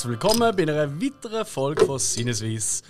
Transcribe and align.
Herzlich 0.00 0.18
willkommen 0.18 0.56
bei 0.56 0.62
einer 0.62 0.98
weiteren 0.98 1.44
Folge 1.44 1.84
von 1.84 1.98
Sinneswiss, 1.98 2.82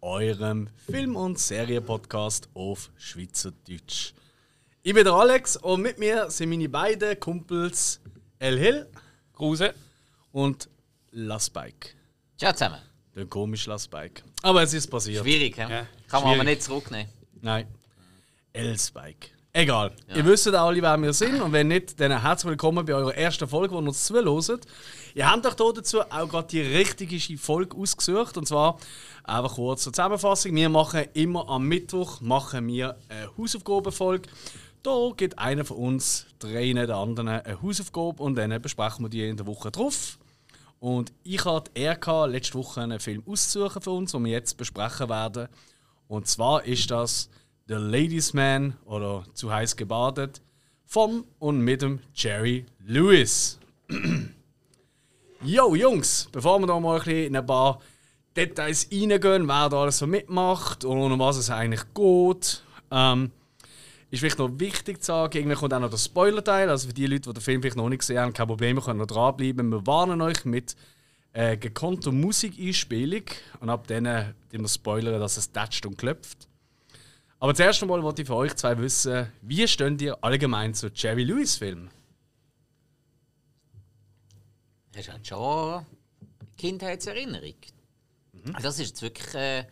eurem 0.00 0.66
Film- 0.90 1.14
und 1.14 1.38
Serienpodcast 1.38 2.48
auf 2.54 2.90
Schweizerdeutsch. 2.96 4.14
Ich 4.82 4.94
bin 4.94 5.04
der 5.04 5.12
Alex 5.12 5.58
und 5.58 5.82
mit 5.82 5.98
mir 5.98 6.30
sind 6.30 6.48
meine 6.48 6.70
beiden 6.70 7.20
Kumpels 7.20 8.00
El 8.38 8.58
Hill 8.58 8.86
Gruse. 9.34 9.74
und 10.32 10.70
Lassbike. 11.10 11.96
Ciao 12.38 12.54
zusammen. 12.54 12.80
Der 13.14 13.26
komische 13.26 13.68
Lassbike. 13.68 14.24
Aber 14.40 14.62
es 14.62 14.72
ist 14.72 14.86
passiert. 14.86 15.22
Schwierig, 15.22 15.58
ja? 15.58 15.68
Ja, 15.68 15.86
Kann 16.08 16.22
man 16.22 16.32
aber 16.32 16.44
nicht 16.44 16.62
zurücknehmen. 16.62 17.12
Nein. 17.42 17.66
El-Spike. 18.54 19.33
Egal. 19.56 19.92
Ihr 20.12 20.24
wisst 20.26 20.48
alle, 20.48 20.82
wer 20.82 20.96
wir 21.00 21.12
sind. 21.12 21.40
Und 21.40 21.52
wenn 21.52 21.68
nicht, 21.68 22.00
dann 22.00 22.20
herzlich 22.20 22.50
willkommen 22.50 22.84
bei 22.84 22.92
eurer 22.92 23.14
ersten 23.14 23.46
Folge, 23.46 23.68
die 23.68 23.74
ihr 23.80 23.86
uns 23.86 24.02
zuhört. 24.02 24.66
Ihr 25.14 25.30
habt 25.30 25.46
euch 25.46 25.54
hier 25.56 25.72
dazu 25.72 26.00
auch 26.00 26.28
gerade 26.28 26.48
die 26.48 26.60
richtige 26.60 27.38
Folge 27.38 27.76
ausgesucht. 27.76 28.36
Und 28.36 28.48
zwar 28.48 28.78
einfach 29.22 29.54
kurz 29.54 29.84
zur 29.84 29.92
Zusammenfassung. 29.92 30.56
Wir 30.56 30.68
machen 30.68 31.04
immer 31.14 31.48
am 31.48 31.68
Mittwoch 31.68 32.20
machen 32.20 32.66
wir 32.66 32.96
eine 33.08 33.30
Hausaufgabenfolge. 33.38 34.28
Da 34.82 35.10
gibt 35.16 35.38
einer 35.38 35.64
von 35.64 35.76
uns, 35.76 36.26
drei 36.40 36.72
der 36.72 36.96
anderen, 36.96 37.28
eine 37.28 37.62
Hausaufgabe 37.62 38.24
und 38.24 38.34
dann 38.34 38.60
besprechen 38.60 39.04
wir 39.04 39.08
die 39.08 39.28
in 39.28 39.36
der 39.36 39.46
Woche 39.46 39.70
drauf. 39.70 40.18
Und 40.80 41.12
ich 41.22 41.44
hatte 41.44 41.70
die 41.76 41.82
Ehre, 41.82 42.26
letzte 42.26 42.54
Woche 42.54 42.80
einen 42.80 42.98
Film 42.98 43.22
auszusuchen 43.24 43.80
für 43.80 43.92
uns, 43.92 44.10
den 44.10 44.24
wir 44.24 44.32
jetzt 44.32 44.56
besprechen 44.56 45.08
werden. 45.08 45.46
Und 46.08 46.26
zwar 46.26 46.64
ist 46.64 46.90
das 46.90 47.30
The 47.66 47.74
Ladies 47.74 48.34
Man 48.34 48.76
oder 48.84 49.24
zu 49.32 49.50
heiß 49.50 49.76
gebadet 49.76 50.42
vom 50.84 51.24
und 51.38 51.60
mit 51.60 51.80
dem 51.80 52.00
Jerry 52.14 52.66
Lewis. 52.84 53.58
Yo 55.42 55.74
Jungs, 55.74 56.28
bevor 56.30 56.58
wir 56.58 56.66
da 56.66 56.78
mal 56.78 57.00
ein 57.00 57.08
in 57.08 57.36
ein 57.36 57.46
paar 57.46 57.80
Details 58.36 58.88
reingehen, 58.92 59.48
wer 59.48 59.70
da 59.70 59.80
alles 59.80 59.96
so 59.96 60.06
mitmacht 60.06 60.84
und 60.84 61.10
um 61.10 61.18
was 61.18 61.38
es 61.38 61.48
eigentlich 61.48 61.82
geht, 61.94 62.62
ähm, 62.90 63.30
ist 64.10 64.20
vielleicht 64.20 64.38
noch 64.38 64.50
wichtig 64.58 65.00
zu 65.00 65.06
sagen, 65.06 65.38
irgendwie 65.38 65.56
kommt 65.56 65.72
auch 65.72 65.80
noch 65.80 65.90
der 65.90 65.96
Spoiler-Teil. 65.96 66.68
Also 66.68 66.88
für 66.88 66.94
die 66.94 67.06
Leute, 67.06 67.30
die 67.30 67.32
den 67.32 67.42
Film 67.42 67.62
vielleicht 67.62 67.76
noch 67.76 67.88
nicht 67.88 68.00
gesehen 68.00 68.18
haben, 68.18 68.34
kein 68.34 68.46
Problem, 68.46 68.76
wir 68.76 68.82
können 68.82 68.98
noch 68.98 69.06
dranbleiben. 69.06 69.70
Wir 69.70 69.86
warnen 69.86 70.20
euch 70.20 70.44
mit 70.44 70.76
äh, 71.32 71.56
gekonnter 71.56 72.12
Musikeinspielung 72.12 73.24
und 73.60 73.70
ab 73.70 73.86
dann 73.86 74.04
äh, 74.04 74.34
wir 74.50 74.68
spoilern, 74.68 75.18
dass 75.18 75.38
es 75.38 75.50
tätscht 75.50 75.86
und 75.86 75.96
klopft. 75.96 76.46
Aber 77.44 77.54
zuerst 77.54 77.82
einmal 77.82 78.02
wollte 78.02 78.22
ich 78.22 78.28
von 78.28 78.38
euch 78.38 78.54
zwei 78.54 78.78
wissen, 78.78 79.30
wie 79.42 79.68
steht 79.68 80.00
ihr 80.00 80.16
allgemein 80.24 80.72
zu 80.72 80.88
Jerry 80.88 81.24
Lewis 81.24 81.56
Filmen? 81.58 81.90
Das 84.92 85.02
ist 85.02 85.12
halt 85.12 85.26
schon 85.26 85.84
Kindheitserinnerung. 86.56 87.56
Das 88.62 88.78
ist 88.78 89.02
wirklich. 89.02 89.34
Äh, 89.34 89.66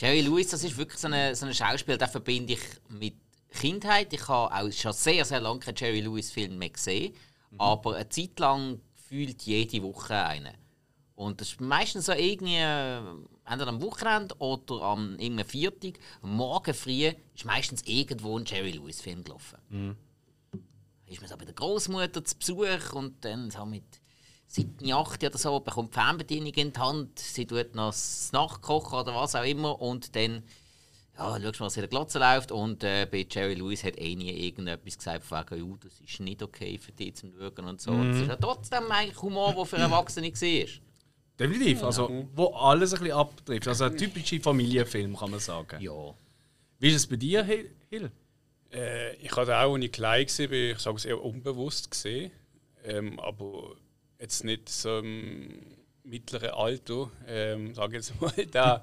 Jerry 0.00 0.22
Lewis, 0.22 0.48
das 0.48 0.64
ist 0.64 0.76
wirklich 0.76 0.98
so 0.98 1.06
ein 1.06 1.32
so 1.36 1.46
eine 1.46 1.54
Schauspiel, 1.54 1.96
den 1.96 2.08
verbinde 2.08 2.54
ich 2.54 2.62
mit 2.88 3.14
Kindheit. 3.54 4.12
Ich 4.12 4.26
habe 4.26 4.52
auch 4.52 4.72
schon 4.72 4.92
sehr, 4.92 5.24
sehr 5.24 5.38
lange 5.38 5.60
keinen 5.60 5.76
Jerry 5.76 6.00
Lewis-Film 6.00 6.58
mehr 6.58 6.70
gesehen. 6.70 7.14
Aber 7.56 7.94
eine 7.94 8.08
Zeit 8.08 8.36
lang 8.40 8.80
fühlt 9.08 9.42
jede 9.42 9.80
Woche 9.84 10.16
einen. 10.16 10.56
Und 11.14 11.40
das 11.40 11.50
ist 11.50 11.60
meistens 11.60 12.06
so 12.06 12.12
irgendwie 12.14 12.56
äh, 12.56 13.00
entweder 13.50 13.70
am 13.70 13.82
Wochenende 13.82 14.34
oder 14.38 14.82
am 14.82 15.18
irgendeinem 15.18 15.46
Viertag. 15.46 15.98
Am 16.22 16.36
Morgen 16.36 16.74
früh 16.74 17.12
ist 17.34 17.44
meistens 17.44 17.82
irgendwo 17.82 18.38
ein 18.38 18.44
Jerry 18.44 18.72
Lewis-Film 18.72 19.24
gelaufen. 19.24 19.58
ist 21.06 21.20
man 21.20 21.28
so 21.28 21.36
bei 21.36 21.44
der 21.44 21.54
Großmutter 21.54 22.24
zu 22.24 22.36
Besuch 22.36 22.92
und 22.92 23.24
dann 23.24 23.50
so 23.50 23.66
mit 23.66 23.84
7, 24.46 24.92
8 24.92 25.24
oder 25.24 25.38
so 25.38 25.60
bekommt 25.60 25.94
die 25.94 25.98
Fernbedienung 25.98 26.52
in 26.54 26.72
die 26.72 26.80
Hand, 26.80 27.18
sie 27.18 27.46
tut 27.46 27.74
noch 27.74 27.90
das 27.90 28.30
Nachkochen 28.32 28.98
oder 28.98 29.14
was 29.14 29.34
auch 29.34 29.44
immer 29.44 29.80
und 29.80 30.14
dann 30.16 30.42
ja, 31.16 31.40
schaust 31.40 31.60
mal, 31.60 31.66
was 31.66 31.76
in 31.76 31.82
der 31.82 31.88
Glotze 31.88 32.18
läuft 32.18 32.50
und 32.50 32.82
äh, 32.82 33.06
bei 33.10 33.26
Jerry 33.30 33.54
Lewis 33.54 33.84
hat 33.84 33.98
eh 33.98 34.14
nie 34.16 34.30
irgendetwas 34.30 34.96
gesagt 34.96 35.24
von 35.24 35.44
wegen, 35.50 35.70
«Ja, 35.70 35.76
das 35.82 36.00
ist 36.00 36.20
nicht 36.20 36.42
okay 36.42 36.78
für 36.78 36.92
dich 36.92 37.14
zum 37.14 37.32
Schauen 37.32 37.66
und 37.66 37.80
so. 37.80 37.90
Und 37.90 38.10
es 38.10 38.22
ist 38.22 38.28
ja 38.28 38.36
trotzdem 38.36 38.90
eigentlich 38.90 39.20
Humor, 39.20 39.54
der 39.54 39.66
für 39.66 39.76
Erwachsene 39.76 40.32
war. 40.32 40.68
Definitiv, 41.40 41.82
also 41.82 42.26
wo 42.34 42.48
alles 42.48 42.92
ein 42.92 43.00
bisschen 43.00 43.16
abtrifft. 43.16 43.66
Also 43.66 43.84
ein 43.84 43.96
typischer 43.96 44.40
Familienfilm, 44.40 45.16
kann 45.16 45.30
man 45.30 45.40
sagen. 45.40 45.80
Ja. 45.80 46.14
Wie 46.78 46.88
ist 46.88 46.96
es 46.96 47.06
bei 47.06 47.16
dir, 47.16 47.42
Hill? 47.42 48.10
Äh, 48.72 49.16
ich 49.16 49.34
hatte 49.34 49.56
auch, 49.56 49.74
als 49.74 49.84
ich 49.84 49.92
klein 49.92 50.26
war, 50.26 50.52
ich 50.52 50.78
sage 50.78 50.96
es 50.96 51.04
eher 51.06 51.22
unbewusst 51.22 51.90
gesehen. 51.90 52.30
Ähm, 52.84 53.18
aber 53.20 53.74
jetzt 54.18 54.44
nicht 54.44 54.68
so 54.68 54.98
im 54.98 55.48
mittleren 56.04 56.50
Alter, 56.50 57.10
ähm, 57.26 57.74
sage 57.74 57.98
ich 57.98 58.06
jetzt 58.06 58.20
mal, 58.20 58.32
da 58.50 58.82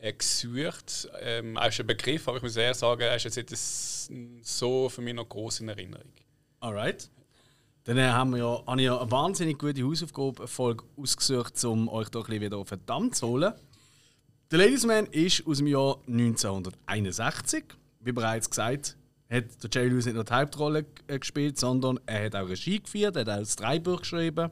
äh, 0.00 0.12
gesucht. 0.12 1.08
Ähm, 1.20 1.56
auch 1.56 1.70
schon 1.70 1.84
ein 1.84 1.88
Begriff, 1.88 2.26
aber 2.26 2.38
ich 2.38 2.42
muss 2.42 2.56
eher 2.56 2.74
sagen, 2.74 3.02
er 3.02 3.16
ist 3.16 3.24
jetzt 3.24 4.10
nicht 4.10 4.46
so 4.46 4.88
für 4.88 5.02
mich 5.02 5.14
noch 5.14 5.28
groß 5.28 5.60
in 5.60 5.68
Erinnerung. 5.68 6.12
Alright. 6.60 7.10
Dann 7.88 8.12
haben 8.12 8.32
wir 8.32 8.38
ja, 8.40 8.62
habe 8.66 8.80
ich 8.82 8.84
ja 8.84 9.00
eine 9.00 9.10
wahnsinnig 9.10 9.58
gute 9.58 9.82
Hausaufgabenfolge 9.82 10.84
ausgesucht, 10.98 11.64
um 11.64 11.88
euch 11.88 12.10
doch 12.10 12.28
ein 12.28 12.38
wieder 12.38 12.58
auf 12.58 12.68
den 12.68 12.84
Damm 12.84 13.10
zu 13.14 13.26
holen. 13.26 13.54
Der 14.50 14.58
Ladies 14.58 14.84
Man 14.84 15.06
ist 15.06 15.46
aus 15.46 15.56
dem 15.56 15.68
Jahr 15.68 15.96
1961. 16.06 17.64
Wie 18.00 18.12
bereits 18.12 18.50
gesagt, 18.50 18.94
hat 19.30 19.44
der 19.62 19.70
Jerry 19.72 19.88
Lewis 19.88 20.04
nicht 20.04 20.16
nur 20.16 20.24
die 20.24 20.34
Hauptrolle 20.34 20.84
äh, 21.06 21.18
gespielt, 21.18 21.58
sondern 21.58 21.98
er 22.04 22.26
hat 22.26 22.36
auch 22.36 22.50
Regie 22.50 22.78
geführt, 22.78 23.16
er 23.16 23.22
hat 23.22 23.30
auch 23.30 23.38
das 23.38 23.56
Drehbuch 23.56 24.00
geschrieben. 24.00 24.50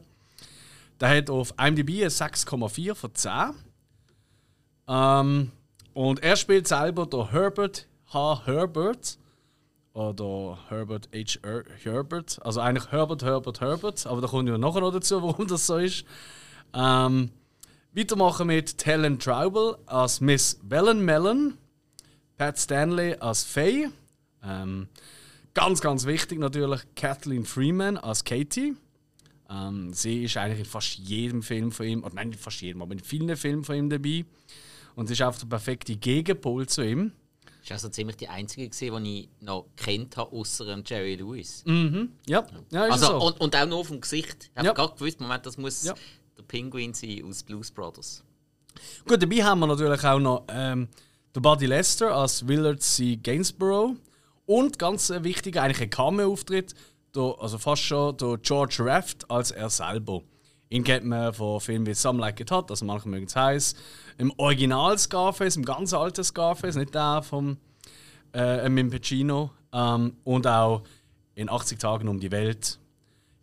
Der 0.99 1.09
hat 1.15 1.29
auf 1.29 1.53
IMDb 1.59 1.91
eine 1.91 2.09
6,4 2.09 2.95
von 2.95 3.15
10. 3.15 3.33
Ähm, 4.89 5.53
und 5.93 6.23
er 6.23 6.37
spielt 6.37 6.67
selber 6.67 7.05
der 7.05 7.33
Herbert 7.33 7.87
H. 8.15 8.47
Herbert 8.47 9.19
oder 9.97 10.59
Herbert 10.69 11.09
H. 11.15 11.39
Er 11.43 11.65
Herbert. 11.83 12.39
Also 12.45 12.61
eigentlich 12.61 12.93
Herbert, 12.93 13.23
Herbert, 13.23 13.63
Herbert. 13.63 14.07
Aber 14.07 14.21
da 14.21 14.27
kommen 14.27 14.47
wir 14.47 14.59
nachher 14.59 14.83
noch 14.83 14.93
dazu, 14.93 15.23
warum 15.23 15.47
das 15.47 15.67
so 15.67 15.79
ist. 15.79 16.05
Ähm, 16.75 17.31
weitermachen 17.93 18.49
mit 18.49 18.85
Helen 18.85 19.19
Traubel 19.19 19.79
als 19.87 20.21
Miss 20.21 20.61
Wellenmelon. 20.63 21.57
Pat 22.37 22.59
Stanley 22.59 23.15
als 23.15 23.43
Faye. 23.43 23.89
Ähm, 24.45 24.89
ganz, 25.55 25.81
ganz 25.81 26.05
wichtig 26.05 26.39
natürlich 26.39 26.83
Kathleen 26.95 27.47
Freeman 27.47 27.97
als 27.97 28.23
Katie. 28.23 28.77
Ähm, 29.49 29.95
sie 29.95 30.25
ist 30.25 30.37
eigentlich 30.37 30.59
in 30.59 30.65
fast 30.67 30.99
jedem 30.99 31.43
Film 31.43 31.73
von 31.73 31.87
ihm, 31.87 32.05
oder 32.05 32.17
nein, 32.17 32.29
nicht 32.29 32.41
fast 32.41 32.61
jedem, 32.61 32.83
aber 32.83 32.93
in 32.93 33.01
vielen 33.01 33.35
Filmen 33.35 33.65
von 33.65 33.77
ihm 33.77 33.89
dabei. 33.89 34.27
Und 34.95 35.07
sie 35.07 35.15
ist 35.15 35.23
auch 35.23 35.39
der 35.39 35.47
perfekte 35.47 35.97
Gegenpol 35.97 36.67
zu 36.67 36.83
ihm. 36.85 37.13
Das 37.69 37.71
war 37.71 37.75
also 37.77 37.89
ziemlich 37.89 38.17
die 38.17 38.29
einzige, 38.29 38.69
gewesen, 38.69 39.05
die 39.05 39.21
ich 39.23 39.29
noch 39.41 39.67
kennt 39.77 40.17
habe, 40.17 40.31
außer 40.33 40.83
Jerry 40.87 41.17
Lewis. 41.17 41.65
Ja, 41.67 42.47
ja 42.71 42.85
ist 42.87 42.93
Also, 42.93 43.07
so. 43.07 43.27
und, 43.27 43.41
und 43.41 43.57
auch 43.57 43.67
nur 43.67 43.85
vom 43.85 44.01
Gesicht. 44.01 44.51
Ich 44.53 44.57
habe 44.57 44.69
Ja. 44.69 44.73
gerade 44.73 44.95
gewusst, 44.95 45.21
Moment, 45.21 45.45
das 45.47 45.59
muss 45.59 45.83
Ja. 45.83 45.95
der 46.39 46.45
Pinguin 46.45 46.95
sein 46.95 47.25
aus 47.29 47.43
Blues 47.43 47.73
Brothers. 47.73 48.23
Gut, 49.09 49.21
dabei 49.21 49.43
haben 49.43 49.59
wir 49.61 49.67
natürlich 49.67 50.05
auch 50.05 50.21
noch 50.21 50.45
ähm, 50.49 50.87
den 51.35 51.43
Buddy 51.43 51.67
Lester 51.67 52.15
als 52.15 52.47
Willard 52.47 52.83
C. 52.83 53.17
Gainsborough. 53.17 53.97
Und 54.47 54.79
ganz 54.79 55.11
wichtig, 55.11 55.59
eigentlich 55.59 55.81
ein 55.83 55.91
Cameo-Auftritt, 55.91 56.73
also 57.17 57.59
fast 57.59 57.83
schon 57.83 58.17
der 58.19 58.39
George 58.39 58.77
Raft 58.81 59.29
als 59.29 59.51
er 59.51 59.71
selber. 59.71 60.23
Ihn 60.69 60.83
kennt 60.83 61.07
man 61.07 61.33
von 61.33 61.61
Filmen 61.61 61.87
wie 61.87 61.95
Some 61.95 62.21
Like 62.21 62.41
It 62.41 62.51
Hot, 62.51 62.71
also 62.71 62.85
manche 62.85 63.09
mögen 63.09 63.27
es 63.27 63.37
heiß. 63.37 63.75
Im 64.19 64.33
Original 64.37 64.99
Scarface, 64.99 65.57
im 65.57 65.65
ganz 65.65 65.93
alten 65.93 66.25
Scarface, 66.25 66.77
nicht 66.77 66.95
der 66.95 67.23
vom 67.23 67.59
äh, 68.35 68.69
mit 68.69 68.91
Pacino. 68.91 69.51
Ähm, 69.73 70.17
und 70.25 70.47
auch 70.47 70.83
in 71.35 71.49
80 71.49 71.79
Tagen 71.79 72.09
um 72.09 72.19
die 72.19 72.33
Welt 72.33 72.79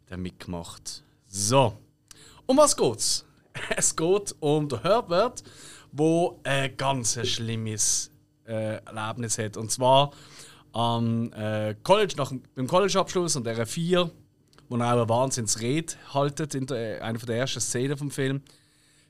der 0.10 0.18
mitgemacht. 0.18 1.04
So, 1.28 1.78
um 2.46 2.58
was 2.58 2.76
geht's? 2.76 3.26
Es 3.78 3.96
geht 3.96 4.36
um 4.40 4.68
den 4.68 4.82
Herbert, 4.82 5.44
wo 5.92 6.40
ein 6.44 6.76
ganz 6.76 7.20
schlimmes 7.28 8.12
äh, 8.46 8.84
Erlebnis 8.84 9.38
hat. 9.38 9.58
Und 9.58 9.72
zwar 9.72 10.12
am 10.72 11.32
äh, 11.34 11.76
College, 11.84 12.16
nach, 12.18 12.34
beim 12.56 12.68
Collegeabschluss 12.68 13.36
und 13.36 13.46
der 13.46 13.66
4, 13.66 14.10
wo 14.74 14.78
er 14.78 14.88
auch 14.88 14.98
eine 14.98 15.10
Wahnsinnsrede 15.10 15.94
haltet 16.14 16.56
in 16.56 16.66
der, 16.66 17.04
einer 17.04 17.20
der 17.20 17.38
ersten 17.38 17.60
Szenen 17.60 17.96
vom 17.96 18.10
Film. 18.10 18.42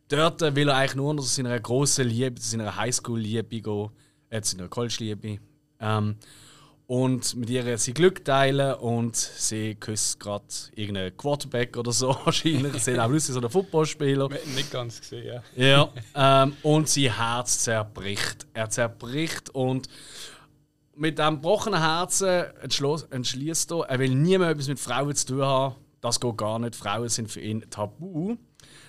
Dort 0.09 0.41
äh, 0.41 0.53
will 0.55 0.67
er 0.67 0.75
eigentlich 0.75 0.95
nur 0.95 1.13
noch 1.13 1.23
zu 1.23 1.29
seiner 1.29 1.57
grossen 1.59 2.07
Liebe, 2.07 2.35
zu 2.35 2.49
seiner 2.49 2.75
Highschool-Liebe 2.75 3.61
gehen, 3.61 3.89
äh, 4.29 4.41
zu 4.41 4.57
seiner 4.57 4.67
College-Liebe. 4.67 5.39
Ähm, 5.79 6.15
und 6.85 7.35
mit 7.35 7.49
ihr 7.49 7.77
sein 7.77 7.93
Glück 7.93 8.25
teilen 8.25 8.73
und 8.75 9.15
sie 9.15 9.75
küsst 9.75 10.19
gerade 10.19 10.43
irgendeinen 10.75 11.15
Quarterback 11.15 11.77
oder 11.77 11.93
so 11.93 12.09
wahrscheinlich. 12.25 12.83
Sie 12.83 12.99
auch 12.99 13.09
lustig 13.09 13.33
so 13.33 13.39
einen 13.39 13.49
Footballspieler. 13.49 14.27
Nicht 14.55 14.69
ganz 14.69 14.99
gesehen, 14.99 15.41
ja. 15.55 15.89
Ja, 16.13 16.43
ähm, 16.43 16.57
und 16.61 16.89
sein 16.89 17.15
Herz 17.15 17.59
zerbricht. 17.59 18.45
Er 18.53 18.69
zerbricht 18.69 19.49
und 19.51 19.87
mit 20.95 21.17
diesem 21.17 21.35
gebrochenen 21.35 21.79
Herzen 21.79 22.45
entschließt 22.61 23.71
er, 23.71 23.85
er 23.87 23.99
will 23.99 24.15
nie 24.15 24.37
mehr 24.37 24.49
etwas 24.49 24.67
mit 24.67 24.79
Frauen 24.79 25.15
zu 25.15 25.27
tun 25.27 25.41
haben. 25.41 25.75
Das 26.01 26.19
geht 26.19 26.37
gar 26.37 26.59
nicht. 26.59 26.75
Frauen 26.75 27.09
sind 27.09 27.31
für 27.31 27.41
ihn 27.41 27.63
tabu. 27.69 28.35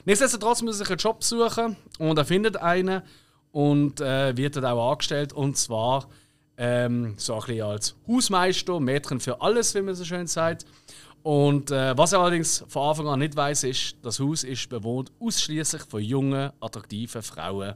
Nichtsdestotrotz 0.04 0.62
muss 0.62 0.76
er 0.76 0.78
sich 0.84 0.90
einen 0.90 0.98
Job 0.98 1.22
suchen 1.24 1.76
und 1.98 2.18
er 2.18 2.24
findet 2.24 2.56
einen 2.56 3.02
und 3.52 4.00
äh, 4.00 4.36
wird 4.36 4.56
dann 4.56 4.64
auch 4.64 4.92
angestellt 4.92 5.32
und 5.32 5.56
zwar 5.56 6.08
ähm, 6.56 7.14
so 7.16 7.34
ein 7.34 7.40
bisschen 7.40 7.62
als 7.62 7.96
Hausmeister, 8.06 8.80
Mädchen 8.80 9.20
für 9.20 9.40
alles, 9.40 9.74
wie 9.74 9.82
man 9.82 9.94
so 9.94 10.04
schön 10.04 10.26
sagt. 10.26 10.66
Und 11.22 11.70
äh, 11.70 11.96
was 11.96 12.12
er 12.12 12.20
allerdings 12.20 12.64
von 12.68 12.90
Anfang 12.90 13.08
an 13.08 13.20
nicht 13.20 13.34
weiß, 13.34 13.64
ist, 13.64 13.96
das 14.02 14.20
Haus 14.20 14.44
ist 14.44 14.68
bewohnt 14.68 15.10
ausschließlich 15.20 15.82
von 15.82 16.02
jungen, 16.02 16.50
attraktiven 16.60 17.22
Frauen. 17.22 17.74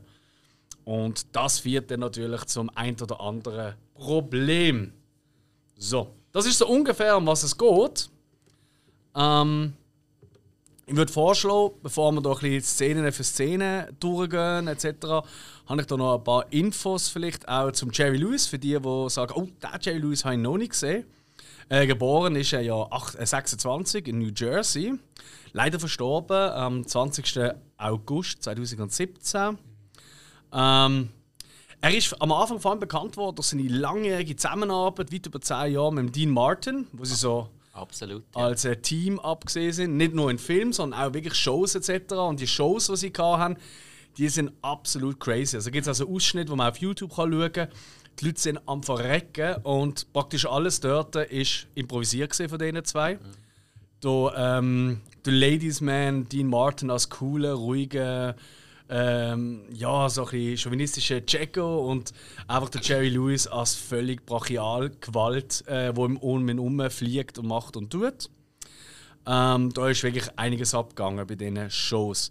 Und 0.89 1.27
das 1.37 1.59
führt 1.59 1.91
dann 1.91 2.01
natürlich 2.01 2.47
zum 2.47 2.71
ein 2.75 2.99
oder 2.99 3.21
anderen 3.21 3.75
Problem. 3.93 4.95
So, 5.77 6.15
das 6.33 6.47
ist 6.47 6.57
so 6.57 6.67
ungefähr, 6.67 7.15
um 7.19 7.27
was 7.27 7.43
es 7.43 7.59
geht. 7.59 8.09
Ähm, 9.15 9.75
ich 10.87 10.97
würde 10.97 11.13
vorschlagen, 11.13 11.75
bevor 11.83 12.11
wir 12.13 12.23
da 12.23 12.31
ein 12.31 12.39
bisschen 12.39 12.63
Szenen 12.63 13.13
für 13.13 13.23
Szenen 13.23 13.95
durchgehen 14.01 14.67
etc., 14.67 14.87
habe 15.67 15.81
ich 15.83 15.87
da 15.87 15.99
noch 15.99 16.17
ein 16.17 16.25
paar 16.25 16.51
Infos 16.51 17.11
vielleicht 17.11 17.47
auch 17.47 17.71
zum 17.73 17.91
Jerry 17.93 18.17
Lewis, 18.17 18.47
für 18.47 18.59
die, 18.59 18.81
die 18.81 19.11
sagen, 19.11 19.35
oh, 19.37 19.43
den 19.43 19.81
Jerry 19.83 19.99
Lewis 19.99 20.25
habe 20.25 20.37
ich 20.37 20.41
noch 20.41 20.57
nicht 20.57 20.71
gesehen. 20.71 21.05
Äh, 21.69 21.87
geboren 21.87 22.35
ist 22.35 22.55
er 22.55 22.63
ja 22.63 22.75
8, 22.75 23.15
äh, 23.17 23.27
26 23.27 24.09
in 24.09 24.21
New 24.21 24.31
Jersey. 24.35 24.95
Leider 25.53 25.79
verstorben 25.79 26.51
am 26.51 26.87
20. 26.87 27.53
August 27.77 28.43
2017. 28.43 29.59
Ähm, 30.53 31.09
er 31.81 31.97
ist 31.97 32.21
am 32.21 32.33
Anfang 32.33 32.61
vor 32.61 32.73
allem 32.73 32.81
bekannt 32.81 33.17
worden 33.17 33.37
durch 33.37 33.49
seine 33.49 33.69
langjährige 33.69 34.35
Zusammenarbeit, 34.35 35.13
weit 35.13 35.27
über 35.27 35.41
10 35.41 35.73
Jahre, 35.73 35.93
mit 35.93 36.17
Dean 36.17 36.31
Martin, 36.31 36.87
wo 36.93 37.05
sie 37.05 37.15
so 37.15 37.49
Absolut. 37.73 38.25
Ja. 38.35 38.43
als 38.43 38.67
ein 38.67 38.83
Team 38.83 39.21
abgesehen 39.21 39.73
sind. 39.73 39.97
Nicht 39.97 40.15
nur 40.15 40.31
in 40.31 40.39
Filmen, 40.39 40.73
sondern 40.73 41.01
auch 41.01 41.15
wirklich 41.15 41.35
Shows 41.35 41.75
etc. 41.77 42.15
Und 42.15 42.41
die 42.41 42.49
Shows, 42.49 42.89
die 42.89 42.97
sie 42.97 43.13
haben, 43.17 43.57
die 44.17 44.29
sind 44.29 44.53
absolut 44.63 45.21
crazy. 45.21 45.57
Also 45.57 45.71
gibt 45.71 45.83
es 45.83 45.89
also 45.89 46.09
Ausschnitte, 46.09 46.51
wo 46.51 46.57
man 46.57 46.71
auf 46.71 46.79
YouTube 46.79 47.15
kann 47.15 47.33
schauen 47.33 47.53
kann. 47.53 47.69
Die 48.19 48.25
Leute 48.27 48.41
sind 48.41 48.61
am 48.67 48.83
Verrecken 48.83 49.63
und 49.63 50.13
praktisch 50.13 50.45
alles 50.45 50.81
dort 50.81 51.15
ist 51.15 51.69
improvisiert 51.77 52.35
von 52.35 52.59
diesen 52.59 52.85
zwei. 52.85 53.15
Mhm. 53.15 53.19
Da, 54.01 54.59
ähm, 54.59 55.01
der 55.25 55.33
Ladies 55.33 55.81
Man, 55.81 56.29
Dean 56.29 56.49
Martin 56.49 56.91
als 56.91 57.09
cooler, 57.11 57.53
ruhiger, 57.53 58.35
ähm, 58.91 59.63
ja, 59.73 60.09
so 60.09 60.25
ein 60.25 60.31
bisschen 60.31 60.57
chauvinistischer 60.57 61.21
Jacko 61.27 61.91
und 61.91 62.13
einfach 62.47 62.71
der 62.71 62.81
Jerry 62.81 63.09
Lewis 63.11 63.47
als 63.47 63.75
völlig 63.75 64.25
brachial 64.25 64.91
Gewalt, 65.01 65.67
äh, 65.67 65.95
wo 65.95 66.07
im 66.07 66.17
um 66.17 66.49
ihn 66.49 66.91
fliegt 66.91 67.39
und 67.39 67.47
macht 67.47 67.77
und 67.77 67.91
tut. 67.91 68.31
Ähm, 69.27 69.73
da 69.75 69.89
ist 69.89 70.03
wirklich 70.03 70.27
einiges 70.37 70.75
abgegangen 70.75 71.27
bei 71.27 71.35
diesen 71.35 71.71
Shows. 71.71 72.31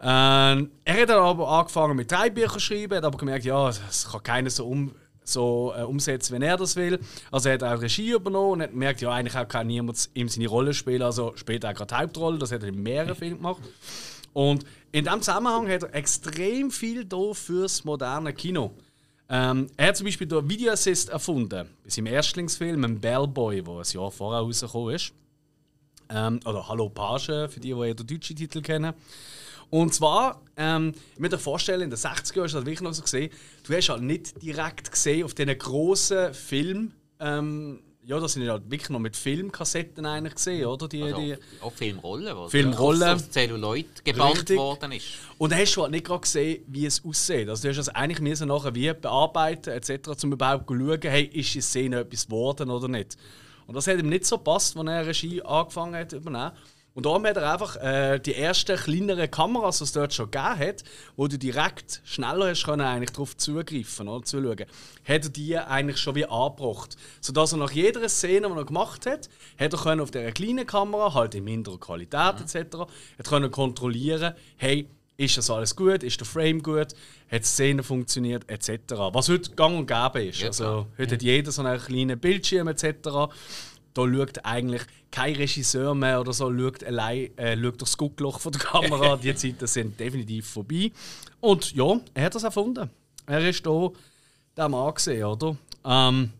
Ähm, 0.00 0.70
er 0.84 1.02
hat 1.02 1.08
dann 1.08 1.22
aber 1.22 1.48
angefangen 1.48 1.96
mit 1.96 2.12
drei 2.12 2.30
Büchern 2.30 2.60
schreiben, 2.60 2.96
hat 2.96 3.04
aber 3.04 3.18
gemerkt, 3.18 3.44
ja, 3.44 3.66
das 3.66 4.08
kann 4.10 4.22
keiner 4.22 4.50
so, 4.50 4.66
um, 4.66 4.92
so 5.24 5.74
äh, 5.76 5.82
umsetzen, 5.82 6.34
wenn 6.34 6.42
er 6.42 6.56
das 6.56 6.76
will. 6.76 7.00
Also 7.32 7.48
er 7.48 7.54
hat 7.54 7.64
auch 7.64 7.80
Regie 7.80 8.12
übernommen 8.12 8.52
und 8.52 8.62
hat 8.62 8.70
gemerkt, 8.70 9.00
ja, 9.00 9.10
eigentlich 9.10 9.48
kann 9.48 9.66
niemand 9.66 10.08
ihm 10.14 10.28
seine 10.28 10.46
Rolle 10.46 10.72
spielen. 10.72 11.02
Also 11.02 11.32
später 11.34 11.70
auch 11.70 11.74
gerade 11.74 11.98
Hauptrolle, 11.98 12.38
das 12.38 12.52
hat 12.52 12.62
er 12.62 12.68
in 12.68 12.82
mehreren 12.82 13.16
Filmen 13.16 13.38
gemacht. 13.38 13.62
Und 14.36 14.66
in 14.92 15.04
diesem 15.04 15.22
Zusammenhang 15.22 15.66
hat 15.66 15.84
er 15.84 15.94
extrem 15.94 16.70
viel 16.70 17.06
da 17.06 17.32
fürs 17.32 17.86
moderne 17.86 18.34
Kino. 18.34 18.70
Ähm, 19.30 19.70
er 19.78 19.88
hat 19.88 19.96
zum 19.96 20.04
Beispiel 20.04 20.26
den 20.26 20.46
Video 20.46 20.72
Assist 20.72 21.08
erfunden, 21.08 21.66
bei 21.82 21.88
seinem 21.88 22.08
Erstlingsfilm, 22.08 22.84
ein 22.84 23.00
Bellboy, 23.00 23.62
der 23.62 23.72
ein 23.76 23.84
Jahr 23.90 24.10
vorher 24.10 24.42
rausgekommen 24.42 24.94
ist. 24.94 25.14
Ähm, 26.10 26.40
oder 26.44 26.68
Hallo 26.68 26.90
Page, 26.90 27.48
für 27.48 27.60
die, 27.60 27.72
die 27.72 27.94
den 27.94 28.06
deutschen 28.06 28.36
Titel 28.36 28.60
kennen. 28.60 28.92
Und 29.70 29.94
zwar, 29.94 30.42
ähm, 30.58 30.92
ich 31.14 31.18
muss 31.18 31.30
dir 31.30 31.38
vorstellen, 31.38 31.80
in 31.80 31.88
den 31.88 31.98
60er 31.98 32.36
Jahren 32.36 32.44
hast 32.44 32.52
du 32.52 32.58
das 32.58 32.66
wirklich 32.66 32.82
noch 32.82 32.92
so 32.92 33.00
gesehen, 33.00 33.30
du 33.66 33.74
hast 33.74 33.88
halt 33.88 34.02
nicht 34.02 34.42
direkt 34.42 34.90
gesehen 34.90 35.24
auf 35.24 35.32
diesen 35.32 35.56
grossen 35.56 36.34
Film, 36.34 36.92
ähm, 37.20 37.80
ja, 38.06 38.20
das 38.20 38.34
sind 38.34 38.42
ja 38.44 38.54
wirklich 38.70 38.88
noch 38.88 39.00
mit 39.00 39.16
Filmkassetten 39.16 40.06
eigentlich 40.06 40.36
gesehen, 40.36 40.66
oder? 40.66 40.86
Die, 40.86 41.02
also, 41.02 41.20
die 41.20 41.36
auch 41.60 41.72
Filmrollen, 41.72 42.36
was 42.36 42.52
Filmrollen. 42.52 43.02
aus 43.02 43.30
Celluloid 43.30 44.04
gebaut 44.04 44.36
Richtig. 44.36 44.56
worden 44.56 44.92
ist. 44.92 45.06
Und 45.38 45.50
dann 45.50 45.58
hast 45.58 45.74
du 45.74 45.82
halt 45.82 45.90
nicht 45.90 46.06
gerade 46.06 46.20
gesehen, 46.20 46.62
wie 46.68 46.86
es 46.86 47.04
aussieht. 47.04 47.48
Also 47.48 47.64
du 47.64 47.68
hast 47.70 47.78
es 47.78 47.88
eigentlich 47.88 48.20
müssen 48.20 48.46
nachher 48.46 48.74
wie 48.76 48.92
bearbeiten 48.92 49.70
etc., 49.70 50.22
um 50.22 50.32
überhaupt 50.32 50.68
zu 50.68 50.74
schauen, 50.78 51.00
hey, 51.02 51.24
ist 51.24 51.54
die 51.54 51.60
Szene 51.60 52.00
etwas 52.00 52.26
geworden 52.26 52.70
oder 52.70 52.86
nicht. 52.86 53.16
Und 53.66 53.74
das 53.74 53.88
hat 53.88 53.98
ihm 53.98 54.08
nicht 54.08 54.24
so 54.24 54.38
gepasst, 54.38 54.76
als 54.76 54.88
er 54.88 55.06
Regie 55.06 55.42
angefangen 55.42 55.96
hat 55.96 56.10
zu 56.10 56.18
übernehmen. 56.18 56.52
Und 56.96 57.04
darum 57.04 57.26
hat 57.26 57.36
er 57.36 57.52
einfach 57.52 57.76
äh, 57.76 58.18
die 58.18 58.34
ersten 58.34 58.74
kleineren 58.74 59.30
Kameras, 59.30 59.78
die 59.78 59.84
es 59.84 59.92
dort 59.92 60.14
schon 60.14 60.30
gegeben 60.30 60.58
hat, 60.58 60.82
wo 61.14 61.28
du 61.28 61.38
direkt 61.38 62.00
schneller 62.04 62.48
hast 62.48 62.64
können, 62.64 62.86
eigentlich 62.86 63.10
darauf 63.10 63.36
zugreifen 63.36 64.08
oder 64.08 64.24
zuschauen, 64.24 64.64
hat 65.04 65.24
er 65.24 65.28
die 65.28 65.58
eigentlich 65.58 65.98
schon 65.98 66.14
wie 66.14 66.24
angebracht. 66.24 66.96
Sodass 67.20 67.52
er 67.52 67.58
nach 67.58 67.72
jeder 67.72 68.08
Szene, 68.08 68.48
die 68.48 68.56
er 68.56 68.64
gemacht 68.64 69.04
hat, 69.04 69.28
hat 69.58 69.74
er 69.74 69.78
können 69.78 70.00
auf 70.00 70.10
dieser 70.10 70.32
kleinen 70.32 70.66
Kamera, 70.66 71.12
halt 71.12 71.34
in 71.34 71.44
minderer 71.44 71.78
Qualität 71.78 72.36
mhm. 72.38 72.44
etc., 72.44 72.76
hat 73.18 73.28
können 73.28 73.50
kontrollieren, 73.50 74.32
hey, 74.56 74.88
ist 75.18 75.36
das 75.36 75.50
alles 75.50 75.76
gut, 75.76 76.02
ist 76.02 76.18
der 76.18 76.26
Frame 76.26 76.62
gut, 76.62 76.94
hat 77.30 77.42
die 77.42 77.46
Szene 77.46 77.82
funktioniert 77.82 78.50
etc. 78.50 78.94
Was 79.12 79.28
heute 79.28 79.50
gang 79.50 79.78
und 79.78 79.86
gäbe 79.86 80.24
ist. 80.24 80.40
Ja, 80.40 80.48
also, 80.48 80.86
heute 80.96 81.14
hat 81.16 81.22
jeder 81.22 81.52
so 81.52 81.62
einen 81.62 81.78
kleinen 81.78 82.18
Bildschirm 82.18 82.68
etc 82.68 83.28
da 83.96 84.02
schaut 84.02 84.44
eigentlich 84.44 84.82
kein 85.10 85.34
Regisseur 85.34 85.94
mehr 85.94 86.20
oder 86.20 86.32
so, 86.32 86.52
schaut 86.52 86.84
allein 86.84 87.36
äh, 87.38 87.56
schaut 87.56 87.80
durchs 87.80 87.96
Guckloch 87.96 88.40
von 88.40 88.52
der 88.52 88.60
Kamera. 88.60 89.16
Die 89.22 89.34
Zeiten 89.34 89.66
sind 89.66 89.98
definitiv 89.98 90.48
vorbei. 90.48 90.92
Und 91.40 91.72
ja, 91.74 91.98
er 92.14 92.24
hat 92.24 92.34
das 92.34 92.44
erfunden. 92.44 92.90
Er 93.26 93.48
ist 93.48 93.64
hier 93.64 93.92
der 94.56 94.68
Mann 94.68 94.94
gesehen, 94.94 95.24
oder? 95.24 95.56
Ähm, 95.84 96.30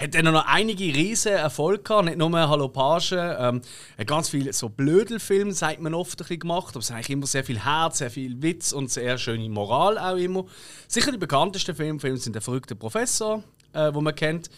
hat 0.00 0.14
dann 0.14 0.24
noch 0.24 0.46
einige 0.46 0.84
riesen 0.84 1.32
Erfolge 1.32 1.82
gehabt, 1.82 2.06
nicht 2.06 2.18
nur 2.18 2.32
Hallo 2.32 2.68
Page, 2.68 3.12
ähm, 3.12 3.60
ganz 4.06 4.30
viele 4.30 4.52
so 4.52 4.68
Blödelfilme, 4.68 5.52
sagt 5.52 5.80
man 5.80 5.94
oft 5.94 6.14
ein 6.14 6.16
bisschen 6.18 6.40
gemacht, 6.40 6.70
aber 6.70 6.80
es 6.80 6.86
ist 6.86 6.92
eigentlich 6.92 7.10
immer 7.10 7.26
sehr 7.26 7.44
viel 7.44 7.62
Herz, 7.62 7.98
sehr 7.98 8.10
viel 8.10 8.40
Witz 8.42 8.72
und 8.72 8.90
sehr 8.90 9.18
schöne 9.18 9.48
Moral 9.48 9.98
auch 9.98 10.16
immer. 10.16 10.46
Sicher 10.88 11.12
die 11.12 11.18
bekanntesten 11.18 11.74
Filme, 11.74 12.00
Filme 12.00 12.16
sind 12.16 12.32
der 12.32 12.42
verrückte 12.42 12.74
Professor, 12.74 13.42
äh, 13.72 13.92
wo 13.92 14.00
man 14.00 14.14
kennt. 14.14 14.50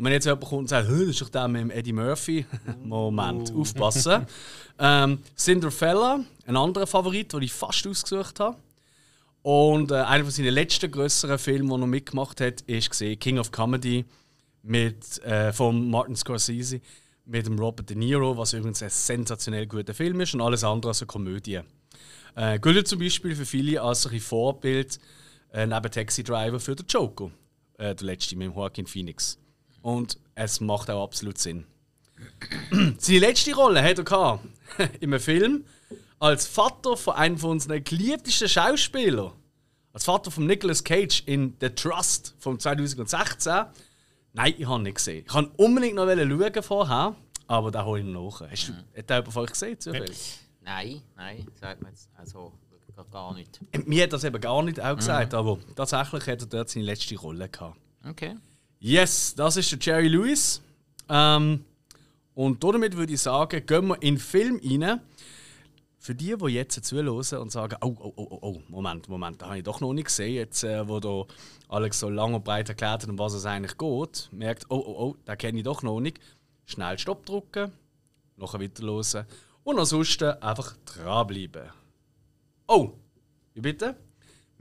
Und 0.00 0.06
wenn 0.06 0.14
jetzt 0.14 0.24
jemand 0.24 0.44
kommt 0.46 0.60
und 0.60 0.68
sagt, 0.68 0.88
das 0.88 0.98
ist 0.98 1.20
doch 1.20 1.28
der 1.28 1.46
mit 1.46 1.70
Eddie 1.72 1.92
Murphy, 1.92 2.46
Moment, 2.82 3.52
oh. 3.54 3.60
aufpassen. 3.60 4.26
ähm, 4.78 5.18
Cinderella, 5.36 6.24
ein 6.46 6.56
anderer 6.56 6.86
Favorit, 6.86 7.30
den 7.34 7.42
ich 7.42 7.52
fast 7.52 7.86
ausgesucht 7.86 8.40
habe. 8.40 8.56
Und 9.42 9.90
äh, 9.90 9.96
einer 9.96 10.24
von 10.24 10.32
seinen 10.32 10.54
letzten 10.54 10.90
größeren 10.90 11.38
Filmen, 11.38 11.68
den 11.68 11.82
er 11.82 11.86
mitgemacht 11.86 12.40
hat, 12.40 12.62
ist 12.62 12.88
gesehen 12.88 13.18
King 13.18 13.38
of 13.38 13.52
Comedy 13.52 14.06
mit, 14.62 15.22
äh, 15.22 15.52
von 15.52 15.90
Martin 15.90 16.16
Scorsese 16.16 16.80
mit 17.26 17.44
dem 17.44 17.58
Robert 17.58 17.90
De 17.90 17.94
Niro, 17.94 18.38
was 18.38 18.54
übrigens 18.54 18.82
ein 18.82 18.88
sensationell 18.88 19.66
guter 19.66 19.92
Film 19.92 20.18
ist 20.22 20.32
und 20.32 20.40
alles 20.40 20.64
andere 20.64 20.92
als 20.92 21.02
eine 21.02 21.08
Komödie. 21.08 21.60
Äh, 22.36 22.58
gilt 22.58 22.88
zum 22.88 23.00
Beispiel 23.00 23.36
für 23.36 23.44
viele 23.44 23.82
als 23.82 24.06
ein 24.06 24.18
Vorbild 24.18 24.98
äh, 25.52 25.66
neben 25.66 25.90
Taxi 25.90 26.24
Driver 26.24 26.58
für 26.58 26.74
den 26.74 26.86
Joker, 26.86 27.30
äh, 27.76 27.94
der 27.94 28.06
letzte 28.06 28.34
mit 28.34 28.56
Joaquin 28.56 28.86
Phoenix. 28.86 29.36
Und 29.82 30.18
es 30.34 30.60
macht 30.60 30.90
auch 30.90 31.04
absolut 31.04 31.38
Sinn. 31.38 31.64
Seine 32.98 33.18
letzte 33.18 33.54
Rolle 33.54 33.82
hat 33.82 33.98
er 33.98 34.04
gehabt, 34.04 34.44
in 35.00 35.12
einem 35.12 35.20
Film 35.20 35.64
als 36.18 36.46
Vater 36.46 36.96
von 36.96 37.14
einem 37.14 37.38
von 37.38 37.50
unseren 37.50 37.82
geliebtesten 37.82 38.48
Schauspielern. 38.48 39.32
Als 39.92 40.04
Vater 40.04 40.30
von 40.30 40.46
Nicolas 40.46 40.84
Cage 40.84 41.22
in 41.26 41.56
The 41.60 41.70
Trust 41.70 42.36
von 42.38 42.60
2016. 42.60 43.64
Nein, 44.32 44.54
ich 44.56 44.66
habe 44.66 44.82
nicht 44.82 44.96
gesehen. 44.96 45.24
Ich 45.26 45.34
wollte 45.34 45.50
unbedingt 45.56 45.96
noch 45.96 46.06
schauen 46.06 46.62
vorher, 46.62 47.16
aber 47.48 47.70
da 47.70 47.84
hole 47.84 48.00
ich 48.00 48.06
noch 48.06 48.40
nach. 48.40 48.50
Hast 48.50 48.68
du, 48.68 48.72
mhm. 48.72 48.84
Jemand 48.94 49.32
von 49.32 49.42
euch 49.42 49.50
gesehen? 49.50 49.80
Zufällig? 49.80 50.38
Nein, 50.60 51.02
nein, 51.16 51.46
sagt 51.58 51.82
man 51.82 51.90
jetzt. 51.90 52.08
Also, 52.16 52.52
gar 53.10 53.34
nicht. 53.34 53.60
Mir 53.86 54.04
hat 54.04 54.12
das 54.12 54.24
eben 54.24 54.40
gar 54.40 54.62
nicht 54.62 54.80
auch 54.80 54.96
gesagt, 54.96 55.32
mhm. 55.32 55.38
aber 55.38 55.58
tatsächlich 55.74 56.26
hat 56.26 56.42
er 56.42 56.46
dort 56.46 56.68
seine 56.68 56.84
letzte 56.84 57.16
Rolle 57.16 57.48
gehabt. 57.48 57.78
Okay. 58.06 58.36
Yes, 58.82 59.34
das 59.34 59.58
ist 59.58 59.70
der 59.72 59.78
Jerry 59.78 60.08
Lewis. 60.08 60.62
Ähm, 61.10 61.62
und 62.34 62.64
damit 62.64 62.96
würde 62.96 63.12
ich 63.12 63.20
sagen, 63.20 63.64
gehen 63.66 63.88
wir 63.88 64.02
in 64.02 64.14
den 64.14 64.18
Film 64.18 64.58
rein. 64.64 65.00
Für 65.98 66.14
die, 66.14 66.34
die 66.34 66.46
jetzt 66.46 66.82
zuhören 66.82 67.08
und 67.40 67.52
sagen, 67.52 67.76
oh, 67.82 67.94
oh, 68.00 68.12
oh, 68.16 68.38
oh, 68.40 68.62
Moment, 68.68 69.06
Moment, 69.06 69.42
da 69.42 69.48
habe 69.48 69.58
ich 69.58 69.64
doch 69.64 69.82
noch 69.82 69.92
nicht 69.92 70.06
gesehen, 70.06 70.32
jetzt, 70.32 70.64
äh, 70.64 70.88
wo 70.88 70.98
da 70.98 71.26
Alex 71.68 72.00
so 72.00 72.08
lang 72.08 72.32
und 72.32 72.42
breit 72.42 72.70
erklärt 72.70 73.02
hat, 73.02 73.10
um 73.10 73.18
was 73.18 73.34
es 73.34 73.44
eigentlich 73.44 73.76
geht, 73.76 74.30
merkt, 74.32 74.64
oh, 74.70 74.76
oh, 74.76 75.08
oh, 75.08 75.16
da 75.26 75.36
kenne 75.36 75.58
ich 75.58 75.64
doch 75.64 75.82
noch 75.82 76.00
nicht. 76.00 76.18
Schnell 76.64 76.98
Stopp 76.98 77.26
drücken, 77.26 77.72
nachher 78.38 78.60
weiter 78.60 79.26
und 79.62 79.78
ansonsten 79.78 80.30
einfach 80.42 80.74
dranbleiben. 80.86 81.68
Oh, 82.66 82.92
wie 83.52 83.60
bitte? 83.60 83.94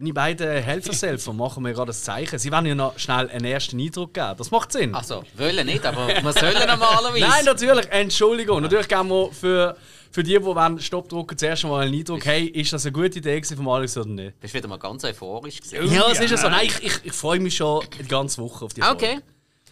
Meine 0.01 0.13
beiden 0.13 0.49
Helfershelfer 0.63 1.33
machen 1.33 1.61
mir 1.61 1.73
gerade 1.73 1.91
ein 1.91 1.93
Zeichen. 1.93 2.39
Sie 2.39 2.49
wollen 2.53 2.65
ja 2.65 2.73
noch 2.73 2.97
schnell 2.97 3.29
einen 3.29 3.43
ersten 3.43 3.77
Eindruck 3.81 4.13
geben. 4.13 4.33
Das 4.37 4.49
macht 4.49 4.71
Sinn. 4.71 4.95
Also, 4.95 5.25
wollen 5.35 5.65
nicht, 5.65 5.85
aber 5.85 6.07
wir 6.07 6.31
sollen 6.33 6.67
normalerweise. 6.67 7.19
Nein, 7.19 7.43
natürlich. 7.43 7.85
Entschuldigung. 7.89 8.61
Natürlich 8.61 8.87
geben 8.87 9.09
wir 9.09 9.29
für, 9.33 9.75
für 10.09 10.23
die, 10.23 10.29
die 10.39 10.41
wollen 10.41 10.79
Stopp 10.79 11.09
drucken, 11.09 11.37
zuerst 11.37 11.65
mal 11.65 11.85
einen 11.85 11.93
Eindruck, 11.93 12.25
hey, 12.25 12.45
ist 12.45 12.71
das 12.71 12.85
eine 12.85 12.93
gute 12.93 13.19
Idee 13.19 13.43
von 13.43 13.67
Alex 13.67 13.97
oder 13.97 14.07
nicht? 14.07 14.39
Bist 14.39 14.53
wieder 14.53 14.69
mal 14.69 14.79
ganz 14.79 15.03
euphorisch 15.03 15.59
gewesen. 15.59 15.93
Ja, 15.93 16.09
es 16.09 16.21
ist 16.21 16.31
ja 16.31 16.37
so. 16.37 16.47
Nein, 16.47 16.67
ich, 16.67 16.81
ich, 16.81 16.93
ich 17.03 17.11
freue 17.11 17.41
mich 17.41 17.57
schon 17.57 17.85
die 17.99 18.07
ganze 18.07 18.41
Woche 18.41 18.63
auf 18.63 18.73
die 18.73 18.81
Folge. 18.81 18.95
Okay. 19.05 19.19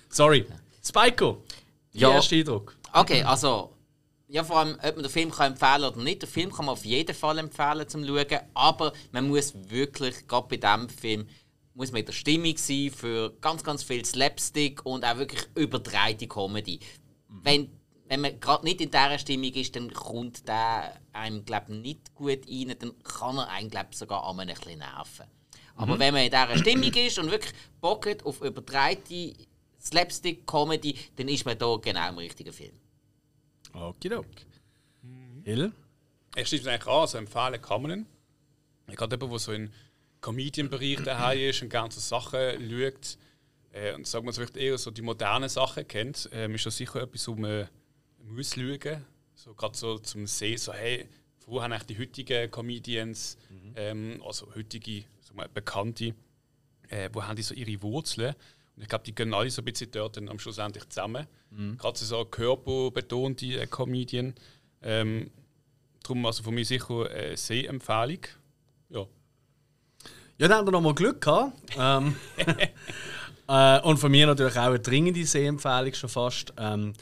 Sorry. 0.09 0.45
Spiko, 0.85 1.41
Ja. 1.93 2.11
erster 2.11 2.35
Eindruck. 2.35 2.75
Okay, 2.91 3.23
also. 3.23 3.71
Ja, 4.29 4.43
vor 4.43 4.57
allem, 4.57 4.73
ob 4.75 4.95
man 4.95 5.03
den 5.03 5.09
Film 5.09 5.31
kann 5.31 5.53
empfehlen 5.53 5.85
oder 5.85 6.01
nicht. 6.01 6.21
Den 6.21 6.29
Film 6.29 6.51
kann 6.51 6.65
man 6.65 6.73
auf 6.73 6.83
jeden 6.83 7.15
Fall 7.15 7.37
empfehlen 7.37 7.87
zum 7.87 8.05
Schauen. 8.05 8.39
Aber 8.53 8.91
man 9.13 9.29
muss 9.29 9.53
wirklich, 9.69 10.27
gerade 10.27 10.47
bei 10.49 10.57
diesem 10.57 10.89
Film, 10.89 11.27
muss 11.73 11.91
man 11.91 11.99
in 11.99 12.07
der 12.07 12.13
Stimmung 12.13 12.57
sein 12.57 12.91
für 12.91 13.31
ganz, 13.39 13.63
ganz 13.63 13.83
viel 13.83 14.03
Slapstick 14.03 14.85
und 14.85 15.05
auch 15.05 15.17
wirklich 15.17 15.47
überdrehte 15.55 16.27
Comedy. 16.27 16.79
Wenn, 17.29 17.69
wenn 18.09 18.19
man 18.19 18.39
gerade 18.39 18.65
nicht 18.65 18.81
in 18.81 18.91
dieser 18.91 19.17
Stimmung 19.17 19.53
ist, 19.53 19.75
dann 19.75 19.93
kommt 19.93 20.45
der 20.47 20.99
einem, 21.13 21.45
glaube 21.45 21.67
ich, 21.69 21.79
nicht 21.79 22.15
gut 22.15 22.45
rein. 22.49 22.75
Dann 22.77 23.01
kann 23.03 23.37
er 23.37 23.47
einen, 23.49 23.69
glaube 23.69 23.95
sogar 23.95 24.27
einmal 24.27 24.49
ein 24.49 24.55
bisschen 24.55 24.79
nerven. 24.79 25.27
Aber 25.75 25.99
wenn 25.99 26.13
man 26.13 26.23
in 26.23 26.31
dieser 26.31 26.57
Stimmung 26.57 26.91
ist 26.91 27.19
und 27.19 27.31
wirklich 27.31 27.53
Bock 27.79 28.07
hat 28.07 28.25
auf 28.25 28.41
überdrehte 28.41 29.35
Slapstick-Comedy, 29.79 30.95
dann 31.15 31.29
ist 31.29 31.45
man 31.45 31.57
da 31.57 31.77
genau 31.77 32.09
im 32.09 32.17
richtigen 32.17 32.51
Film. 32.51 32.73
Okidok. 33.73 34.25
Hill? 35.43 35.71
Er 36.35 36.45
schließt 36.45 36.65
mich 36.65 36.73
eigentlich 36.73 36.87
an, 36.87 37.01
also 37.01 37.17
empfehlen 37.17 37.61
kann 37.61 37.81
man 37.81 37.91
ihn. 37.91 38.05
Gerade 38.95 39.15
jemand, 39.15 39.31
der 39.31 39.39
so 39.39 39.51
in 39.53 39.71
Comedian-Bereich 40.21 41.03
daheim 41.03 41.39
ist 41.39 41.61
und 41.61 41.69
gerne 41.69 41.91
so 41.91 41.99
Sachen 41.99 42.39
schaut 42.69 43.17
äh, 43.73 43.93
und 43.93 44.07
sagen 44.07 44.25
wir 44.25 44.33
so 44.33 44.41
vielleicht 44.41 44.57
eher 44.57 44.77
so 44.77 44.91
die 44.91 45.01
modernen 45.01 45.49
Sachen 45.49 45.87
kennt, 45.87 46.29
ähm, 46.31 46.55
ist 46.55 46.65
das 46.65 46.77
sicher 46.77 47.01
etwas, 47.01 47.27
um 47.27 47.43
äh, 47.45 47.65
muss 48.23 48.55
schauen. 48.55 49.05
So 49.35 49.53
gerade 49.53 49.77
so 49.77 49.99
zum 49.99 50.27
Sehen, 50.27 50.57
so 50.57 50.73
hey, 50.73 51.07
wo 51.45 51.61
haben 51.61 51.71
eigentlich 51.71 51.87
die 51.87 51.99
heutigen 51.99 52.51
Comedians, 52.51 53.37
ähm, 53.75 54.21
also 54.25 54.53
heutige, 54.53 55.05
sagen 55.21 55.37
wir, 55.39 55.47
Bekannte, 55.47 56.13
äh, 56.89 57.09
wo 57.13 57.23
haben 57.23 57.35
die 57.35 57.43
so 57.43 57.53
ihre 57.53 57.81
Wurzeln? 57.81 58.35
Ich 58.79 58.87
glaube, 58.87 59.03
die 59.05 59.15
gehen 59.15 59.33
alle 59.33 59.49
so 59.49 59.61
ein 59.61 59.65
bisschen 59.65 59.91
dort 59.91 60.17
dann 60.17 60.29
am 60.29 60.39
Schluss 60.39 60.57
endlich 60.57 60.87
zusammen. 60.89 61.25
Gerade 61.77 61.97
so 61.97 62.25
körperbetonte 62.25 63.61
äh, 63.61 63.67
Comedian. 63.67 64.35
Ähm, 64.81 65.31
darum 66.03 66.25
also 66.25 66.43
von 66.43 66.53
mir 66.53 66.65
sicher 66.65 67.09
eine 67.09 67.37
Sehempfehlung. 67.37 68.19
Ja. 68.89 69.05
Ja, 70.37 70.47
dann 70.47 70.57
haben 70.59 70.67
wir 70.67 70.71
noch 70.71 70.81
mal 70.81 70.93
Glück 70.93 71.21
gehabt. 71.21 71.53
ähm, 71.77 72.15
äh, 73.47 73.81
und 73.81 73.97
von 73.97 74.11
mir 74.11 74.27
natürlich 74.27 74.57
auch 74.57 74.67
eine 74.67 74.79
dringende 74.79 75.25
Sehempfehlung 75.25 75.93
schon 75.93 76.09
fast. 76.09 76.53
Ähm, 76.57 76.93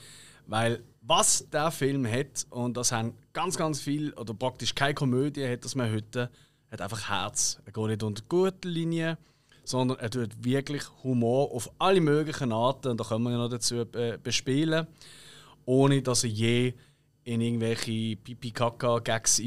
weil 0.48 0.84
was 1.02 1.50
der 1.50 1.72
Film 1.72 2.10
hat, 2.10 2.48
und 2.50 2.78
das 2.78 2.92
haben 2.92 3.14
ganz, 3.34 3.58
ganz 3.58 3.82
viel, 3.82 4.14
oder 4.14 4.34
praktisch 4.34 4.74
keine 4.74 4.94
Komödie 4.94 5.48
hat 5.48 5.66
das 5.66 5.76
mehr 5.76 5.92
heute, 5.92 6.32
hat 6.72 6.82
einfach 6.82 7.10
Herz. 7.10 7.60
Er 7.66 7.72
geht 7.72 7.86
nicht 7.86 8.04
unter 8.04 8.24
Gürtellinie, 8.28 9.18
sondern 9.66 10.00
er 10.00 10.10
tut 10.10 10.44
wirklich 10.44 10.84
Humor 11.04 11.52
auf 11.52 11.70
alle 11.80 12.02
möglichen 12.02 12.52
Arten, 12.52 12.90
und 12.90 13.00
da 13.00 13.04
können 13.04 13.24
wir 13.24 13.38
noch 13.38 13.50
dazu 13.50 13.82
äh, 13.94 14.18
bespielen, 14.22 14.88
ohne 15.66 16.02
dass 16.02 16.24
er 16.24 16.30
je 16.30 16.74
in 17.24 17.42
irgendwelche 17.42 18.16
Pipi-Kaka-Gags 18.18 19.42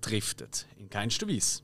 driftet. 0.00 0.66
In 0.78 0.90
keinster 0.90 1.26
Weise. 1.26 1.62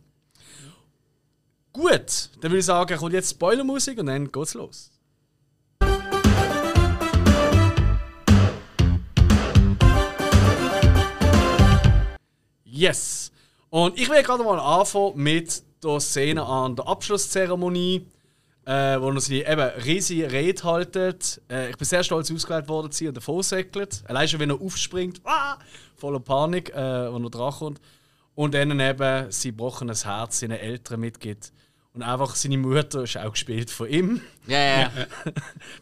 Gut, 1.72 2.30
dann 2.40 2.50
würde 2.50 2.58
ich 2.58 2.64
sagen, 2.64 2.96
kommt 2.96 3.12
jetzt 3.12 3.30
Spoilermusik 3.30 3.98
und 3.98 4.06
dann 4.06 4.32
geht's 4.32 4.54
los. 4.54 4.90
Yes! 12.64 13.30
Und 13.70 13.98
ich 13.98 14.08
will 14.08 14.22
gerade 14.22 14.42
mal 14.42 14.58
anfangen 14.58 15.22
mit 15.22 15.62
der 15.82 16.00
Szene 16.00 16.44
an 16.44 16.76
der 16.76 16.86
Abschlusszeremonie, 16.86 18.06
äh, 18.64 19.00
wo 19.00 19.10
er 19.10 19.20
seine 19.20 19.50
eben 19.50 19.70
riesige 19.84 20.30
Rede 20.30 20.62
haltet. 20.64 21.40
Äh, 21.50 21.70
ich 21.70 21.76
bin 21.76 21.86
sehr 21.86 22.04
stolz, 22.04 22.30
ausgewählt 22.30 22.68
worden 22.68 22.92
zu 22.92 23.08
und 23.08 23.16
davon 23.16 23.42
säckelt. 23.42 24.02
Allein 24.06 24.28
schon, 24.28 24.40
wenn 24.40 24.50
er 24.50 24.60
aufspringt, 24.60 25.20
ah, 25.24 25.56
voller 25.96 26.20
Panik, 26.20 26.70
äh, 26.70 26.74
wenn 27.12 27.24
er 27.24 27.30
dran 27.30 27.52
kommt. 27.52 27.80
Und 28.34 28.54
dann 28.54 28.78
eben 28.78 29.30
sein 29.30 29.50
gebrochenes 29.52 30.04
Herz 30.04 30.40
seinen 30.40 30.58
Eltern 30.58 31.00
mitgibt. 31.00 31.52
Und 31.94 32.02
einfach 32.02 32.36
seine 32.36 32.58
Mutter 32.58 33.02
ist 33.04 33.16
auch 33.16 33.32
gespielt 33.32 33.70
von 33.70 33.88
ihm. 33.88 34.20
Ja, 34.46 34.80
ja. 34.82 34.92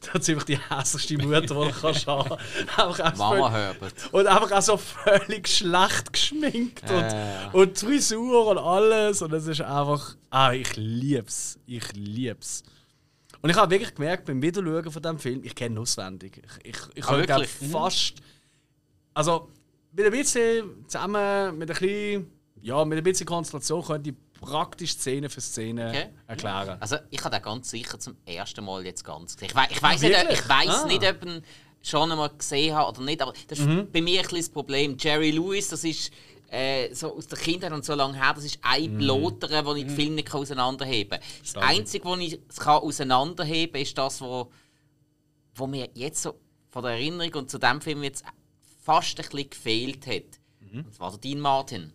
Das 0.00 0.14
ist 0.14 0.24
ziemlich 0.24 0.44
die 0.44 0.58
hässlichste 0.58 1.18
Mutter, 1.18 1.40
die 1.42 1.46
du 1.48 1.70
kannst 1.80 2.06
haben 2.06 2.30
Einfach 2.76 3.16
Mama 3.16 3.50
Herbert. 3.50 3.92
Und 4.12 4.26
einfach 4.26 4.50
auch 4.52 4.62
so 4.62 4.76
völlig 4.76 5.46
schlecht 5.48 6.12
geschminkt 6.12 6.82
und, 6.90 7.00
Ja. 7.00 7.50
und 7.52 7.80
die 7.80 7.84
Frisur 7.86 8.46
und 8.46 8.58
alles. 8.58 9.20
Und 9.20 9.32
es 9.32 9.46
ist 9.46 9.60
einfach. 9.60 10.16
Ah, 10.30 10.52
ich 10.52 10.74
lieb's. 10.76 11.58
Ich 11.66 11.92
lieb's. 11.92 12.62
Und 13.42 13.50
ich 13.50 13.56
habe 13.56 13.70
wirklich 13.70 13.94
gemerkt, 13.94 14.24
beim 14.24 14.40
Wiederschauen 14.40 14.90
von 14.90 15.02
diesem 15.02 15.18
Film, 15.18 15.40
ich 15.44 15.54
kenne 15.54 15.74
ihn 15.74 15.78
auswendig. 15.78 16.40
Ich, 16.62 16.70
ich, 16.70 16.76
ich 16.94 17.04
Ah, 17.04 17.08
habe 17.10 17.22
glaub, 17.26 17.40
wirklich? 17.40 17.70
fast. 17.70 18.14
Also, 19.12 19.50
mit 19.92 20.06
ein 20.06 20.12
bisschen 20.12 20.86
zusammen, 20.86 21.58
mit 21.58 21.70
ein 21.70 21.76
bisschen, 21.76 22.30
ja, 22.62 22.84
mit 22.84 22.96
ein 22.98 23.04
bisschen 23.04 23.26
Konstellation 23.26 23.84
könnte 23.84 24.10
ich 24.10 24.16
praktisch 24.40 24.92
Szene 24.92 25.28
für 25.28 25.40
Szene 25.40 25.88
Okay. 25.88 26.06
erklären. 26.26 26.76
Also 26.80 26.96
ich 27.10 27.20
habe 27.24 27.34
den 27.36 27.42
ganz 27.42 27.70
sicher 27.70 27.98
zum 27.98 28.16
ersten 28.24 28.64
Mal 28.64 28.84
jetzt 28.84 29.04
ganz 29.04 29.34
gesehen. 29.36 29.48
Ich, 29.50 29.54
wei 29.54 29.68
ich 29.70 29.82
weiß 29.82 30.00
nicht, 30.02 30.26
ich 30.30 30.48
weiss 30.48 30.68
Ah. 30.84 30.86
nicht, 30.86 31.02
ob 31.04 31.24
ich 31.24 31.30
ihn 31.32 31.42
schon 31.82 32.10
einmal 32.10 32.30
gesehen 32.30 32.74
habe 32.74 32.88
oder 32.90 33.02
nicht, 33.02 33.22
aber 33.22 33.32
das 33.48 33.58
ist 33.58 33.66
Mhm. 33.66 33.90
bei 33.92 34.00
mir 34.02 34.18
ein 34.20 34.22
bisschen 34.22 34.38
das 34.38 34.48
Problem. 34.50 34.96
Jerry 34.98 35.30
Lewis, 35.30 35.68
das 35.68 35.84
ist 35.84 36.10
äh, 36.48 36.94
so 36.94 37.16
aus 37.16 37.26
der 37.26 37.38
Kindheit 37.38 37.72
und 37.72 37.84
so 37.84 37.94
lange 37.94 38.14
her, 38.16 38.32
das 38.32 38.44
ist 38.44 38.58
ein 38.62 38.94
Mhm. 38.94 38.98
Blotere, 38.98 39.64
wo 39.66 39.74
ich 39.74 39.84
den 39.84 39.94
Film 39.96 40.14
nicht 40.14 40.32
auseinanderheben 40.32 41.18
kann. 41.18 41.28
Das 41.42 41.56
Einzige, 41.56 42.04
was 42.04 42.18
ich 42.20 42.38
kann 42.56 42.82
auseinanderheben 42.82 43.72
kann, 43.72 43.82
ist 43.82 43.98
das, 43.98 44.20
wo, 44.20 44.50
wo 45.56 45.66
mir 45.66 45.88
jetzt 45.94 46.22
so 46.22 46.38
von 46.70 46.84
der 46.84 46.92
Erinnerung 46.92 47.34
und 47.34 47.50
zu 47.50 47.58
dem 47.58 47.80
Film 47.80 48.02
jetzt 48.04 48.24
fast 48.82 49.18
ein 49.18 49.26
bisschen 49.28 49.50
gefehlt 49.50 50.06
hat. 50.06 50.38
Mhm. 50.60 50.84
Und 50.84 50.94
zwar 50.94 51.10
der 51.10 51.18
Dean 51.18 51.40
Martin. 51.40 51.92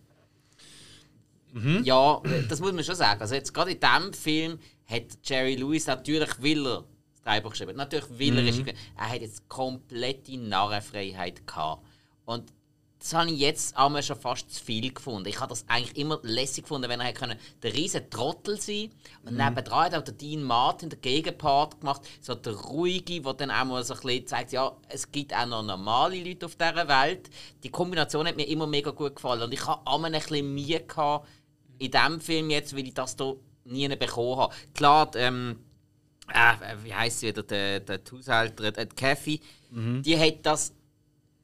Ja, 1.84 2.20
das 2.48 2.60
muss 2.60 2.72
man 2.72 2.84
schon 2.84 2.94
sagen. 2.94 3.20
Also 3.20 3.34
jetzt 3.34 3.52
gerade 3.52 3.72
in 3.72 3.80
diesem 3.80 4.12
Film 4.12 4.58
hat 4.86 5.02
Jerry 5.24 5.54
Lewis 5.56 5.86
natürlich 5.86 6.40
will 6.40 6.66
er 6.66 6.84
das 7.12 7.22
Drehbuch 7.22 7.50
geschrieben. 7.50 7.76
Natürlich 7.76 8.06
will 8.18 8.38
er, 8.38 8.52
mhm. 8.52 8.66
er 8.96 9.08
hat 9.10 9.20
jetzt 9.20 9.48
komplette 9.48 10.36
Narrenfreiheit 10.36 11.46
gehabt. 11.46 11.84
Und 12.24 12.52
das 13.02 13.14
habe 13.14 13.30
ich 13.30 13.40
jetzt 13.40 13.76
einmal 13.76 14.02
schon 14.02 14.16
fast 14.16 14.48
zu 14.48 14.64
viel 14.64 14.94
gefunden. 14.94 15.28
Ich 15.28 15.40
habe 15.40 15.48
das 15.48 15.64
eigentlich 15.68 15.96
immer 15.96 16.20
lässig 16.22 16.62
gefunden, 16.62 16.88
wenn 16.88 17.00
er 17.00 17.06
hätte 17.06 17.18
können, 17.18 17.38
der 17.60 17.74
riesen 17.74 18.08
Trottel 18.08 18.60
sein 18.60 18.90
Und 19.24 19.36
nebendran 19.36 19.86
hat 19.86 19.94
auch 19.96 20.04
der 20.04 20.14
Dean 20.14 20.44
Martin 20.44 20.88
den 20.88 21.00
Gegenpart 21.00 21.80
gemacht, 21.80 22.02
so 22.20 22.36
der 22.36 22.52
Ruhige, 22.52 23.20
der 23.20 23.34
dann 23.34 23.50
auch 23.50 23.64
mal 23.64 23.82
so 23.82 23.94
ein 23.94 24.00
bisschen 24.00 24.26
zeigt, 24.28 24.52
ja, 24.52 24.76
es 24.88 25.10
gibt 25.10 25.34
auch 25.34 25.46
noch 25.46 25.64
normale 25.64 26.22
Leute 26.22 26.46
auf 26.46 26.54
dieser 26.54 26.86
Welt. 26.86 27.28
Die 27.64 27.70
Kombination 27.70 28.26
hat 28.28 28.36
mir 28.36 28.46
immer 28.46 28.68
mega 28.68 28.92
gut 28.92 29.16
gefallen. 29.16 29.42
Und 29.42 29.52
ich 29.52 29.66
habe 29.66 29.84
einmal 29.84 30.14
ein 30.14 30.20
bisschen 30.20 30.54
Mühe 30.54 30.78
gehabt, 30.78 31.26
in 31.82 31.90
diesem 31.90 32.20
Film 32.20 32.50
jetzt, 32.50 32.76
weil 32.76 32.86
ich 32.86 32.94
das 32.94 33.16
hier 33.18 33.36
nie 33.64 33.96
bekommen 33.96 34.38
habe. 34.38 34.54
Klar, 34.74 35.10
die, 35.10 35.18
ähm, 35.18 35.56
äh, 36.32 36.76
wie 36.84 36.94
heisst 36.94 37.20
sie 37.20 37.28
wieder, 37.28 37.42
der, 37.42 37.80
der 37.80 37.98
die 37.98 38.10
Haushälterin, 38.12 38.74
äh, 38.74 38.86
die 38.86 38.96
Kathy, 38.96 39.40
die 40.02 40.18
hat 40.18 40.44
das 40.44 40.72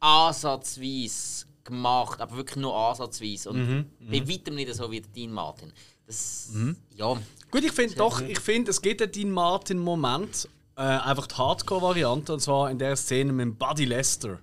ansatzweise 0.01 1.47
gemacht, 1.65 2.21
aber 2.21 2.37
wirklich 2.37 2.57
nur 2.57 2.77
ansatzweise. 2.77 3.51
Und 3.51 3.87
bei 4.01 4.29
weitem 4.29 4.55
nicht 4.55 4.73
so 4.75 4.91
wie 4.91 5.01
der 5.01 5.11
Dean 5.11 5.33
Martin. 5.33 5.73
Das, 6.07 6.51
ja, 6.95 7.17
Gut, 7.51 7.65
ich 7.65 7.73
finde 7.73 7.95
doch, 7.95 8.21
ich 8.21 8.41
finde, 8.41 8.71
es 8.71 8.83
gibt 8.83 9.01
einen 9.01 9.11
Dean 9.11 9.31
Martin-Moment, 9.31 10.49
äh, 10.77 10.83
einfach 10.83 11.27
die 11.27 11.35
Hardcore-Variante, 11.35 12.35
und 12.35 12.41
zwar 12.41 12.71
in 12.71 12.79
der 12.79 12.95
Szene 12.97 13.33
mit 13.33 13.59
Buddy 13.59 13.87
Lester. 13.87 14.39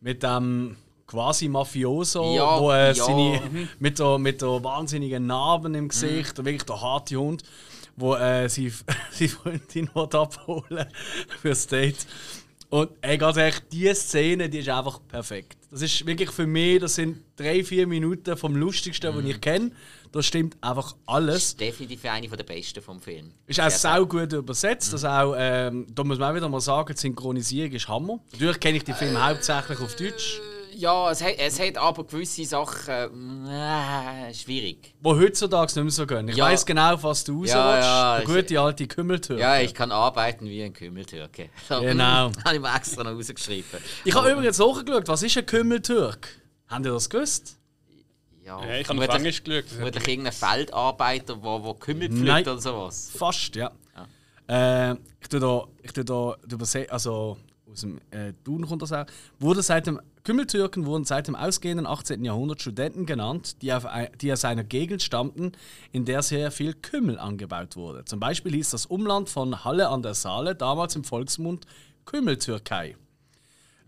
Mit 0.00 0.22
dem 0.22 0.76
quasi 1.08 1.48
Mafioso, 1.48 2.36
Ja, 2.36 2.60
wo 2.60 2.70
äh, 2.70 2.88
ja. 2.88 2.94
seine, 2.94 3.68
mit, 3.80 3.98
der, 3.98 4.18
mit 4.18 4.42
der 4.42 4.62
wahnsinnigen 4.62 5.26
Narben 5.26 5.74
im 5.74 5.88
Gesicht, 5.88 6.38
und 6.38 6.44
wirklich 6.44 6.64
der 6.64 6.80
harte 6.80 7.16
Hund, 7.16 7.42
wo 7.96 8.14
äh, 8.14 8.48
sie, 8.48 8.72
seine 9.10 9.28
Freundin 9.30 9.88
abholen 9.94 10.86
fürs 11.40 11.66
Date. 11.66 12.06
Und 12.70 12.90
ey, 13.00 13.16
ganz 13.16 13.38
ehrlich, 13.38 13.60
diese 13.72 13.94
Szene, 13.94 14.50
die 14.50 14.58
ist 14.58 14.68
einfach 14.68 15.00
perfekt. 15.08 15.56
Das 15.70 15.80
ist 15.80 16.06
wirklich 16.06 16.30
für 16.30 16.46
mich, 16.46 16.80
das 16.80 16.96
sind 16.96 17.22
drei, 17.34 17.64
vier 17.64 17.86
Minuten 17.86 18.36
vom 18.36 18.54
lustigsten, 18.54 19.14
was 19.16 19.24
ich 19.24 19.40
kenne. 19.40 19.70
Da 20.12 20.22
stimmt 20.22 20.56
einfach 20.62 20.94
alles. 21.06 21.56
definitiv 21.56 22.04
eine 22.04 22.28
der 22.28 22.44
besten 22.44 22.82
vom 22.82 23.00
Film. 23.00 23.32
Ist 23.46 23.60
auch 23.60 23.70
Sehr 23.70 24.04
gut 24.04 24.32
übersetzt. 24.34 24.92
Das 24.92 25.04
auch, 25.04 25.34
ähm, 25.38 25.86
da 25.94 26.04
muss 26.04 26.18
man 26.18 26.30
auch 26.30 26.36
wieder 26.36 26.48
mal 26.48 26.60
sagen, 26.60 26.92
die 26.94 27.00
Synchronisierung 27.00 27.72
ist 27.72 27.88
Hammer. 27.88 28.20
Natürlich 28.32 28.60
kenne 28.60 28.76
ich 28.76 28.84
die 28.84 28.92
Filme 28.92 29.26
hauptsächlich 29.26 29.80
auf 29.80 29.96
Deutsch. 29.96 30.38
Ja, 30.78 31.10
es 31.10 31.20
hat, 31.20 31.34
es 31.38 31.58
hat 31.58 31.76
aber 31.76 32.04
gewisse 32.04 32.44
Sachen 32.44 33.48
äh, 33.48 34.32
schwierig. 34.32 34.94
Wo 35.00 35.16
heutzutage 35.16 35.66
nicht 35.66 35.76
mehr 35.76 35.90
so 35.90 36.06
gehen. 36.06 36.28
Ich 36.28 36.36
Ja. 36.36 36.44
weiss 36.44 36.64
genau, 36.64 37.02
was 37.02 37.24
du 37.24 37.40
raus 37.40 37.48
Ja, 37.50 37.78
ja, 37.80 38.18
ich- 38.20 38.24
gute 38.26 38.60
alte 38.60 38.86
Kümmeltürke. 38.86 39.42
Ja, 39.42 39.58
ich 39.58 39.74
kann 39.74 39.90
arbeiten 39.90 40.44
wie 40.46 40.62
ein 40.62 40.72
Kümmeltürke. 40.72 41.50
Genau. 41.68 42.30
habe 42.44 42.54
ich 42.54 42.60
mir 42.60 42.76
extra 42.76 43.02
noch 43.02 43.10
rausgeschrieben. 43.10 43.80
Ich 44.04 44.14
habe 44.14 44.30
übrigens 44.30 44.58
nachgeschaut, 44.58 45.08
was 45.08 45.22
ist 45.24 45.36
ein 45.36 45.46
Kümmeltürk? 45.46 46.28
Habt 46.68 46.86
ihr 46.86 46.92
das 46.92 47.10
gewusst? 47.10 47.58
Ja, 48.44 48.64
Ja, 48.64 48.74
ich 48.76 48.88
habe 48.88 49.02
auf 49.08 49.14
Englisch 49.16 49.42
geschaut. 49.42 49.64
Vermutlich 49.68 50.06
irgendein 50.06 50.32
Feldarbeiter, 50.32 51.34
der 51.34 51.42
wo, 51.42 51.64
wo 51.64 51.74
Kümmel 51.74 52.08
pflückt 52.08 52.46
oder 52.46 52.60
sowas. 52.60 53.10
Fast, 53.16 53.56
ja. 53.56 53.72
Äh, 54.48 54.92
ich 55.20 55.28
tue 55.28 55.40
da, 55.40 55.64
ich 55.82 55.92
tue 55.92 56.04
da 56.04 56.36
überse 56.50 56.86
also 56.88 57.36
aus 57.70 57.80
dem 57.82 57.98
äh, 58.10 58.32
Duden 58.44 58.66
kommt 58.66 58.82
das 58.82 58.92
auch. 58.92 59.06
Wurde 59.38 59.62
seit 59.62 59.86
dem 59.86 60.00
Kümmeltürken 60.24 60.84
wurden 60.84 61.04
seit 61.04 61.26
dem 61.26 61.34
ausgehenden 61.34 61.86
18. 61.86 62.24
Jahrhundert 62.24 62.60
Studenten 62.60 63.06
genannt, 63.06 63.62
die, 63.62 63.72
auf, 63.72 63.86
die 64.20 64.32
aus 64.32 64.44
einer 64.44 64.64
Gegend 64.64 65.02
stammten, 65.02 65.52
in 65.90 66.04
der 66.04 66.22
sehr 66.22 66.50
viel 66.50 66.74
Kümmel 66.74 67.18
angebaut 67.18 67.76
wurde. 67.76 68.04
Zum 68.04 68.20
Beispiel 68.20 68.52
hieß 68.52 68.70
das 68.70 68.84
Umland 68.86 69.30
von 69.30 69.64
Halle 69.64 69.88
an 69.88 70.02
der 70.02 70.14
Saale 70.14 70.54
damals 70.54 70.96
im 70.96 71.04
Volksmund 71.04 71.66
Kümmeltürkei. 72.04 72.96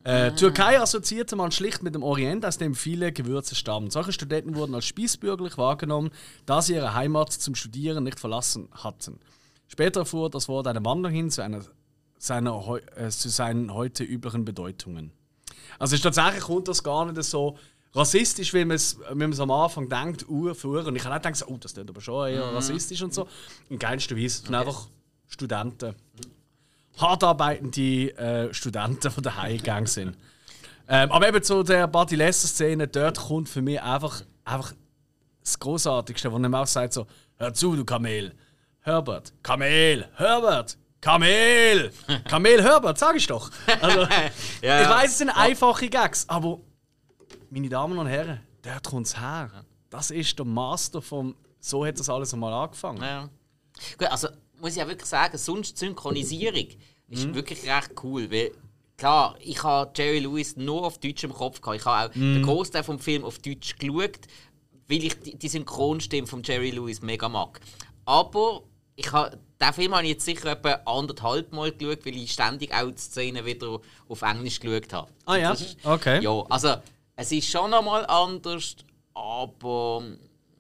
Äh, 0.02 0.32
Türkei 0.32 0.80
assoziierte 0.80 1.36
man 1.36 1.52
schlicht 1.52 1.82
mit 1.82 1.94
dem 1.94 2.02
Orient, 2.02 2.46
aus 2.46 2.56
dem 2.56 2.74
viele 2.74 3.12
Gewürze 3.12 3.54
stammen. 3.54 3.90
Solche 3.90 4.12
Studenten 4.12 4.54
wurden 4.54 4.74
als 4.74 4.86
spießbürgerlich 4.86 5.58
wahrgenommen, 5.58 6.10
da 6.46 6.62
sie 6.62 6.74
ihre 6.74 6.94
Heimat 6.94 7.32
zum 7.32 7.54
Studieren 7.54 8.04
nicht 8.04 8.18
verlassen 8.18 8.68
hatten. 8.72 9.20
Später 9.68 10.00
erfuhr 10.00 10.30
das 10.30 10.48
Wort 10.48 10.66
eine 10.66 10.82
Wandlung 10.84 11.12
hin 11.12 11.30
zu, 11.30 11.42
einer, 11.42 11.60
seiner, 12.20 12.80
äh, 12.96 13.08
zu 13.08 13.28
seinen 13.28 13.72
heute 13.72 14.04
üblichen 14.04 14.44
Bedeutungen. 14.44 15.12
Also 15.78 15.96
ist 15.96 16.02
tatsächlich 16.02 16.42
kommt 16.42 16.68
das 16.68 16.82
gar 16.82 17.10
nicht 17.10 17.22
so 17.24 17.56
rassistisch, 17.94 18.52
wie 18.52 18.64
man 18.64 18.76
es 18.76 18.98
wie 18.98 19.14
man 19.14 19.32
es 19.32 19.40
am 19.40 19.50
Anfang 19.50 19.88
denkt, 19.88 20.28
uh, 20.28 20.52
früher. 20.54 20.86
Und 20.86 20.96
ich 20.96 21.04
habe 21.04 21.16
auch 21.16 21.22
gedacht, 21.22 21.44
oh, 21.48 21.56
das 21.56 21.72
ist 21.72 21.78
aber 21.78 22.00
schon 22.00 22.28
eher 22.28 22.54
rassistisch 22.54 23.02
und 23.02 23.14
so. 23.14 23.26
In 23.68 23.78
keinster 23.78 24.16
Weise. 24.16 24.26
Es 24.26 24.42
sind 24.42 24.54
einfach 24.54 24.88
Studenten. 25.28 25.94
Hart 26.98 27.24
arbeitende 27.24 28.16
äh, 28.18 28.52
Studenten, 28.52 29.10
die 29.16 29.22
daheim 29.22 29.56
gegangen 29.56 29.86
sind. 29.86 30.16
Ähm, 30.86 31.10
aber 31.12 31.28
eben 31.28 31.42
zu 31.42 31.62
der 31.62 31.86
Buddy 31.86 32.16
Lester-Szene, 32.16 32.88
dort 32.88 33.18
kommt 33.18 33.48
für 33.48 33.62
mich 33.62 33.80
einfach, 33.80 34.22
einfach 34.44 34.74
das 35.42 35.58
Großartigste, 35.58 36.30
wo 36.30 36.38
er 36.38 36.54
auch 36.54 36.66
sagt: 36.66 36.92
so, 36.92 37.06
Hör 37.38 37.54
zu, 37.54 37.74
du 37.74 37.86
Kamel. 37.86 38.34
Herbert. 38.80 39.32
Kamel. 39.42 40.06
Herbert. 40.16 40.76
Kamel. 41.00 41.92
Kamel 42.28 42.62
Herbert, 42.62 42.98
sag 42.98 43.16
ich 43.16 43.26
doch. 43.26 43.50
Also, 43.80 44.00
Ja, 44.62 44.82
ich 44.82 44.88
weiß, 44.88 45.10
es 45.10 45.18
sind 45.18 45.30
einfache 45.30 45.88
Gags, 45.88 46.28
aber 46.28 46.60
meine 47.50 47.68
Damen 47.68 47.98
und 47.98 48.06
Herren, 48.06 48.40
dort 48.62 48.84
kommt 48.84 49.06
es 49.06 49.18
her. 49.18 49.50
Das 49.88 50.10
ist 50.10 50.38
der 50.38 50.46
Master 50.46 51.00
vom. 51.00 51.34
So 51.58 51.84
hat 51.84 51.98
das 51.98 52.08
alles 52.08 52.32
einmal 52.32 52.52
angefangen. 52.52 53.02
Ja. 53.02 53.28
Gut, 53.98 54.08
also 54.10 54.28
muss 54.60 54.76
ich 54.76 54.82
auch 54.82 54.88
wirklich 54.88 55.08
sagen, 55.08 55.36
sonst 55.36 55.76
Synchronisierung 55.78 56.68
ist 57.08 57.34
wirklich 57.34 57.68
recht 57.68 57.90
cool, 58.02 58.30
weil 58.30 58.52
klar, 58.96 59.34
ich 59.40 59.62
habe 59.62 59.90
Jerry 59.96 60.20
Lewis 60.20 60.56
nur 60.56 60.86
auf 60.86 60.98
Deutsch 60.98 61.24
im 61.24 61.32
Kopf 61.32 61.60
gehabt. 61.60 61.80
Ich 61.80 61.84
habe 61.86 62.10
auch 62.10 62.14
den 62.14 62.42
Großteil 62.42 62.84
vom 62.84 62.98
Film 62.98 63.24
auf 63.24 63.38
Deutsch 63.40 63.76
geschaut, 63.76 64.20
weil 64.88 65.04
ich 65.04 65.18
die, 65.20 65.36
die 65.36 65.48
Synchronstimme 65.48 66.26
von 66.26 66.42
Jerry 66.42 66.70
Lewis 66.70 67.02
mega 67.02 67.28
mag. 67.28 67.60
Aber 68.04 68.62
ich 68.96 69.10
habe 69.12 69.38
den 69.60 69.72
Film 69.74 69.94
habe 69.94 70.04
ich 70.04 70.10
jetzt 70.10 70.24
sicher 70.24 70.52
etwa 70.52 70.80
anderthalb 70.86 71.52
Mal 71.52 71.72
geschaut, 71.72 72.04
weil 72.06 72.16
ich 72.16 72.32
ständig 72.32 72.72
auch 72.74 72.90
die 72.90 72.96
Szenen 72.98 73.44
wieder 73.44 73.78
auf 74.08 74.22
Englisch 74.22 74.58
geschaut 74.60 74.92
habe. 74.92 75.10
Ah 75.26 75.36
ja, 75.36 75.52
ist- 75.52 75.76
okay. 75.84 76.22
Ja, 76.22 76.42
also 76.48 76.76
es 77.16 77.30
ist 77.32 77.48
schon 77.50 77.72
einmal 77.74 78.06
anders, 78.06 78.76
aber 79.14 80.02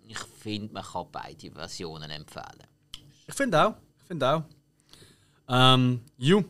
ich 0.06 0.18
finde, 0.18 0.72
man 0.74 0.82
kann 0.84 1.06
beide 1.10 1.50
Versionen 1.50 2.10
empfehlen. 2.10 2.66
Ich 3.26 3.34
finde 3.34 3.66
auch. 3.66 3.74
Ich 4.00 4.06
finde 4.06 4.28
auch. 4.34 4.42
Ähm, 5.48 6.00
ju. 6.18 6.42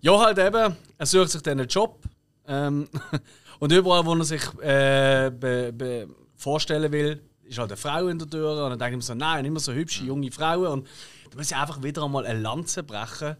Ja, 0.00 0.18
halt 0.18 0.38
eben, 0.38 0.76
er 0.96 1.06
sucht 1.06 1.30
sich 1.30 1.46
einen 1.46 1.66
Job. 1.68 1.98
Ähm, 2.46 2.88
und 3.58 3.72
überall, 3.72 4.06
wo 4.06 4.14
er 4.14 4.24
sich 4.24 4.42
äh, 4.60 5.30
be, 5.30 5.72
be 5.72 6.08
vorstellen 6.36 6.90
will, 6.92 7.20
ist 7.48 7.58
halt 7.58 7.70
eine 7.70 7.76
Frau 7.76 8.08
in 8.08 8.18
der 8.18 8.28
Tür. 8.28 8.64
Und 8.64 8.70
dann 8.70 8.78
denke 8.78 8.92
ich 8.92 8.96
mir 8.98 9.02
so, 9.02 9.14
nein, 9.14 9.44
immer 9.44 9.60
so 9.60 9.72
hübsche 9.72 10.04
junge 10.04 10.30
Frauen. 10.30 10.66
Und 10.80 10.88
da 11.30 11.36
muss 11.36 11.50
ich 11.50 11.56
einfach 11.56 11.82
wieder 11.82 12.02
einmal 12.04 12.26
eine 12.26 12.40
Lanze 12.40 12.82
brechen. 12.82 13.36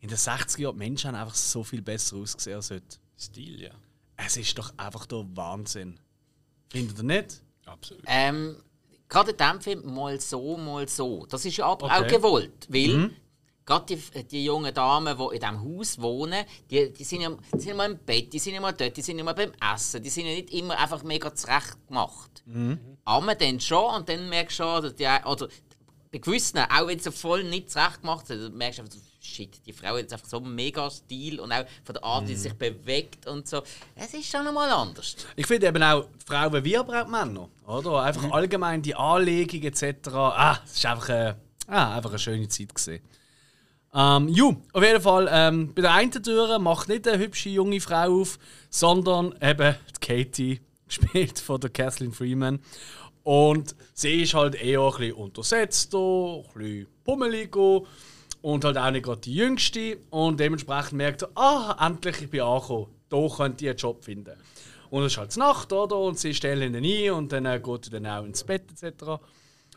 In 0.00 0.08
den 0.08 0.16
60er 0.16 0.60
Jahren, 0.60 0.74
die 0.74 0.78
Menschen 0.78 1.08
haben 1.08 1.16
einfach 1.22 1.34
so 1.34 1.62
viel 1.62 1.82
besser 1.82 2.16
ausgesehen 2.16 2.56
als 2.56 2.70
heute. 2.70 2.96
Stil, 3.18 3.60
ja. 3.60 3.70
Es 4.16 4.36
ist 4.36 4.56
doch 4.58 4.72
einfach 4.76 5.06
der 5.06 5.24
Wahnsinn. 5.34 5.98
Findet 6.70 6.98
ihr 6.98 7.04
nicht? 7.04 7.42
Absolut. 7.66 8.02
Ähm, 8.06 8.56
gerade 9.08 9.32
in 9.32 9.36
diesem 9.36 9.60
Film 9.60 9.94
mal 9.94 10.18
so, 10.20 10.56
mal 10.56 10.88
so. 10.88 11.26
Das 11.26 11.44
ist 11.44 11.56
ja 11.56 11.66
aber 11.66 11.86
Okay. 11.86 11.94
auch 12.04 12.06
gewollt, 12.08 12.66
weil 12.68 13.10
gerade 13.70 13.96
die, 13.96 14.24
die 14.24 14.44
jungen 14.44 14.74
Damen, 14.74 15.16
die 15.16 15.34
in 15.36 15.40
diesem 15.40 15.78
Haus 15.78 16.00
wohnen, 16.00 16.44
die, 16.70 16.92
die, 16.92 17.04
sind 17.04 17.20
ja, 17.20 17.30
die 17.54 17.60
sind 17.60 17.70
immer 17.72 17.86
im 17.86 17.98
Bett, 17.98 18.32
die 18.32 18.38
sind 18.38 18.54
immer 18.54 18.72
dort, 18.72 18.96
die 18.96 19.02
sind 19.02 19.18
immer 19.18 19.34
beim 19.34 19.52
Essen, 19.74 20.02
die 20.02 20.10
sind 20.10 20.26
ja 20.26 20.34
nicht 20.34 20.52
immer 20.52 20.76
einfach 20.78 21.02
mega 21.04 21.32
zurecht 21.34 21.76
gemacht. 21.86 22.42
Aber 23.04 23.34
dann 23.34 23.60
schon 23.60 23.94
und 23.94 24.08
dann 24.08 24.28
merkst 24.28 24.58
du 24.58 24.64
schon, 24.64 24.82
dass 24.82 24.94
die, 24.96 25.06
oder 25.24 25.48
bei 26.10 26.18
gewissen, 26.18 26.58
auch 26.58 26.88
wenn 26.88 26.98
sie 26.98 27.12
voll 27.12 27.44
nicht 27.44 27.70
zurecht 27.70 28.00
gemacht 28.00 28.26
sind, 28.26 28.42
dann 28.42 28.56
merkst 28.56 28.80
du 28.80 28.82
einfach, 28.82 28.98
shit, 29.20 29.64
die 29.64 29.72
Frau 29.72 29.90
hat 29.90 29.98
jetzt 29.98 30.12
einfach 30.12 30.26
so 30.26 30.38
einen 30.38 30.52
mega 30.52 30.90
Stil 30.90 31.38
und 31.38 31.52
auch 31.52 31.64
von 31.84 31.92
der 31.92 32.02
Art, 32.02 32.26
wie 32.26 32.34
sie 32.34 32.42
sich 32.42 32.54
bewegt 32.54 33.28
und 33.28 33.46
so. 33.46 33.62
Es 33.94 34.12
ist 34.14 34.28
schon 34.28 34.48
einmal 34.48 34.68
anders. 34.70 35.14
Ich 35.36 35.46
finde 35.46 35.68
eben 35.68 35.82
auch 35.82 36.06
die 36.06 36.26
Frauen 36.26 36.64
wie 36.64 36.76
aber 36.76 37.02
auch 37.02 37.06
Männer. 37.06 37.48
Oder? 37.66 38.02
Einfach 38.02 38.32
allgemein 38.32 38.82
die 38.82 38.96
Anlegung 38.96 39.62
etc. 39.62 40.08
Ah, 40.08 40.58
es 40.64 40.72
ist 40.72 40.86
einfach, 40.86 41.08
äh, 41.10 41.34
ah, 41.68 41.96
einfach 41.96 42.10
eine 42.10 42.18
schöne 42.18 42.48
Zeit 42.48 42.74
gesehen. 42.74 43.00
Ähm, 43.92 44.28
ju, 44.28 44.56
auf 44.72 44.82
jeden 44.84 45.00
Fall, 45.00 45.28
ähm, 45.32 45.74
bei 45.74 45.82
der 45.82 45.92
einen 45.92 46.12
Tür 46.12 46.58
macht 46.60 46.88
nicht 46.88 47.08
eine 47.08 47.18
hübsche 47.18 47.48
junge 47.48 47.80
Frau 47.80 48.20
auf, 48.20 48.38
sondern 48.68 49.34
eben 49.42 49.74
die 49.96 50.06
Katie, 50.06 50.60
gespielt 50.86 51.38
von 51.40 51.60
der 51.60 51.70
Kathleen 51.70 52.12
Freeman. 52.12 52.60
Und 53.22 53.74
sie 53.92 54.22
ist 54.22 54.34
halt 54.34 54.54
eher 54.54 54.80
ein 54.80 54.90
bisschen 54.92 55.12
untersetzt, 55.14 55.94
ein 55.94 56.42
bisschen 56.54 56.86
pummelig 57.04 57.56
und 58.42 58.64
halt 58.64 58.78
auch 58.78 58.90
nicht 58.90 59.04
gerade 59.04 59.20
die 59.20 59.34
Jüngste. 59.34 59.98
Und 60.10 60.40
dementsprechend 60.40 60.92
merkt 60.92 61.22
er, 61.22 61.30
ah, 61.34 61.86
endlich 61.86 62.22
ich 62.22 62.30
bin 62.30 62.40
angekommen, 62.40 62.86
da 63.08 63.28
könnte 63.28 63.64
ich 63.64 63.70
einen 63.70 63.78
Job 63.78 64.04
finden. 64.04 64.36
Und 64.90 65.04
es 65.04 65.12
ist 65.12 65.18
halt 65.18 65.36
Nacht, 65.36 65.72
oder? 65.72 65.98
Und 65.98 66.18
sie 66.18 66.34
stellen 66.34 66.74
ihn 66.74 66.84
ein 66.84 67.10
und 67.12 67.32
dann 67.32 67.46
äh, 67.46 67.60
geht 67.62 67.86
er 67.86 68.00
dann 68.00 68.06
auch 68.06 68.24
ins 68.24 68.42
Bett 68.42 68.64
etc. 68.70 69.20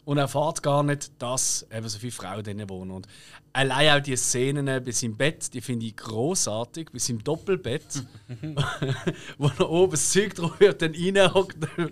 Und 0.05 0.17
er 0.17 0.23
erfährt 0.23 0.63
gar 0.63 0.83
nicht, 0.83 1.11
dass 1.21 1.67
eben 1.71 1.87
so 1.87 1.99
viele 1.99 2.11
Frauen 2.11 2.43
drinnen 2.43 2.69
wohnen. 2.69 2.91
Und 2.91 3.07
allein 3.53 3.97
auch 3.99 4.03
die 4.03 4.15
Szenen 4.15 4.65
bei 4.83 4.91
seinem 4.91 5.15
Bett, 5.15 5.53
die 5.53 5.61
finde 5.61 5.85
ich 5.85 5.95
großartig, 5.95 6.89
bei 6.91 6.99
seinem 6.99 7.23
Doppelbett, 7.23 8.03
wo 9.37 9.47
er 9.47 9.69
oben 9.69 9.91
das 9.91 10.11
Zeug 10.11 10.35
drauf 10.35 10.59
wird, 10.59 10.81
dann 10.81 10.93
reinhockt, 10.95 11.57
dann 11.61 11.91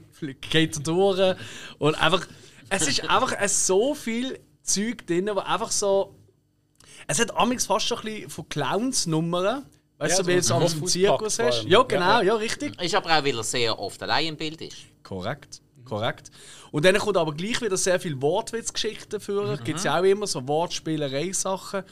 geht 0.49 0.75
er 0.77 0.83
durch. 0.83 1.37
Und 1.77 1.95
einfach, 1.95 2.27
es 2.69 2.87
ist 2.87 3.07
einfach 3.09 3.47
so 3.47 3.93
viel 3.95 4.39
Zeug 4.63 5.05
drin, 5.07 5.29
wo 5.33 5.39
einfach 5.39 5.71
so. 5.71 6.15
Es 7.07 7.19
hat 7.19 7.35
amigs 7.35 7.65
fast 7.65 7.87
schon 7.87 7.97
ein 7.99 8.03
bisschen 8.05 8.29
von 8.29 8.49
Clowns-Nummern. 8.49 9.65
Weißt 9.97 10.17
Ja, 10.17 10.23
du, 10.23 10.35
wie 10.35 10.41
so 10.41 10.59
du 10.59 10.65
es 10.65 10.73
am 10.73 10.87
Zirkus 10.87 11.39
hast? 11.39 11.63
Ja, 11.65 11.83
genau, 11.83 12.21
ja. 12.21 12.35
richtig. 12.35 12.79
Ist 12.81 12.95
aber 12.95 13.17
auch, 13.17 13.23
weil 13.23 13.37
er 13.37 13.43
sehr 13.43 13.77
oft 13.77 14.01
allein 14.01 14.27
im 14.27 14.37
Bild 14.37 14.61
ist. 14.61 14.77
Korrekt, 15.03 15.61
korrekt. 15.91 16.31
Und 16.71 16.85
dann 16.85 16.97
kommt 16.97 17.17
aber 17.17 17.33
gleich 17.33 17.61
wieder 17.61 17.75
sehr 17.75 17.99
viel 17.99 18.21
Wortwitzgeschichten 18.21 19.19
für. 19.19 19.57
Gibt 19.57 19.79
es 19.79 19.83
ja 19.83 19.99
auch 19.99 20.03
immer 20.03 20.25
so 20.25 20.47
Wortspielerei-Sachen. 20.47 21.83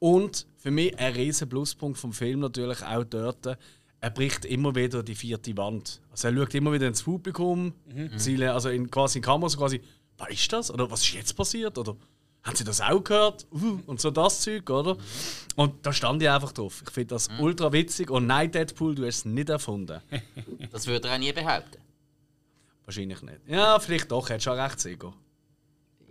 Und 0.00 0.46
für 0.56 0.72
mich 0.72 0.98
ein 0.98 1.12
riesen 1.12 1.48
Pluspunkt 1.48 1.96
vom 1.96 2.12
Film 2.12 2.40
natürlich 2.40 2.82
auch 2.82 3.04
dort. 3.04 3.56
Er 4.00 4.10
bricht 4.10 4.44
immer 4.44 4.74
wieder 4.74 5.04
die 5.04 5.14
vierte 5.14 5.56
Wand. 5.56 6.00
Also 6.10 6.28
er 6.28 6.34
schaut 6.34 6.54
immer 6.54 6.72
wieder 6.72 6.88
ins 6.88 7.04
Publikum, 7.04 7.72
Ziele, 8.16 8.52
also 8.52 8.68
in, 8.68 8.90
quasi 8.90 9.18
in 9.18 9.24
Kamera, 9.24 9.48
so 9.48 9.58
quasi, 9.58 9.80
was 10.18 10.28
ist 10.28 10.52
das? 10.52 10.70
Oder 10.70 10.90
was 10.90 11.02
ist 11.02 11.14
jetzt 11.14 11.36
passiert? 11.36 11.78
Oder 11.78 11.96
haben 12.42 12.56
Sie 12.56 12.64
das 12.64 12.80
auch 12.80 13.02
gehört? 13.02 13.46
Uh, 13.52 13.78
und 13.86 14.00
so 14.00 14.10
das 14.10 14.40
Zeug, 14.40 14.68
oder? 14.70 14.96
Und 15.54 15.86
da 15.86 15.92
stand 15.92 16.20
ich 16.22 16.28
einfach 16.28 16.52
drauf. 16.52 16.82
Ich 16.84 16.92
finde 16.92 17.14
das 17.14 17.28
ultra 17.38 17.72
witzig. 17.72 18.10
Und 18.10 18.26
nein, 18.26 18.50
Deadpool, 18.50 18.96
du 18.96 19.06
hast 19.06 19.18
es 19.18 19.24
nicht 19.24 19.48
erfunden. 19.48 20.00
Das 20.72 20.86
würde 20.86 21.08
er 21.08 21.14
auch 21.14 21.18
nie 21.18 21.32
behaupten. 21.32 21.85
Wahrscheinlich 22.86 23.20
nicht. 23.22 23.40
Ja, 23.46 23.78
vielleicht 23.78 24.10
doch, 24.10 24.28
er 24.30 24.34
hat 24.36 24.42
schon 24.42 24.58
recht, 24.58 24.80
Sego. 24.80 25.12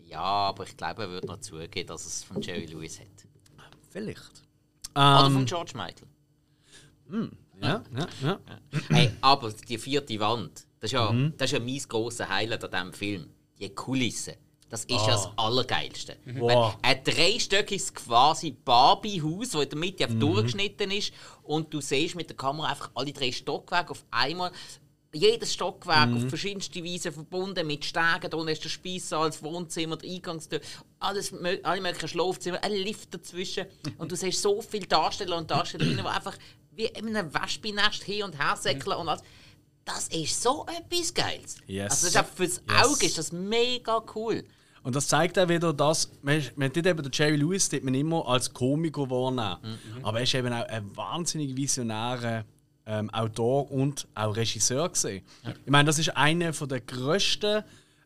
Ja, 0.07 0.19
aber 0.21 0.65
ich 0.65 0.77
glaube, 0.77 1.03
er 1.03 1.09
würde 1.09 1.27
noch 1.27 1.39
zugeben, 1.39 1.87
dass 1.87 2.05
es 2.05 2.23
von 2.23 2.41
Jerry 2.41 2.65
Lewis 2.65 2.99
hat. 2.99 3.07
Vielleicht. 3.89 4.43
Oder 4.93 5.25
von 5.25 5.37
Ähm, 5.37 5.45
George 5.45 5.71
Michael. 5.75 6.07
ja, 7.61 7.83
ja, 7.95 8.07
ja. 8.23 8.39
Hey, 8.89 9.11
aber 9.21 9.51
die 9.51 9.77
vierte 9.77 10.19
Wand, 10.19 10.65
das 10.79 10.89
ist 10.89 10.93
ja, 10.93 11.11
Mhm. 11.11 11.33
das 11.37 11.51
ist 11.51 11.57
ja 11.57 11.59
mein 11.59 11.79
grosses 11.87 12.27
Highlight 12.27 12.63
an 12.65 12.71
diesem 12.71 12.93
Film. 12.93 13.29
Die 13.59 13.69
Kulisse. 13.69 14.37
Das 14.69 14.81
ist 14.81 14.89
ja 14.91 14.97
Ah. 14.97 15.07
das 15.11 15.29
Allergeilste. 15.37 16.17
Wow. 16.25 16.75
Wenn 16.81 16.91
Ein 16.91 17.03
dreistöckiges 17.03 17.93
quasi 17.93 18.51
Barbie-Haus, 18.51 19.49
das 19.51 19.63
in 19.63 19.69
der 19.69 19.77
Mitte 19.77 20.07
Mhm. 20.07 20.19
durchgeschnitten 20.19 20.91
ist 20.91 21.13
und 21.43 21.73
du 21.73 21.79
siehst 21.79 22.15
mit 22.15 22.29
der 22.29 22.35
Kamera 22.35 22.69
einfach 22.69 22.91
alle 22.95 23.13
drei 23.13 23.31
Stockwerke 23.31 23.91
auf 23.91 24.03
einmal. 24.11 24.51
Jedes 25.15 25.53
Stockwerk 25.53 26.09
Mhm. 26.09 26.17
auf 26.17 26.29
verschiedenste 26.29 26.83
Weise 26.83 27.11
verbunden 27.11 27.65
mit 27.65 27.85
Stegen. 27.85 28.29
Da 28.29 28.35
unten 28.37 28.51
ist 28.51 28.63
der 28.63 28.69
Speissaal, 28.69 29.29
das 29.29 29.41
Wohnzimmer, 29.41 29.95
die 29.97 30.15
Eingangstür, 30.15 30.59
alles, 30.99 31.33
alle 31.63 31.81
möglichen 31.81 32.07
Schlafzimmer, 32.09 32.63
ein 32.63 32.73
Lift 32.73 33.13
dazwischen. 33.13 33.65
Und 33.97 34.11
du 34.11 34.15
siehst 34.15 34.41
so 34.41 34.61
viele 34.61 34.87
Darsteller 34.87 35.37
und 35.37 35.49
Darstellerinnen, 35.49 36.03
die 36.03 36.09
einfach 36.09 36.37
wie 36.71 36.85
in 36.85 37.15
einem 37.15 37.33
Wespennest 37.33 38.03
hin 38.03 38.23
und 38.23 38.37
her 38.37 38.55
säckeln 38.57 38.97
und 38.97 39.07
alles. 39.09 39.21
das 39.85 40.07
ist 40.09 40.41
so 40.41 40.65
etwas 40.65 41.13
Geiles. 41.13 41.57
Yes. 41.67 41.91
Also 41.91 42.05
das 42.07 42.15
ist 42.15 42.17
auch 42.17 42.25
fürs 42.35 42.61
Auge 42.83 43.05
ist 43.05 43.17
das 43.17 43.31
mega 43.31 44.03
cool. 44.15 44.43
Und 44.83 44.95
das 44.95 45.07
zeigt 45.07 45.39
auch 45.39 45.47
wieder, 45.47 45.73
dass 45.73 46.11
man, 46.21 46.43
man 46.55 46.71
dort 46.73 46.85
eben 46.85 47.01
den 47.01 47.11
Jerry 47.11 47.37
Lewis 47.37 47.69
dort 47.69 47.83
man 47.83 47.93
immer 47.95 48.27
als 48.27 48.53
Komiker 48.53 49.09
wahrnehmen. 49.09 49.57
Mhm. 49.97 50.05
Aber 50.05 50.17
er 50.19 50.23
ist 50.23 50.33
eben 50.35 50.51
auch 50.53 50.67
ein 50.67 50.95
wahnsinnig 50.97 51.55
visionärer 51.55 52.43
ähm, 52.85 53.09
Autor 53.11 53.71
und 53.71 54.07
auch 54.13 54.35
Regisseur 54.35 54.89
gesehen. 54.89 55.23
Ich 55.65 55.71
meine, 55.71 55.87
das 55.87 55.99
ist 55.99 56.15
einer 56.15 56.51
der 56.51 56.81
grössten 56.81 57.63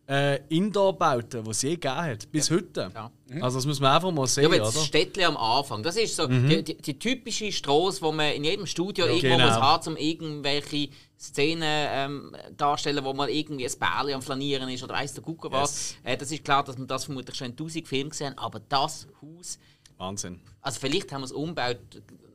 äh, 0.09 0.39
Indoor-Bauten, 0.49 1.43
die 1.43 1.51
es 1.51 1.61
je 1.61 1.75
gegeben 1.75 1.95
hat, 1.95 2.31
bis 2.31 2.49
heute. 2.49 2.91
Ja. 2.93 3.11
Also 3.41 3.59
das 3.59 3.65
muss 3.67 3.79
man 3.79 3.95
einfach 3.95 4.11
mal 4.11 4.25
sehen, 4.25 4.43
Ja, 4.43 4.49
aber 4.49 4.57
das 4.57 4.75
oder? 4.75 4.85
Städtchen 4.85 5.23
am 5.23 5.37
Anfang, 5.37 5.83
das 5.83 5.97
ist 5.97 6.15
so 6.15 6.25
die, 6.25 6.63
die, 6.63 6.77
die 6.77 6.97
typische 6.97 7.51
Straße, 7.51 8.01
wo 8.01 8.11
man 8.11 8.33
in 8.33 8.43
jedem 8.43 8.65
Studio 8.65 9.05
irgendwo 9.05 9.37
genau. 9.37 9.45
muss 9.45 9.55
haben, 9.55 9.87
um 9.93 9.97
irgendwelche 9.97 10.89
Szenen 11.19 11.61
ähm, 11.63 12.35
darstellen, 12.57 13.03
wo 13.03 13.13
man 13.13 13.29
irgendwie 13.29 13.67
ein 13.67 13.79
Bärli 13.79 14.13
am 14.13 14.23
Flanieren 14.23 14.67
ist 14.69 14.83
oder 14.83 14.95
weiss 14.95 15.13
der 15.13 15.21
Gucker 15.21 15.51
was. 15.51 15.95
Äh, 16.03 16.17
das 16.17 16.31
ist 16.31 16.43
klar, 16.43 16.63
dass 16.63 16.77
man 16.77 16.87
das 16.87 17.05
vermutlich 17.05 17.37
schon 17.37 17.47
in 17.47 17.55
tausend 17.55 17.87
Filmen 17.87 18.09
gesehen 18.09 18.35
aber 18.35 18.61
das 18.67 19.07
Haus, 19.21 19.59
Wahnsinn. 19.97 20.39
also 20.61 20.79
vielleicht 20.79 21.11
haben 21.11 21.21
wir 21.21 21.25
es 21.25 21.31
umgebaut 21.31 21.77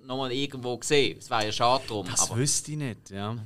nochmal 0.07 0.33
irgendwo 0.33 0.77
gesehen, 0.79 1.19
es 1.19 1.29
wäre 1.31 1.47
ja 1.47 1.53
schade 1.53 1.85
drum, 1.87 2.07
Das 2.07 2.29
aber 2.31 2.39
wüsste 2.39 2.73
ich 2.73 2.77
nicht, 2.79 3.11
ja. 3.11 3.37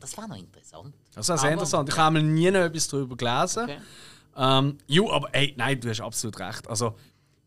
das 0.00 0.16
wäre 0.16 0.28
noch 0.28 0.36
interessant. 0.36 0.94
Das 1.14 1.30
auch 1.30 1.38
sehr 1.38 1.52
interessant. 1.52 1.88
Ich 1.88 1.96
habe 1.96 2.22
nie 2.22 2.50
noch 2.50 2.60
etwas 2.60 2.88
darüber 2.88 3.16
gelesen. 3.16 3.64
Okay. 3.64 3.78
Ähm, 4.36 4.78
jo, 4.86 5.10
aber 5.12 5.34
ey, 5.34 5.54
nein, 5.56 5.80
du 5.80 5.88
hast 5.90 6.00
absolut 6.00 6.38
recht. 6.40 6.66
Also, 6.68 6.94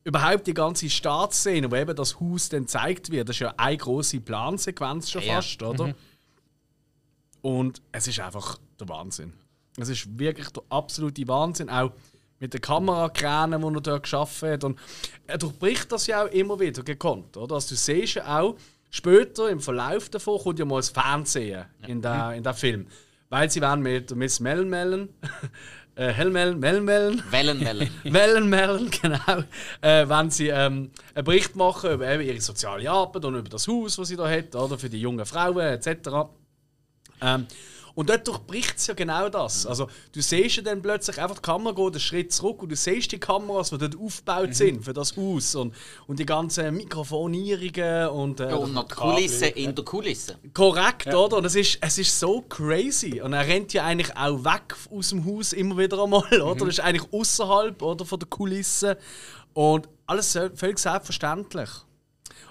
überhaupt 0.04 0.46
die 0.46 0.54
ganze 0.54 0.90
Startszene, 0.90 1.70
wo 1.72 1.76
eben 1.76 1.96
das 1.96 2.20
Haus 2.20 2.50
dann 2.50 2.62
gezeigt 2.62 3.10
wird, 3.10 3.28
das 3.28 3.36
ist 3.38 3.40
ja 3.40 3.54
eine 3.58 3.78
große 3.78 4.20
Plansequenz 4.22 5.10
schon 5.10 5.24
Ja. 5.24 5.36
fast, 5.36 5.62
oder? 5.64 5.96
Und 7.42 7.82
es 7.92 8.08
ist 8.08 8.20
einfach 8.20 8.58
der 8.80 8.88
Wahnsinn. 8.90 9.34
Es 9.78 9.90
ist 9.90 10.18
wirklich 10.18 10.50
der 10.50 10.64
absolute 10.70 11.28
Wahnsinn, 11.28 11.70
auch 11.70 11.92
mit 12.46 12.54
den 12.54 12.62
Kamerakränen, 12.62 13.60
die 13.60 13.68
er 13.68 13.82
dort 13.82 14.04
geschaffen 14.04 14.52
hat. 14.52 14.64
Und 14.64 14.80
er 15.26 15.38
durchbricht 15.40 15.92
das 15.92 16.06
ja 16.06 16.24
auch 16.24 16.28
immer 16.28 16.60
wieder 16.60 16.84
gekonnt, 16.84 17.36
oder? 17.38 17.56
Also 17.56 17.70
du 17.70 17.76
siehst 17.76 18.16
ja 18.16 18.40
auch, 18.40 18.56
später 18.92 19.50
im 19.50 19.60
Verlauf 19.60 20.10
davon 20.10 20.40
kommt 20.40 20.60
ja 20.60 20.66
mal 20.66 20.78
das 20.78 20.90
Fernsehen 20.90 21.66
in 21.88 22.02
der, 22.02 22.34
in 22.34 22.44
der 22.44 22.54
Film. 22.54 22.86
Weil 23.30 23.50
sie 23.50 23.62
werden 23.62 23.82
mit 23.82 24.16
Miss 24.16 24.40
Melmellen, 24.40 25.10
äh, 25.96 26.10
Hellmellen, 26.10 26.60
Melmellen, 26.60 27.24
Wellen, 27.32 27.60
Wellen. 27.62 27.90
Wellenmelden, 28.04 28.92
genau. 29.02 29.44
Äh, 29.82 30.08
wenn 30.08 30.30
sie 30.30 30.50
ähm, 30.50 30.92
einen 31.16 31.26
Bericht 31.26 31.56
machen 31.56 31.94
über 31.94 32.08
eben 32.08 32.22
ihre 32.22 32.40
soziale 32.40 32.90
Arbeit 32.90 33.26
und 33.26 33.36
über 33.36 33.50
das 33.50 33.68
Haus, 33.68 33.96
das 33.96 34.08
sie 34.08 34.16
da 34.16 34.30
hat, 34.30 34.56
oder 34.56 34.78
für 34.78 34.90
die 34.90 35.02
jungen 35.02 35.26
Frauen 35.26 35.66
etc. 35.66 36.30
Ähm, 37.22 37.48
und 37.96 38.10
dort 38.10 38.28
durchbricht 38.28 38.78
es 38.78 38.88
ja 38.88 38.94
genau 38.94 39.30
das. 39.30 39.66
Also, 39.66 39.88
du 40.12 40.22
siehst 40.22 40.58
ja 40.58 40.64
dann 40.64 40.82
plötzlich 40.82 41.20
einfach, 41.20 41.38
die 41.38 41.42
Kamera 41.42 41.74
geht 41.74 41.94
einen 41.94 42.00
Schritt 42.00 42.34
zurück 42.34 42.62
und 42.62 42.70
du 42.70 42.76
siehst 42.76 43.12
die 43.12 43.20
Kameras, 43.20 43.70
die 43.70 43.78
dort 43.78 43.98
aufgebaut 43.98 44.54
sind 44.54 44.84
für 44.84 44.94
das 44.94 45.16
Haus 45.16 45.56
und, 45.56 45.74
und 46.06 46.20
die 46.20 46.26
ganzen 46.26 46.76
Mikrofonierungen 46.76 48.10
und. 48.10 48.40
Äh, 48.42 48.54
Und 48.54 48.74
noch 48.74 48.88
die 48.88 48.96
Kulisse 48.96 49.48
in 49.48 49.74
der 49.74 49.86
Kulisse. 49.86 50.38
Korrekt, 50.54 51.08
oder? 51.08 51.38
Und 51.38 51.46
es 51.46 51.56
ist, 51.56 51.78
es 51.82 51.98
ist 51.98 52.20
so 52.20 52.42
crazy. 52.42 53.22
Und 53.22 53.34
er 53.34 53.48
rennt 53.48 53.72
ja 53.74 53.86
eigentlich 53.86 54.16
auch 54.18 54.44
weg 54.44 54.76
aus 54.92 55.10
dem 55.10 55.26
Haus 55.26 55.54
immer 55.54 55.78
wieder 55.78 56.04
einmal, 56.04 56.24
oder? 56.42 56.66
Das 56.66 56.68
ist 56.76 56.80
eigentlich 56.82 57.12
außerhalb 57.14 57.82
oder, 57.82 58.06
von 58.06 58.20
der 58.20 58.28
Kulisse. 58.28 58.98
Und 59.54 59.88
alles 60.06 60.38
völlig 60.56 60.80
selbstverständlich. 60.80 61.70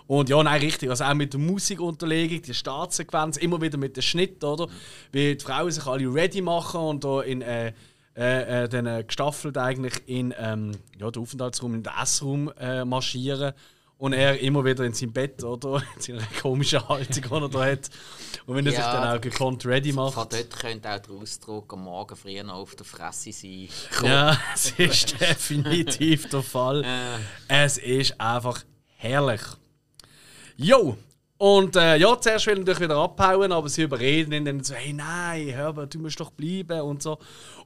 Und 0.06 0.28
ja, 0.28 0.42
nein, 0.42 0.60
richtig. 0.60 0.90
Also 0.90 1.04
auch 1.04 1.14
mit 1.14 1.32
der 1.32 1.40
Musikunterlegung, 1.40 2.42
die 2.42 2.54
Startsequenz, 2.54 3.36
immer 3.36 3.60
wieder 3.60 3.78
mit 3.78 3.96
dem 3.96 4.02
Schnitt, 4.02 4.42
oder? 4.44 4.68
Wie 5.12 5.36
die 5.36 5.44
Frauen 5.44 5.70
sich 5.70 5.86
alle 5.86 6.12
ready 6.12 6.42
machen 6.42 6.80
und 6.80 7.04
da 7.04 7.22
in 7.22 7.42
äh, 7.42 7.72
äh, 8.16 8.64
äh, 8.64 8.68
dann 8.68 8.86
äh, 8.86 9.02
gestaffelt 9.04 9.58
eigentlich 9.58 9.94
in 10.06 10.32
ähm, 10.38 10.72
ja, 10.98 11.10
den 11.10 11.22
Aufenthaltsraum, 11.22 11.74
in 11.74 11.82
den 11.82 11.92
Essraum 12.00 12.52
äh, 12.60 12.84
marschieren. 12.84 13.52
Und 13.96 14.12
er 14.12 14.38
immer 14.40 14.64
wieder 14.64 14.84
in 14.84 14.92
seinem 14.92 15.12
Bett, 15.12 15.42
oder? 15.44 15.82
In 15.96 16.00
seiner 16.00 16.26
komischen 16.42 16.86
Haltung, 16.88 17.22
die 17.22 17.44
er 17.44 17.48
da 17.48 17.64
hat. 17.64 17.90
Und 18.44 18.56
wenn 18.56 18.66
er 18.66 18.72
sich 18.72 18.80
Ja, 18.80 19.00
dann 19.00 19.16
auch 19.16 19.20
gekonnt 19.20 19.64
ready 19.64 19.92
Von 19.92 20.04
macht. 20.04 20.32
dort 20.32 20.50
könnte 20.58 20.90
auch 20.90 20.98
der 20.98 21.14
Ausdruck 21.14 21.72
am 21.72 21.84
Morgen 21.84 22.14
früh 22.14 22.42
noch 22.42 22.54
auf 22.54 22.74
der 22.74 22.84
Fresse 22.84 23.32
sein. 23.32 23.68
Ja, 24.02 24.36
es 24.54 24.72
ist 24.72 25.20
definitiv 25.20 26.28
der 26.28 26.42
Fall. 26.42 26.84
Es 27.48 27.78
ist 27.78 28.20
einfach 28.20 28.64
herrlich. 28.96 29.40
Jo! 30.56 30.96
Und 31.36 31.76
äh, 31.76 31.96
ja, 31.96 32.18
zuerst 32.20 32.46
will 32.46 32.54
er 32.54 32.58
natürlich 32.60 32.80
wieder 32.80 32.96
abhauen, 32.96 33.50
aber 33.50 33.68
sie 33.68 33.82
überreden 33.82 34.32
ihn 34.32 34.44
dann 34.44 34.62
so: 34.62 34.74
hey, 34.74 34.92
nein, 34.92 35.48
Herbert, 35.48 35.94
du 35.94 35.98
musst 35.98 36.20
doch 36.20 36.30
bleiben 36.30 36.80
und 36.82 37.02
so. 37.02 37.18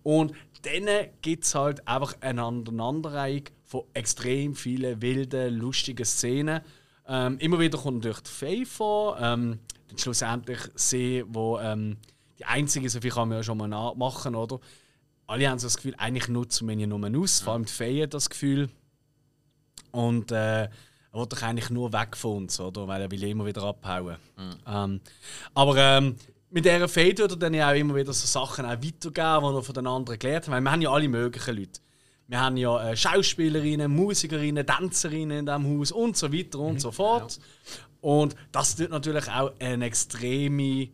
Und 0.02 0.32
dann 0.62 0.88
gibt 1.20 1.44
es 1.44 1.54
halt 1.54 1.86
einfach 1.86 2.16
eine 2.20 2.42
Aneinanderreihung 2.42 3.44
von 3.66 3.82
extrem 3.92 4.54
vielen 4.54 5.02
wilden, 5.02 5.54
lustigen 5.54 6.04
Szenen. 6.04 6.62
Ähm, 7.06 7.38
immer 7.38 7.58
wieder 7.58 7.78
kommt 7.78 7.98
natürlich 7.98 8.22
die 8.22 8.30
Faye 8.30 8.66
vor. 8.66 9.18
Ähm, 9.20 9.58
dann 9.88 9.98
schlussendlich 9.98 10.60
sie, 10.74 11.24
wo 11.28 11.58
ähm, 11.58 11.98
die 12.38 12.46
einzige, 12.46 12.88
so 12.88 13.00
viel 13.00 13.10
kann 13.10 13.28
man 13.28 13.38
ja 13.38 13.42
schon 13.42 13.58
mal 13.58 13.68
nachmachen, 13.68 14.34
oder? 14.34 14.60
Alle 15.26 15.48
haben 15.48 15.58
so 15.58 15.66
das 15.66 15.76
Gefühl, 15.76 15.94
eigentlich 15.98 16.28
nutzen 16.28 16.66
wir 16.68 16.76
ihn 16.76 16.88
nur 16.88 17.22
aus. 17.22 17.40
Vor 17.40 17.52
allem 17.52 17.66
die 17.66 17.72
Faye 17.72 18.02
hat 18.04 18.14
das 18.14 18.30
Gefühl. 18.30 18.70
Und 19.92 20.32
äh, 20.32 20.68
er 21.12 21.20
will 21.20 21.26
doch 21.26 21.42
eigentlich 21.42 21.70
nur 21.70 21.92
weg 21.92 22.16
von 22.16 22.38
uns, 22.38 22.60
oder? 22.60 22.86
Weil 22.86 23.02
er 23.02 23.10
will 23.10 23.22
immer 23.22 23.46
wieder 23.46 23.62
abhauen. 23.62 24.16
Ähm, 24.66 25.00
aber 25.54 25.76
ähm, 25.76 26.16
mit 26.50 26.64
dieser 26.64 26.88
Faye 26.88 27.14
tut 27.14 27.30
er 27.30 27.36
dann 27.36 27.54
ja 27.54 27.70
auch 27.70 27.74
immer 27.74 27.94
wieder 27.94 28.12
so 28.12 28.26
Sachen 28.26 28.64
auch 28.64 28.70
weitergeben, 28.70 29.10
die 29.10 29.56
er 29.56 29.62
von 29.62 29.74
den 29.74 29.86
anderen 29.86 30.18
gelernt 30.18 30.46
hat. 30.46 30.52
Weil 30.52 30.60
wir 30.60 30.70
haben 30.70 30.82
ja 30.82 30.90
alle 30.90 31.08
möglichen 31.08 31.56
Leute. 31.56 31.80
Wir 32.26 32.40
haben 32.40 32.56
ja 32.58 32.90
äh, 32.90 32.96
Schauspielerinnen, 32.96 33.90
Musikerinnen, 33.90 34.66
Tänzerinnen 34.66 35.38
in 35.38 35.46
diesem 35.46 35.78
Haus 35.78 35.92
und 35.92 36.16
so 36.16 36.30
weiter 36.32 36.58
und 36.58 36.80
so 36.80 36.92
fort. 36.92 37.40
Und 38.00 38.36
das 38.52 38.76
tut 38.76 38.90
natürlich 38.90 39.28
auch 39.30 39.52
eine 39.58 39.86
extreme. 39.86 40.82
Ja, 40.82 40.88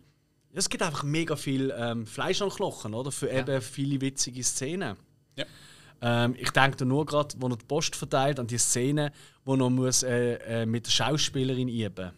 es 0.55 0.69
gibt 0.69 0.85
einfach 0.85 1.03
mega 1.03 1.35
viel 1.35 1.75
ähm, 1.77 2.07
Fleisch 2.07 2.41
an 2.41 2.51
Knochen, 2.51 2.95
oder? 2.95 3.11
Für 3.11 3.29
eben 3.31 3.61
viele 3.61 4.01
witzige 4.01 4.45
Szenen. 4.45 4.97
Ja. 5.37 5.45
Ähm, 6.07 6.35
ich 6.39 6.51
denke 6.51 6.85
nur 6.85 7.07
gerade, 7.07 7.35
wo 7.39 7.49
er 7.49 7.57
die 7.57 7.65
Post 7.65 7.97
verteilt, 7.97 8.39
an 8.39 8.47
die 8.47 8.59
Szene, 8.59 9.11
wo 9.47 9.55
er 9.55 9.71
muss, 9.71 10.03
äh, 10.03 10.35
äh, 10.35 10.67
mit 10.67 10.85
der 10.85 10.91
Schauspielerin 10.91 11.69
üben 11.69 12.13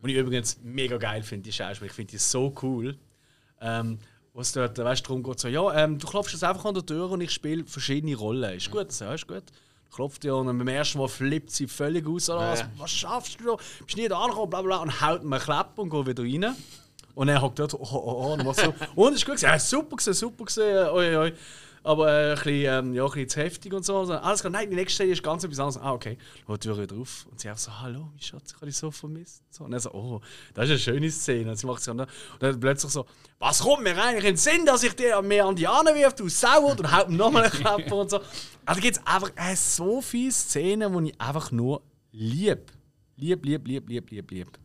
Und 0.00 0.08
ich 0.08 0.16
übrigens 0.16 0.58
mega 0.62 0.96
geil 0.96 1.22
finde, 1.22 1.42
die 1.42 1.52
Schauspielerin. 1.52 1.90
Ich 1.90 1.92
finde 1.92 2.10
die 2.12 2.18
so 2.18 2.54
cool. 2.62 2.96
Ähm, 3.60 3.98
wo 4.32 4.40
es 4.40 4.52
dort, 4.52 4.78
weißt 4.78 5.02
du, 5.02 5.08
darum 5.08 5.22
geht, 5.22 5.38
so, 5.38 5.48
ja, 5.48 5.84
ähm, 5.84 5.98
du 5.98 6.06
klopfst 6.06 6.32
jetzt 6.32 6.44
einfach 6.44 6.64
an 6.64 6.74
der 6.74 6.86
Tür 6.86 7.10
und 7.10 7.20
ich 7.20 7.30
spiele 7.30 7.66
verschiedene 7.66 8.16
Rollen. 8.16 8.56
Ist 8.56 8.70
gut, 8.70 8.90
so, 8.90 9.04
ist 9.10 9.28
gut. 9.28 9.44
Klopft 9.94 10.24
ja 10.24 10.32
und 10.32 10.46
beim 10.46 10.66
ersten 10.66 10.98
Mal 10.98 11.06
flippt 11.08 11.50
sie 11.50 11.68
völlig 11.68 12.06
aus. 12.06 12.30
Oder, 12.30 12.52
was, 12.52 12.64
was 12.78 12.90
schaffst 12.90 13.38
du 13.38 13.44
da? 13.44 13.56
Bist 13.84 14.10
da 14.10 14.18
angekommen, 14.18 14.50
bla 14.50 14.62
bla, 14.62 14.78
und 14.78 15.02
haut 15.02 15.22
mir 15.22 15.38
Klapp 15.38 15.78
und 15.78 15.90
geht 15.90 16.06
wieder 16.06 16.22
rein. 16.22 16.56
Und 17.14 17.28
er 17.28 17.40
hockt 17.40 17.58
dort, 17.58 17.74
oh, 17.74 17.80
oh, 17.82 17.98
oh, 18.02 18.32
und 18.32 18.44
macht 18.44 18.60
so, 18.60 18.74
und 18.96 19.14
ist 19.14 19.24
gut 19.24 19.36
gewesen, 19.36 19.44
ja, 19.44 19.58
super 19.58 19.94
gewesen, 19.96 20.14
super 20.14 20.44
gewesen, 20.46 20.88
oi, 20.88 21.16
oi. 21.16 21.32
Aber 21.84 22.10
äh, 22.10 22.30
ein, 22.30 22.34
bisschen, 22.36 22.86
ähm, 22.86 22.94
ja, 22.94 23.04
ein 23.04 23.10
bisschen 23.10 23.28
zu 23.28 23.40
heftig 23.40 23.74
und 23.74 23.84
so. 23.84 23.98
Also, 23.98 24.14
alles 24.14 24.40
klar, 24.40 24.50
nein, 24.50 24.70
die 24.70 24.74
nächste 24.74 24.96
Szene 24.96 25.12
ist 25.12 25.22
ganz 25.22 25.44
etwas 25.44 25.60
anderes. 25.60 25.76
Ah, 25.76 25.92
okay. 25.92 26.16
Dann 26.46 26.56
die 26.56 26.60
Tür 26.60 26.78
wieder 26.78 26.96
auf 26.96 27.26
und 27.30 27.38
sie 27.38 27.50
auch 27.50 27.58
so, 27.58 27.78
hallo, 27.78 28.08
mein 28.10 28.20
Schatz, 28.20 28.44
ich 28.48 28.54
habe 28.54 28.66
dich 28.66 28.76
so 28.76 28.90
vermisst. 28.90 29.42
So, 29.50 29.64
und 29.64 29.72
er 29.74 29.80
so, 29.80 29.92
oh, 29.92 30.20
das 30.54 30.64
ist 30.64 30.70
eine 30.70 30.78
schöne 30.78 31.10
Szene. 31.10 31.50
Und 31.50 31.56
sie 31.56 31.66
macht 31.66 31.82
sich 31.82 31.90
an, 31.90 32.00
und 32.00 32.08
dann 32.40 32.58
plötzlich 32.58 32.90
so, 32.90 33.04
was 33.38 33.60
kommt 33.60 33.82
mir 33.82 33.96
eigentlich 34.02 34.24
in 34.24 34.30
den 34.30 34.36
Sinn, 34.38 34.64
dass 34.64 34.82
ich 34.82 34.94
dir 34.94 35.20
mehr 35.20 35.44
an 35.44 35.56
die 35.56 35.68
Ahnen 35.68 35.94
wirf, 35.94 36.14
du 36.14 36.26
Sau, 36.30 36.70
und 36.70 36.90
haut 36.90 37.10
ihm 37.10 37.18
nochmal 37.18 37.44
einen 37.44 37.52
Klapper 37.52 37.96
und 37.96 38.10
so. 38.10 38.20
Also 38.64 38.80
gibt 38.80 38.96
es 38.96 39.06
einfach 39.06 39.30
äh, 39.36 39.54
so 39.54 40.00
viele 40.00 40.32
Szenen, 40.32 41.04
die 41.04 41.10
ich 41.10 41.20
einfach 41.20 41.52
nur 41.52 41.82
lieb. 42.12 42.72
Lieb, 43.16 43.44
lieb, 43.44 43.68
lieb, 43.68 43.88
lieb, 43.90 44.10
lieb, 44.10 44.30
lieb. 44.30 44.58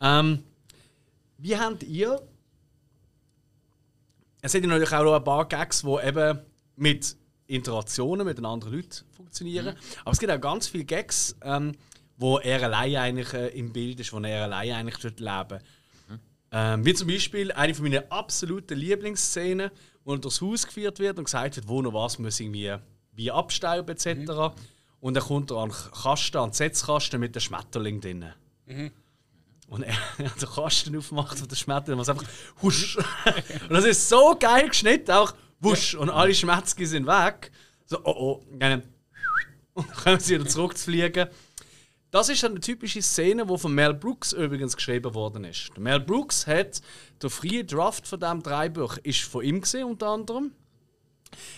Ähm, 0.00 0.42
wie 1.38 1.56
habt 1.56 1.84
ihr 1.84 2.20
es 4.44 4.54
hat 4.54 4.60
ja 4.60 4.68
natürlich 4.68 4.92
auch 4.92 5.04
noch 5.04 5.14
ein 5.14 5.24
paar 5.24 5.48
Gags, 5.48 5.80
die 5.80 6.06
eben 6.06 6.38
mit 6.76 7.16
Interaktionen 7.46 8.26
mit 8.26 8.36
den 8.36 8.44
anderen 8.44 8.74
Leuten 8.74 8.90
funktionieren. 9.16 9.74
Aber 10.02 10.12
es 10.12 10.18
gibt 10.18 10.30
auch 10.30 10.40
ganz 10.40 10.68
viele 10.68 10.84
Gags, 10.84 11.34
ähm, 11.42 11.72
wo 12.18 12.38
er 12.38 12.62
allein 12.62 12.96
eigentlich 12.96 13.32
äh, 13.32 13.48
im 13.58 13.72
Bild 13.72 14.00
ist, 14.00 14.12
wo 14.12 14.18
er 14.18 14.44
allein 14.44 14.72
eigentlich 14.72 14.98
dort 14.98 15.18
leben. 15.18 15.64
Ähm, 16.52 16.84
wie 16.84 16.92
zum 16.92 17.08
Beispiel 17.08 17.52
eine 17.52 17.74
von 17.74 17.84
meinen 17.84 18.10
absoluten 18.10 18.76
Lieblingsszenen, 18.76 19.70
wo 20.04 20.12
er 20.12 20.18
durchs 20.18 20.42
Haus 20.42 20.66
geführt 20.66 20.98
wird 20.98 21.18
und 21.18 21.24
gesagt 21.24 21.56
wird, 21.56 21.66
wo 21.66 21.80
noch 21.80 21.94
was 21.94 22.18
muss 22.18 22.38
irgendwie 22.38 22.76
wie 23.12 23.30
abstauben 23.30 23.96
etc. 23.96 24.54
Und 25.00 25.14
dann 25.14 25.22
kommt 25.22 25.52
er 25.52 25.56
an 25.56 25.70
den 25.70 25.92
Kasten, 26.02 26.36
an 26.36 26.50
den 26.50 26.54
Setzkasten 26.54 27.18
mit 27.18 27.34
dem 27.34 27.40
Schmetterling 27.40 28.00
drin. 28.02 28.26
Und 29.74 29.82
er 29.82 29.94
hat 30.18 30.40
den 30.40 30.48
Kasten 30.48 30.96
aufgemacht 30.96 31.40
und 31.40 31.50
der 31.50 31.56
Schmetterling 31.56 31.98
was 31.98 32.08
einfach 32.08 32.26
husch. 32.62 32.96
und 32.96 33.70
das 33.70 33.84
ist 33.84 34.08
so 34.08 34.36
geil 34.38 34.68
geschnitten, 34.68 35.10
auch 35.10 35.34
wusch. 35.60 35.94
Und 35.94 36.10
alle 36.10 36.34
Schmetzki 36.34 36.86
sind 36.86 37.06
weg. 37.06 37.50
So, 37.86 37.98
oh 38.04 38.14
oh. 38.16 38.42
Und 38.52 38.60
dann 38.60 38.82
können 40.02 40.20
sie 40.20 40.34
wieder 40.34 40.48
zurückfliegen. 40.48 41.28
Das 42.10 42.28
ist 42.28 42.44
eine 42.44 42.60
typische 42.60 43.02
Szene, 43.02 43.44
die 43.44 43.58
von 43.58 43.74
Mel 43.74 43.92
Brooks 43.92 44.32
übrigens 44.32 44.76
geschrieben 44.76 45.12
worden 45.14 45.42
ist. 45.42 45.76
Mel 45.76 45.98
Brooks 45.98 46.46
hat 46.46 46.80
der 47.20 47.28
freie 47.28 47.64
Draft 47.64 48.06
von 48.06 48.20
diesem 48.20 48.40
Dreibuch 48.40 48.98
ist 48.98 49.22
von 49.22 49.44
ihm 49.44 49.60
gesehen, 49.60 49.86
unter 49.88 50.06
anderem. 50.10 50.52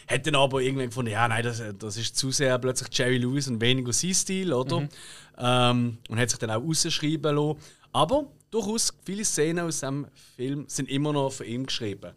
Hat 0.09 0.27
dann 0.27 0.37
aber 0.37 0.63
irgendwann 0.63 0.87
gefunden, 0.87 1.11
ja, 1.11 1.29
nein, 1.29 1.43
das, 1.43 1.63
das 1.79 1.99
ist 1.99 2.17
zu 2.17 2.31
sehr 2.31 2.59
plötzlich 2.59 2.89
Jerry 2.97 3.19
Lewis 3.19 3.49
und 3.49 3.61
weniger 3.61 3.93
sein 3.93 4.15
Stil, 4.15 4.55
oder? 4.55 4.89
Ähm, 5.37 5.99
und 6.09 6.19
hat 6.19 6.31
sich 6.31 6.39
dann 6.39 6.51
auch 6.51 6.63
rausschreiben 6.63 7.37
lassen. 7.37 7.61
Aber 7.97 8.27
durchaus 8.51 8.93
viele 9.07 9.25
Szenen 9.25 9.65
aus 9.65 9.77
diesem 9.77 10.07
Film 10.13 10.67
sind 10.69 10.91
immer 10.91 11.15
noch 11.15 11.33
von 11.33 11.47
ihm 11.47 11.65
geschrieben. 11.65 12.13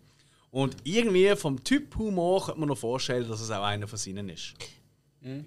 Und 0.51 0.75
irgendwie 0.83 1.33
vom 1.37 1.63
Typ 1.63 1.95
Humor 1.95 2.45
könnte 2.45 2.59
man 2.59 2.67
noch 2.67 2.77
vorstellen, 2.77 3.29
dass 3.29 3.39
es 3.39 3.49
auch 3.49 3.63
einer 3.63 3.87
von 3.87 3.97
seinen 3.97 4.27
ist. 4.27 4.55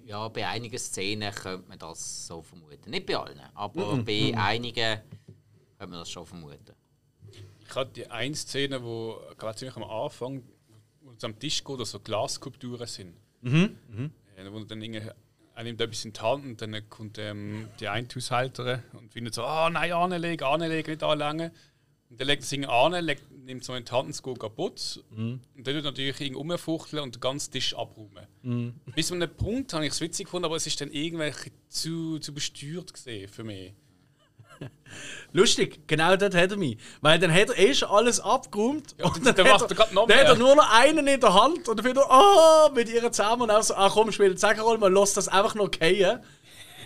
Ja, 0.07 0.27
bei 0.29 0.47
einigen 0.47 0.79
Szenen 0.79 1.31
könnte 1.31 1.69
man 1.69 1.77
das 1.77 2.25
so 2.25 2.41
vermuten. 2.41 2.89
Nicht 2.89 3.05
bei 3.05 3.15
allen, 3.15 3.39
aber 3.53 3.97
bei 3.97 4.33
einigen 4.35 5.01
könnte 5.77 5.91
man 5.91 5.99
das 5.99 6.09
schon 6.09 6.25
vermuten. 6.25 6.73
Ich 7.67 7.75
hatte 7.75 7.91
die 7.93 8.07
eine 8.07 8.33
Szene, 8.33 8.83
wo 8.83 9.19
gerade 9.37 9.55
ziemlich 9.59 9.75
am 9.75 9.83
Anfang, 9.83 10.41
wo 11.01 11.11
es 11.11 11.23
am 11.23 11.37
Tisch 11.37 11.63
geht, 11.63 11.77
wo 11.77 11.83
so 11.83 11.99
Glasskulpturen 11.99 12.87
sind. 12.87 13.13
Mhm. 13.41 13.77
Wo 14.49 14.63
dann 14.63 14.81
irgendwie, 14.81 15.11
er 15.55 15.63
nimmt 15.63 15.81
etwas 15.81 16.05
in 16.05 16.13
die 16.13 16.19
Hand 16.19 16.45
und 16.45 16.61
dann 16.61 16.89
kommt 16.89 17.17
ähm, 17.19 17.67
die 17.79 17.87
eine 17.87 18.07
Haushälterin 18.07 18.81
und 18.93 19.11
findet 19.11 19.33
so, 19.33 19.43
ah 19.43 19.69
nein, 19.69 19.91
anlegen, 19.91 20.43
anlegen, 20.43 20.91
nicht 20.91 21.03
anlängen. 21.03 21.51
Und 22.09 22.19
dann 22.19 22.27
legt 22.27 22.43
er 22.43 22.47
sich 22.47 22.69
an, 22.69 23.05
legt, 23.05 23.31
nimmt 23.31 23.63
so 23.63 23.73
in 23.73 23.85
die 23.85 23.91
Hand 23.91 24.05
und 24.05 24.11
es 24.11 24.23
geht 24.23 24.39
kaputt. 24.39 25.03
Und 25.55 25.67
dann 25.67 25.75
tut 25.75 25.83
natürlich 25.83 26.21
irgendwie 26.21 26.53
rumfuchteln 26.53 27.03
und 27.03 27.15
den 27.15 27.21
ganzen 27.21 27.51
Tisch 27.51 27.75
abräumen. 27.75 28.27
Bis 28.95 29.07
zu 29.07 29.15
einem 29.15 29.29
Punkt 29.29 29.73
habe 29.73 29.85
ich 29.85 29.93
es 29.93 30.01
witzig 30.01 30.25
gefunden, 30.25 30.45
aber 30.45 30.55
es 30.55 30.67
ist 30.67 30.79
dann 30.81 30.91
irgendwie 30.91 31.31
zu, 31.69 32.19
zu 32.19 32.33
besteuert 32.33 32.93
gesehen 32.93 33.27
für 33.27 33.43
mich. 33.43 33.73
Lustig, 35.33 35.87
genau 35.87 36.15
dort 36.15 36.35
hat 36.35 36.51
er 36.51 36.57
mich. 36.57 36.77
Weil 37.01 37.17
dann 37.19 37.33
hat 37.33 37.49
er 37.49 37.57
eh 37.57 37.73
schon 37.73 37.89
alles 37.89 38.19
abgeräumt 38.19 38.95
Ja, 38.99 39.05
und 39.07 39.25
dann, 39.25 39.35
dann 39.35 39.47
hat, 39.47 39.61
macht 39.61 39.71
er 39.71 39.93
noch 39.93 40.07
dann 40.07 40.17
hat 40.19 40.27
er 40.27 40.35
nur 40.35 40.55
noch 40.55 40.71
einen 40.71 41.07
in 41.07 41.19
der 41.19 41.33
Hand 41.33 41.67
und 41.67 41.77
dann 41.77 41.85
findet 41.85 42.03
er, 42.03 42.11
ah, 42.11 42.69
mit 42.73 42.89
ihr 42.89 43.11
zusammen 43.11 43.43
und 43.43 43.51
auch 43.51 43.63
so, 43.63 43.73
ah 43.75 43.89
komm, 43.89 44.11
spiel 44.11 44.35
die 44.35 44.45
Rolle, 44.59 44.77
man 44.77 44.93
lässt 44.93 45.17
das 45.17 45.27
einfach 45.27 45.55
noch 45.55 45.69
fallen. 45.75 46.19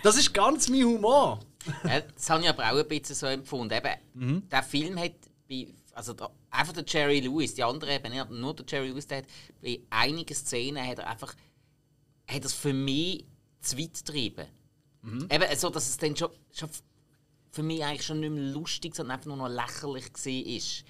Das 0.02 0.16
ist 0.16 0.32
ganz 0.32 0.68
mein 0.68 0.84
Humor. 0.84 1.40
Ja, 1.84 2.00
das 2.00 2.30
habe 2.30 2.42
ich 2.42 2.48
aber 2.48 2.64
auch 2.64 2.78
ein 2.78 2.88
bisschen 2.88 3.14
so 3.14 3.26
empfunden. 3.26 3.74
Eben, 3.74 4.48
Der 4.48 4.62
Film 4.62 4.98
hat 4.98 5.12
bei, 5.48 5.66
also 5.92 6.14
der, 6.14 6.30
einfach 6.50 6.72
der 6.72 6.84
Jerry 6.86 7.20
Lewis, 7.20 7.54
die 7.54 7.64
anderen 7.64 7.94
eben 7.94 8.12
nicht, 8.12 8.30
nur 8.30 8.54
der 8.54 8.64
Jerry 8.66 8.88
Lewis, 8.88 9.06
der 9.06 9.18
hat 9.18 9.24
bei 9.60 9.80
einigen 9.90 10.34
Szenen 10.34 10.86
hat 10.86 10.98
er 10.98 11.08
einfach, 11.08 11.34
hat 12.30 12.44
es 12.44 12.54
für 12.54 12.72
mich 12.72 13.26
zu 13.60 13.76
weit 13.78 13.94
getrieben. 13.94 14.46
Eben 15.30 15.56
so, 15.56 15.70
dass 15.70 15.88
es 15.88 15.96
dann 15.96 16.16
schon, 16.16 16.30
schon 16.54 16.68
für 17.50 17.62
mich 17.62 17.84
eigentlich 17.84 18.04
schon 18.06 18.20
nicht 18.20 18.30
mehr 18.30 18.42
lustig, 18.52 18.94
sondern 18.94 19.16
einfach 19.16 19.26
nur 19.28 19.36
noch 19.36 19.48
lächerlich 19.48 20.84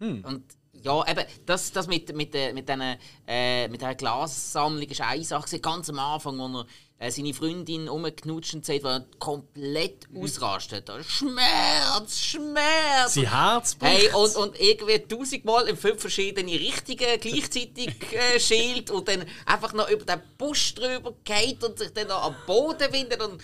war. 0.00 0.08
Und 0.24 0.44
ja, 0.72 1.04
eben, 1.10 1.24
das, 1.44 1.72
das 1.72 1.86
mit, 1.88 2.14
mit, 2.16 2.32
der- 2.32 2.54
mit, 2.54 2.68
diesen, 2.68 2.96
äh, 3.26 3.68
mit 3.68 3.80
dieser 3.80 3.94
Glassammlung 3.96 4.88
ist 4.88 5.00
eine 5.00 5.24
Sache. 5.24 5.58
Ganz 5.58 5.90
am 5.90 5.98
Anfang, 5.98 6.38
wo 6.38 6.60
er 6.60 6.66
äh, 7.06 7.10
seine 7.10 7.34
Freundin 7.34 7.86
rumgeknutscht 7.88 8.54
und 8.54 8.64
sagt, 8.64 8.84
wo 8.84 8.88
er 8.88 9.04
komplett 9.18 10.06
ausrastet. 10.16 10.88
Da, 10.88 11.02
Schmerz, 11.02 12.18
Schmerz! 12.18 13.14
Sein 13.14 13.30
Herz. 13.30 13.76
Hey, 13.80 14.08
und, 14.14 14.36
und 14.36 14.60
irgendwie 14.60 14.98
tausendmal 15.00 15.68
in 15.68 15.76
fünf 15.76 16.00
verschiedene 16.00 16.52
Richtungen 16.52 17.20
gleichzeitig 17.20 17.90
äh, 18.12 18.40
schielt 18.40 18.90
und 18.90 19.06
dann 19.08 19.24
einfach 19.44 19.72
noch 19.74 19.90
über 19.90 20.04
den 20.06 20.22
Busch 20.38 20.74
drüber 20.76 21.14
geht 21.24 21.62
und 21.64 21.78
sich 21.78 21.92
dann 21.92 22.08
noch 22.08 22.22
am 22.22 22.36
Boden 22.46 22.90
windet. 22.92 23.20
Und, 23.20 23.42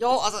ja, 0.00 0.08
also. 0.08 0.38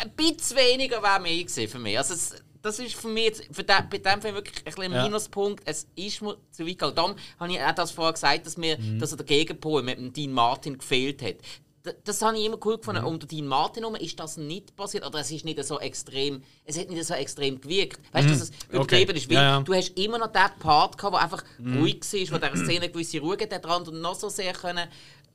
Ein 0.00 0.10
bisschen 0.16 0.56
weniger 0.56 1.02
wäre 1.02 1.20
mehr 1.20 1.36
gewesen 1.44 1.68
für 1.68 1.78
mich. 1.78 1.96
Also, 1.98 2.14
es, 2.14 2.34
das 2.62 2.78
ist 2.78 2.94
für 2.94 3.08
mich 3.08 3.24
jetzt, 3.24 3.42
für 3.50 3.64
den, 3.64 3.88
bei 3.90 3.98
dem 3.98 4.22
Film 4.22 4.34
wirklich 4.36 4.58
ein 4.58 4.64
bisschen 4.64 4.92
Ja. 4.92 5.02
Minuspunkt. 5.04 5.62
Es 5.66 5.86
ist 5.96 6.22
mir 6.22 6.36
zu 6.50 6.62
weit 6.62 6.68
gegangen. 6.78 6.94
Darum 6.94 7.14
habe 7.40 7.52
ich 7.52 7.60
auch 7.60 7.72
das 7.74 7.90
vorher 7.90 8.12
gesagt, 8.12 8.46
dass, 8.46 8.56
mir, 8.56 8.78
Mhm. 8.78 8.98
dass 9.00 9.10
er 9.12 9.16
der 9.16 9.26
Gegenpol 9.26 9.82
mit 9.82 9.98
dem 9.98 10.12
Dean 10.12 10.32
Martin 10.32 10.78
gefehlt 10.78 11.22
hat. 11.22 11.36
D- 11.84 11.92
Das 12.04 12.22
habe 12.22 12.38
ich 12.38 12.44
immer 12.44 12.58
cool 12.64 12.76
gefunden. 12.78 13.00
Mhm. 13.00 13.06
Um 13.08 13.18
den 13.18 13.28
Dean 13.28 13.46
Martin 13.48 13.82
herum 13.82 13.96
ist 13.96 14.20
das 14.20 14.36
nicht 14.36 14.76
passiert. 14.76 15.04
Oder 15.04 15.18
es 15.18 15.30
ist 15.32 15.44
nicht 15.44 15.64
so 15.64 15.80
extrem, 15.80 16.44
es 16.64 16.78
hat 16.78 16.88
nicht 16.88 17.04
so 17.04 17.14
extrem 17.14 17.60
gewirkt. 17.60 17.98
Weißt 18.12 18.28
du, 18.28 18.32
dass 18.32 18.42
es 18.42 18.50
übertrieben 18.70 19.16
ist? 19.16 19.28
Weil 19.28 19.36
Mhm. 19.38 19.42
Ja, 19.42 19.56
ja. 19.58 19.60
du 19.62 19.74
hast 19.74 19.88
immer 19.98 20.18
noch 20.18 20.28
den 20.32 20.58
Part 20.60 20.96
gehabt, 20.96 21.14
der 21.16 21.20
einfach 21.22 21.42
ruhig 21.58 22.00
war, 22.30 22.34
wo 22.36 22.38
der 22.38 22.54
Szene 22.56 22.82
eine 22.82 22.90
gewisse 22.90 23.18
Ruhe 23.18 23.36
gegeben 23.36 23.68
hat, 23.68 23.88
und 23.88 24.00
noch 24.00 24.14
so 24.14 24.28
sehr 24.28 24.52
können 24.52 24.88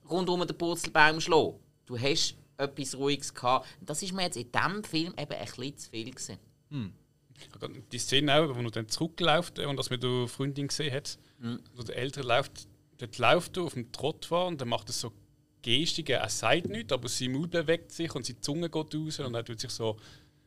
rundum 0.10 0.48
den 0.48 0.58
Purzelbaum 0.58 1.20
schlagen. 1.20 1.56
Du 1.86 2.00
hast 2.00 2.36
etwas 2.58 2.96
Ruhiges 2.96 3.34
gehabt. 3.34 3.68
Das 3.82 4.02
ist 4.02 4.14
mir 4.14 4.24
jetzt 4.24 4.38
in 4.38 4.52
diesem 4.52 4.84
Film 4.84 5.14
eben 5.18 5.34
ein 5.34 5.46
bisschen 5.46 5.78
zu 5.78 5.90
viel 5.90 6.12
gewesen. 6.12 6.38
Die 7.92 8.00
Szene 8.00 8.36
auch, 8.36 8.56
wo 8.56 8.62
er 8.62 8.72
dann 8.72 8.90
zurückläuft 8.90 9.60
und 9.60 9.78
das 9.78 9.90
mit 9.90 10.02
der 10.04 10.28
Freundin 10.28 10.68
gesehen 10.68 10.94
hat, 10.94 11.20
wo 11.76 11.84
der 11.84 11.96
Ältere 11.96 12.28
läuft, 12.28 12.68
dort 12.98 13.18
läuft 13.20 13.58
er 13.58 13.64
auf 13.64 13.74
dem 13.74 13.92
Trott 13.92 14.30
war 14.32 14.48
und 14.48 14.60
dann 14.60 14.70
macht 14.70 14.90
er 14.90 14.94
so 14.94 15.14
Gestiken, 15.62 16.16
er 16.16 16.30
sagt 16.30 16.70
nichts, 16.70 16.94
aber 16.94 17.10
sein 17.10 17.32
Mund 17.34 17.52
bewegt 17.52 17.92
sich 17.92 18.14
und 18.16 18.26
seine 18.26 18.40
Zunge 18.40 18.70
geht 18.70 18.96
raus 18.96 19.20
und 19.20 19.36
er 19.36 19.44
tut 19.44 19.60
sich 19.60 19.72
so 19.72 19.98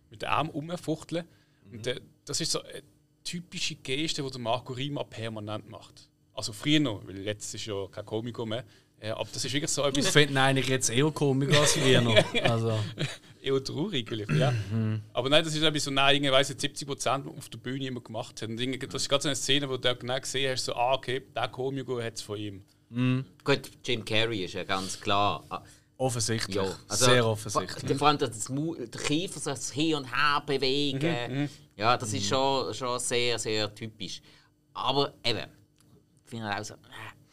mit 0.08 0.22
den 0.22 0.28
Armen 0.28 0.50
umfuchteln. 0.50 1.24
Und 1.70 1.86
der, 1.86 2.00
das 2.24 2.40
ist 2.40 2.52
so 2.52 2.62
eine 2.62 2.82
typische 3.22 3.76
Geste, 3.76 4.22
die 4.22 4.30
der 4.30 4.40
Marco 4.40 4.72
Rima 4.72 5.04
permanent 5.04 5.68
macht. 5.68 6.08
Also 6.32 6.52
früher 6.52 6.80
noch, 6.80 7.06
weil 7.06 7.18
jetzt 7.18 7.54
ist 7.54 7.66
ja 7.66 7.86
kein 7.88 8.06
Komiker 8.06 8.46
mehr. 8.46 8.64
Äh, 9.00 9.10
aber 9.10 9.28
das 9.32 9.44
ist 9.44 9.52
wirklich 9.52 9.70
so 9.70 9.82
Ich 9.82 9.88
etwas 9.96 10.08
finde 10.10 10.34
ihn 10.34 10.38
eigentlich 10.38 10.68
jetzt 10.68 10.90
eher 10.90 11.10
komisch 11.10 11.56
als 11.56 11.72
früher 11.72 12.00
noch. 12.02 12.14
Also, 12.42 12.78
eher 13.40 13.64
traurig, 13.64 14.06
vielleicht, 14.08 14.30
ja. 14.32 14.52
Aber 15.14 15.30
nein, 15.30 15.42
das 15.42 15.54
ist 15.54 15.62
etwas 15.62 15.84
so, 15.84 15.90
nein, 15.90 16.22
ich 16.22 16.30
weiss 16.30 16.50
nicht, 16.50 16.60
70 16.60 16.86
Prozent 16.86 17.26
auf 17.26 17.48
der 17.48 17.58
Bühne 17.58 17.86
immer 17.86 18.00
gemacht 18.00 18.42
hat. 18.42 18.48
Und 18.50 18.60
irgendwie, 18.60 18.78
das 18.86 19.02
ist 19.02 19.08
gerade 19.08 19.22
so 19.22 19.28
eine 19.28 19.36
Szene, 19.36 19.68
wo 19.68 19.78
du 19.78 19.96
genau 19.96 20.20
gesehen 20.20 20.52
hast, 20.52 20.66
so, 20.66 20.74
ah, 20.74 20.94
okay, 20.94 21.22
der 21.34 21.48
Komiker 21.48 22.02
hat 22.04 22.14
es 22.16 22.22
von 22.22 22.36
ihm. 22.38 22.62
Gut, 23.44 23.70
Jim 23.84 24.04
Carrey 24.04 24.44
ist 24.44 24.54
ja 24.54 24.64
ganz 24.64 25.00
klar. 25.00 25.44
ah, 25.48 25.62
offensichtlich. 25.96 26.56
Ja, 26.56 26.76
also, 26.88 27.04
Sehr 27.04 27.26
offensichtlich. 27.26 27.96
vor 27.98 28.08
allem 28.08 28.18
das 28.18 28.48
Mu 28.48 28.74
der 28.74 29.00
Kiefer 29.00 29.38
so 29.38 29.50
das 29.50 29.70
Hin 29.70 29.94
und 29.94 30.04
Her 30.04 30.42
bewegen. 30.44 31.48
Ja, 31.76 31.96
das 31.96 32.12
ist 32.12 32.26
schon, 32.28 32.74
schon 32.74 32.98
sehr, 32.98 33.38
sehr 33.38 33.74
typisch. 33.74 34.20
Aber 34.74 35.14
eben, 35.24 35.46
ich 36.24 36.30
finde 36.30 36.54
auch 36.54 36.64
so, 36.64 36.74
äh, 36.74 36.78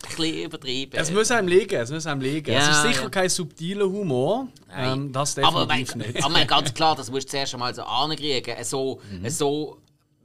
ein 0.03 0.15
bisschen 0.15 0.45
übertrieben. 0.45 0.91
Es 0.95 1.11
muss 1.11 1.31
einem 1.31 1.47
liegen, 1.47 1.75
es 1.75 1.91
muss 1.91 2.05
einem 2.05 2.21
liegen. 2.21 2.53
es 2.53 2.67
ist 2.67 2.81
sicher 2.83 3.03
ja. 3.03 3.09
kein 3.09 3.29
subtiler 3.29 3.85
Humor. 3.85 4.47
Nein. 4.67 4.93
Ähm, 4.93 5.11
das 5.11 5.37
aber, 5.39 5.65
definitiv 5.65 5.95
mein, 5.95 6.07
nicht. 6.07 6.23
aber 6.23 6.33
mein, 6.33 6.47
ganz 6.47 6.73
klar, 6.73 6.95
das 6.95 7.09
musst 7.09 7.27
du 7.27 7.31
zuerst 7.31 7.53
einmal 7.53 7.73
so 7.73 7.83
ankriegen. 7.83 8.55
So, 8.63 9.01
so 9.27 9.77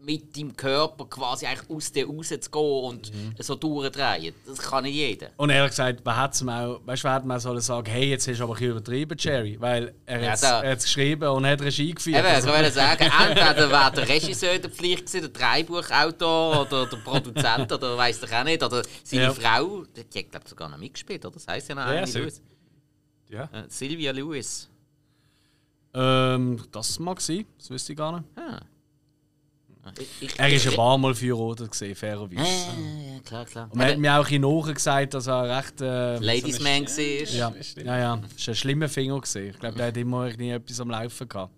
mit 0.05 0.37
deinem 0.37 0.57
Körper 0.57 1.05
quasi 1.07 1.47
eigentlich 1.47 1.71
aus 1.71 1.93
dir 1.93 2.07
rauszugehen 2.07 2.85
und 2.85 3.13
so 3.39 3.55
durchdrehen. 3.55 4.35
Das 4.47 4.59
kann 4.59 4.83
nicht 4.85 4.95
jeder. 4.95 5.29
Und 5.37 5.51
ehrlich 5.51 5.71
gesagt, 5.71 6.01
wer 6.05 6.17
hat 6.17 6.35
es 6.35 6.43
auch, 6.43 6.81
weißt, 6.85 7.05
hätte 7.05 7.41
sollen 7.41 7.61
sagen, 7.61 7.91
hey, 7.91 8.11
jetzt 8.11 8.27
hast 8.27 8.39
du 8.41 8.45
aber 8.45 8.55
ein 8.55 8.59
bisschen 8.59 8.73
übertrieben, 8.73 9.17
Jerry, 9.19 9.61
weil 9.61 9.95
er 10.05 10.23
Ja, 10.23 10.33
hat 10.33 10.79
es 10.79 10.85
geschrieben 10.85 11.29
und 11.29 11.47
hat 11.47 11.61
Regie 11.63 11.93
geführt. 11.95 12.19
Eben, 12.19 12.27
Also, 12.27 12.49
ich 12.49 12.55
wollte 12.55 12.71
sagen, 12.73 13.03
entweder 13.29 13.71
wäre 13.71 13.93
der 13.93 14.09
Regisseur 14.09 14.59
der 14.59 14.71
Pflicht 14.71 15.07
gewesen, 15.07 15.33
der 15.33 15.53
Drehbuchautor 15.53 16.63
oder 16.63 16.87
der 16.87 16.97
Produzent 16.97 17.71
oder 17.73 17.97
weiss 17.97 18.19
doch 18.21 18.33
auch 18.33 18.45
nicht, 18.45 18.63
oder 18.63 18.83
seine 19.05 19.23
Ja. 19.23 19.33
Frau, 19.33 19.85
die 19.97 20.01
hat 20.19 20.31
glaube 20.31 20.49
sogar 20.49 20.69
noch 20.69 20.79
mitgespielt, 20.79 21.25
oder? 21.25 21.35
Das 21.35 21.47
heisst 21.47 21.69
ja 21.69 21.75
noch 21.77 21.87
Ja, 21.87 22.05
Lewis. 22.05 22.43
Ja. 23.29 23.45
Äh, 23.45 23.65
Sylvia 23.69 24.11
Lewis. 24.13 24.69
ähm, 25.95 26.61
das 26.73 26.99
mag 26.99 27.21
sein, 27.21 27.45
das 27.59 27.71
wüsste 27.71 27.93
ich 27.93 27.99
gar 27.99 28.19
nicht. 28.19 28.25
Ah. 28.37 28.61
Ich, 29.99 30.09
ich, 30.31 30.39
Er 30.39 30.49
ist 30.49 30.67
ein 30.69 30.75
paar 30.77 30.97
Mal 30.97 31.13
verheiratet 31.15 31.71
gesehen, 31.73 31.95
fairerweise. 31.97 32.41
Äh, 32.41 33.15
ja, 33.15 33.21
klar, 33.25 33.45
klar. 33.45 33.69
Und 33.71 33.77
man 33.77 33.89
hat 33.89 33.99
mir 33.99 34.17
auch 34.19 34.29
in 34.29 34.43
Nachher 34.43 34.75
gesagt, 34.75 35.15
dass 35.15 35.27
er 35.27 35.59
recht. 35.59 35.81
Äh, 35.81 36.19
Ladies 36.19 36.57
so 36.57 36.65
war. 36.65 37.29
ja, 37.33 37.53
ja, 37.85 37.99
ja, 37.99 38.21
ist 38.37 38.49
ein 38.49 38.55
schlimmer 38.55 38.89
Finger 38.89 39.21
gesehen. 39.21 39.51
Ich 39.51 39.59
glaube, 39.59 39.77
der 39.77 39.89
hat 39.89 39.97
immer 39.97 40.27
irgendwie 40.27 40.51
etwas 40.51 40.81
am 40.81 40.91
Laufen 40.91 41.29
gehabt. 41.29 41.53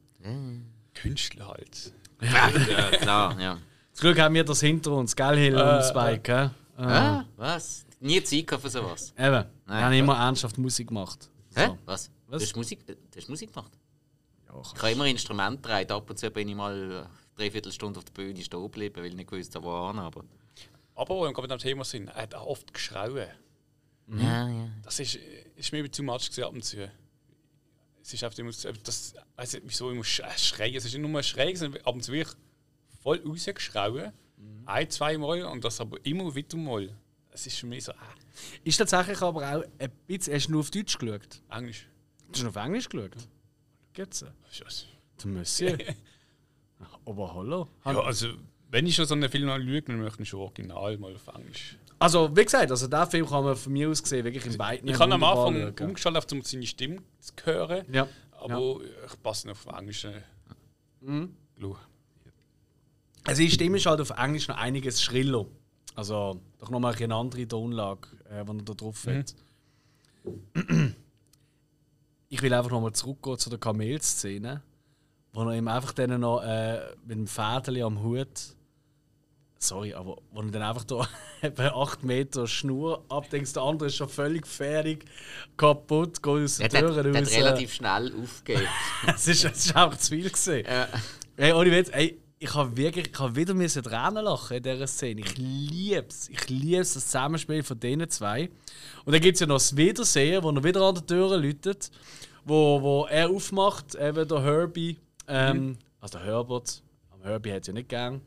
Künstler 0.95 1.49
halt. 1.49 1.93
Ja, 2.23 2.49
ja, 2.49 2.91
klar, 2.97 3.41
ja. 3.41 3.59
Zum 3.93 4.01
Glück 4.01 4.19
haben 4.21 4.35
wir 4.35 4.45
das 4.45 4.61
hinter 4.61 4.93
uns, 4.93 5.15
gell, 5.15 5.37
Hill 5.37 5.57
und 5.57 5.85
Spike, 5.85 6.21
gell? 6.21 6.51
Äh, 6.79 6.83
Ah, 6.83 7.25
was? 7.37 7.85
Nie 8.01 8.23
Zeit 8.23 8.47
gehabt 8.47 8.63
für 8.63 8.71
sowas. 8.71 9.13
Eben, 9.19 9.33
wir 9.33 9.47
Nein, 9.67 9.85
haben 9.85 9.93
immer 9.93 10.17
ernsthaft 10.19 10.57
Musik 10.59 10.89
gemacht. 10.89 11.29
Hä? 11.55 11.67
So. 11.67 11.79
Was? 11.85 12.11
Was? 12.29 12.41
Du 12.41 12.47
hast 12.47 12.57
Musik, 12.57 12.81
äh, 12.89 12.95
du 12.95 13.19
hast 13.19 13.29
Musik 13.29 13.53
gemacht? 13.53 13.73
Ja, 14.49 14.61
Ich 14.75 14.83
habe 14.83 14.93
immer 14.93 15.07
Instrumente 15.07 15.61
getragen. 15.63 15.93
Ab 15.93 16.09
und 16.11 16.19
zu 16.19 16.31
bin 16.31 16.49
ich 16.49 16.55
mal 16.55 17.07
eine 17.37 17.45
Dreiviertelstunde 17.49 17.99
auf 17.99 18.05
der 18.05 18.13
Bühne 18.13 18.43
stehen 18.43 18.63
geblieben, 18.63 18.97
weil 18.97 19.07
ich 19.07 19.15
nicht 19.15 19.31
gewusst 19.31 19.55
habe, 19.55 19.67
wo 19.67 19.89
hin, 19.89 19.99
aber... 19.99 20.25
Aber 20.97 21.17
wenn 21.17 21.29
wir 21.31 21.33
gerade 21.33 21.49
beim 21.49 21.59
Thema 21.59 21.85
sind, 21.85 22.09
er 22.09 22.15
hat 22.23 22.35
auch 22.35 22.47
oft 22.47 22.73
geschrauen. 22.73 23.27
Ja, 24.07 24.49
ja. 24.49 24.69
Das 24.83 25.01
ist, 25.01 25.19
ist 25.57 25.73
mir 25.73 25.91
zu 25.91 26.03
much 26.05 26.27
gewesen 26.31 26.45
ab 26.45 26.53
und 26.53 26.65
zu. 26.65 26.89
Es 28.01 28.13
ist 28.13 28.23
einfach 28.23 28.39
immer, 28.39 28.51
das, 28.53 29.15
weiss 29.35 29.55
nicht, 29.55 29.65
wieso 29.67 29.91
immer 29.91 30.03
sch- 30.03 30.23
äh, 30.23 30.39
schreien. 30.39 30.77
Es 30.77 30.85
ist 30.85 30.93
nicht 30.95 31.09
nur 31.09 31.23
schräg, 31.23 31.57
sondern 31.59 31.83
ab 31.85 31.95
und 31.95 32.03
zu 32.05 32.13
wirklich 32.13 32.37
voll 33.03 33.21
rausgeschrauen. 33.27 34.13
Ein, 34.67 34.91
zwei 34.91 35.17
Mal 35.19 35.43
und 35.45 35.65
das 35.65 35.81
aber 35.81 35.99
immer 36.05 36.33
wieder 36.35 36.57
mal. 36.57 36.95
Es 37.31 37.47
ist 37.47 37.59
für 37.59 37.67
mich 37.67 37.85
so, 37.85 37.93
äh, 37.93 37.97
Ist 38.63 38.77
tatsächlich 38.77 39.21
aber 39.23 39.57
auch 39.57 39.65
ein 39.79 39.91
bisschen. 40.07 40.35
Hast 40.35 40.47
du 40.47 40.53
nur 40.53 40.61
auf 40.61 40.71
Deutsch 40.71 40.97
geschaut? 40.99 41.43
Englisch. 41.51 41.89
Hast 42.29 42.41
du 42.41 42.45
noch 42.45 42.55
auf 42.57 42.65
Englisch 42.65 42.89
geschaut? 42.89 43.17
Geht's? 43.95 44.25
Schuss. 44.51 44.87
Der 45.23 45.31
Monsieur. 45.31 45.77
Aber 47.07 47.35
hallo. 47.35 47.69
Ja, 47.85 48.01
also, 48.01 48.29
wenn 48.71 48.87
ich 48.87 48.95
schon 48.95 49.07
so 49.07 49.15
einen 49.15 49.29
Film 49.29 49.49
anschaue, 49.49 49.83
dann 49.83 50.01
möchte 50.01 50.23
ich 50.23 50.29
schon 50.29 50.41
original 50.41 50.97
mal 50.99 51.15
auf 51.15 51.27
Englisch. 51.29 51.77
Also, 51.99 52.35
wie 52.37 52.45
gesagt, 52.45 52.71
also 52.71 52.87
den 52.87 53.07
Film 53.07 53.27
kann 53.27 53.45
man 53.45 53.57
von 53.57 53.73
mir 53.73 53.89
aus 53.89 54.03
gesehen 54.03 54.25
wirklich 54.25 54.47
in 54.47 54.59
beiden 54.59 54.89
Ich 54.89 54.99
habe 54.99 55.15
am 55.15 55.23
Anfang 55.25 55.55
schauen. 55.55 55.89
umgeschaltet, 55.89 56.33
um 56.33 56.43
seine 56.43 56.67
Stimme 56.67 56.99
zu 57.21 57.33
hören. 57.45 57.87
Ja. 57.93 58.09
Aber 58.33 58.81
ich 59.07 59.23
passe 59.23 59.49
noch 59.49 59.55
auf 59.55 59.79
Englisch. 59.79 60.07
Mhm. 61.01 61.35
Also, 63.27 63.43
die 63.43 63.51
Stimme 63.51 63.77
ist 63.77 63.87
halt 63.87 64.01
auf 64.01 64.11
Englisch 64.11 64.49
noch 64.49 64.57
einiges 64.57 65.03
schriller. 65.03 65.47
Also, 65.95 66.41
doch 66.59 66.71
nochmal 66.71 66.95
eine 66.95 67.15
andere 67.15 67.47
Tonlage, 67.47 68.09
äh, 68.29 68.45
die 68.45 68.51
er 68.51 68.63
da 68.65 68.75
drauf 68.75 69.07
hat. 69.07 69.35
Ich 72.29 72.43
will 72.43 72.53
einfach 72.53 72.71
nochmal 72.71 72.93
zurückgehen 72.93 73.39
zu 73.39 73.49
der 73.49 73.61
Kamelszene, 73.61 74.63
wo 75.35 75.43
er 75.43 75.57
ihm 75.57 75.69
einfach 75.69 75.93
dann 75.93 76.21
noch 76.21 76.43
äh, 76.43 76.81
mit 77.05 77.19
dem 77.19 77.27
Fädeli 77.27 77.83
am 77.83 78.03
Hut. 78.03 78.29
Sorry, 79.59 79.95
aber 79.95 80.19
wo 80.31 80.41
er 80.43 80.51
dann 80.51 80.63
einfach 80.63 80.85
da 80.85 81.07
etwa 81.41 81.69
8 81.69 82.05
Meter 82.05 82.47
Schnur 82.47 83.05
abdenkt, 83.09 83.55
der 83.55 83.63
andere 83.63 83.89
ist 83.89 83.97
schon 83.97 84.09
völlig 84.09 84.47
fertig, 84.47 85.05
kaputt, 85.57 86.23
geht 86.23 86.33
aus 86.33 86.59
Der, 86.59 86.69
der, 86.69 86.81
Tür 86.81 87.03
der 87.03 87.15
hat 87.15 87.23
raus. 87.27 87.35
relativ 87.35 87.75
schnell 87.75 88.15
aufgegeben. 88.23 88.69
es, 89.09 89.29
ist, 89.29 89.45
es 89.45 89.67
ist 89.67 89.77
einfach 89.77 89.99
zu 89.99 90.11
viel 90.11 90.31
gesehen. 90.31 90.67
Ja. 90.67 90.89
Hey, 91.37 91.53
ohne 91.53 91.71
Witz, 91.73 91.91
ey, 91.93 92.21
ich 92.39 92.55
habe 92.55 92.77
wirklich, 92.77 93.09
ich 93.11 93.19
habe 93.19 93.35
wieder 93.35 93.55
müssen 93.55 93.83
Tränen 93.83 94.23
lachen 94.23 94.59
in 94.59 94.63
dieser 94.63 94.87
Szene. 94.87 95.23
Ich 95.23 95.37
liebe 95.39 96.07
es. 96.09 96.29
Ich 96.29 96.49
liebe 96.51 96.79
das 96.79 96.93
Zusammenspiel 96.93 97.63
von 97.63 97.81
denen 97.81 98.09
zwei. 98.11 98.51
Und 99.05 99.13
dann 99.15 99.21
gibt 99.23 99.37
es 99.37 99.41
ja 99.41 99.47
noch 99.47 99.57
das 99.57 99.77
Wiedersehen, 99.77 100.43
wo 100.43 100.51
er 100.51 100.63
wieder 100.63 100.83
an 100.83 100.95
der 100.95 101.07
Tür 101.07 101.39
läutet, 101.39 101.91
wo, 102.45 102.83
wo 102.83 103.07
er 103.07 103.31
aufmacht, 103.31 103.95
eben 103.95 104.29
der 104.29 104.43
Herbie, 104.43 104.99
ähm, 105.29 105.79
also 106.01 106.19
der 106.19 106.27
Herbert, 106.27 106.83
aber 107.11 107.25
Herbie 107.25 107.53
hat 107.53 107.63
es 107.63 107.67
ja 107.69 107.73
nicht 107.73 107.89
gern, 107.89 108.21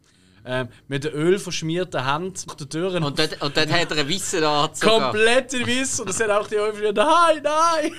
ähm, 0.45 0.69
mit 0.87 1.03
der 1.03 1.13
Öl 1.13 1.39
verschmierten 1.39 2.05
Hand 2.05 2.47
nach 2.47 2.55
der 2.55 2.69
Tür 2.69 2.93
Und 2.95 3.19
dort, 3.19 3.41
und 3.41 3.57
dort 3.57 3.71
hat 3.71 3.91
er 3.91 3.97
einen 3.97 4.09
weißen 4.09 4.43
Anzug. 4.43 4.89
an. 4.89 5.01
komplett 5.01 5.53
in 5.53 5.67
Weiß 5.67 5.99
und 5.99 6.07
dann 6.07 6.15
sind 6.15 6.31
auch 6.31 6.47
die 6.47 6.55
Öl 6.55 6.93
nein, 6.93 7.43
nein! 7.43 7.91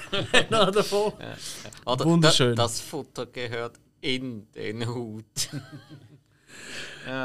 Davon. 0.51 1.13
Oder, 1.85 2.05
wunderschön. 2.05 2.57
Da, 2.57 2.63
das 2.63 2.81
Futter 2.81 3.27
gehört 3.27 3.79
in 4.01 4.51
den 4.53 4.87
Hut. 4.87 5.25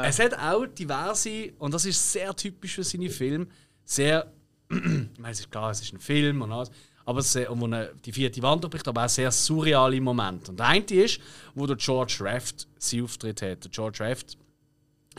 Es 0.02 0.18
hat 0.18 0.38
auch 0.38 0.64
diverse, 0.66 1.52
und 1.58 1.74
das 1.74 1.84
ist 1.84 2.12
sehr 2.12 2.34
typisch 2.34 2.74
für 2.74 2.84
seine 2.84 3.10
Filme, 3.10 3.48
sehr. 3.84 4.32
ich 4.70 4.78
meine, 5.18 5.32
es 5.32 5.40
ist 5.40 5.50
klar, 5.50 5.70
es 5.70 5.82
ist 5.82 5.92
ein 5.92 6.00
Film 6.00 6.40
und 6.40 6.52
alles, 6.52 6.70
aber 7.04 7.22
sehr, 7.22 7.48
wo 7.58 7.66
er 7.66 7.92
die 7.94 8.12
vierte 8.12 8.40
Wand 8.42 8.68
bricht, 8.70 8.86
aber 8.88 9.04
auch 9.04 9.08
sehr 9.08 9.30
surreale 9.30 10.00
Momente. 10.00 10.50
Und 10.50 10.58
der 10.60 10.66
eine 10.68 10.84
ist, 10.84 11.20
wo 11.54 11.66
der 11.66 11.76
George 11.76 12.16
Raft 12.20 12.66
seinen 12.78 13.04
Auftritt 13.04 13.42
hat. 13.42 13.64
Der 13.64 13.70
George 13.70 14.00
Raft 14.04 14.36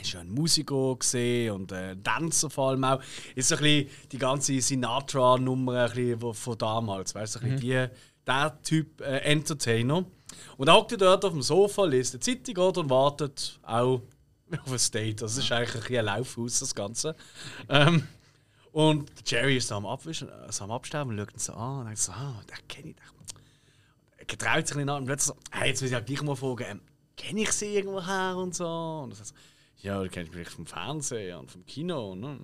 ist 0.00 0.12
ja 0.12 0.20
ein 0.20 0.30
Musiker 0.30 0.96
gesehen 0.96 1.52
und 1.52 1.72
ein 1.72 2.02
Tänzer 2.02 2.50
vor 2.50 2.70
allem 2.70 2.84
auch. 2.84 3.00
Ist 3.34 3.48
so 3.48 3.56
ein 3.56 3.62
bisschen 3.62 3.88
die 4.12 4.18
ganze 4.18 4.60
Sinatra-Nummer 4.60 5.88
von- 6.34 6.58
damals, 6.58 7.14
weißt 7.14 7.36
du, 7.36 7.38
so 7.38 7.44
ein 7.44 7.52
bisschen 7.56 7.90
wie 7.90 7.96
der 8.26 8.62
Typ 8.62 9.00
äh, 9.00 9.18
Entertainer. 9.20 10.04
Und 10.56 10.68
er 10.68 10.74
hockt 10.74 11.00
dort 11.00 11.24
auf 11.24 11.32
dem 11.32 11.42
Sofa, 11.42 11.84
liest 11.84 12.14
eine 12.14 12.20
Zeitung 12.20 12.56
oder, 12.64 12.80
und 12.80 12.90
wartet 12.90 13.58
auch 13.62 14.02
auf 14.64 14.72
ein 14.72 14.90
Date. 14.92 15.22
Das 15.22 15.36
ist 15.36 15.50
eigentlich 15.52 15.88
ein, 15.90 15.96
ein 15.98 16.04
Laufhaus, 16.06 16.58
das 16.60 16.74
Ganze. 16.74 17.14
Ähm, 17.68 18.06
und 18.76 19.10
Jerry 19.24 19.56
ist 19.56 19.68
so 19.68 19.76
am, 19.76 19.86
Abwischen, 19.86 20.28
so 20.50 20.64
am 20.64 20.70
Absterben 20.70 21.10
und 21.10 21.18
schaut 21.18 21.32
ihn 21.32 21.38
so 21.38 21.54
an 21.54 21.78
und 21.78 21.86
denkt 21.86 21.98
so, 21.98 22.12
ah, 22.12 22.42
den 22.46 22.68
kenne 22.68 22.90
ich. 22.90 22.96
Er 24.18 24.26
getraut 24.26 24.66
sich 24.66 24.76
nicht 24.76 24.86
an 24.90 24.98
und 24.98 25.06
plötzlich 25.06 25.34
so, 25.34 25.40
hey, 25.50 25.70
jetzt 25.70 25.80
will 25.80 25.90
ich 25.90 26.06
gleich 26.06 26.20
mal 26.20 26.36
fragen, 26.36 26.64
ähm, 26.68 26.80
kenne 27.16 27.40
ich 27.40 27.52
sie 27.52 27.74
irgendwoher 27.74 28.36
und 28.36 28.54
so? 28.54 29.00
Und 29.02 29.12
er 29.12 29.16
sagt 29.16 29.28
so, 29.28 29.34
ja, 29.78 30.02
du 30.02 30.10
kennst 30.10 30.30
mich 30.30 30.34
vielleicht 30.34 30.56
vom 30.56 30.66
Fernsehen 30.66 31.38
und 31.38 31.50
vom 31.50 31.64
Kino. 31.64 32.14
Ne? 32.16 32.38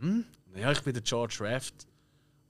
Hm? 0.00 0.26
Ja, 0.56 0.70
ich 0.70 0.82
bin 0.82 0.92
der 0.92 1.02
George 1.02 1.38
Raft. 1.40 1.86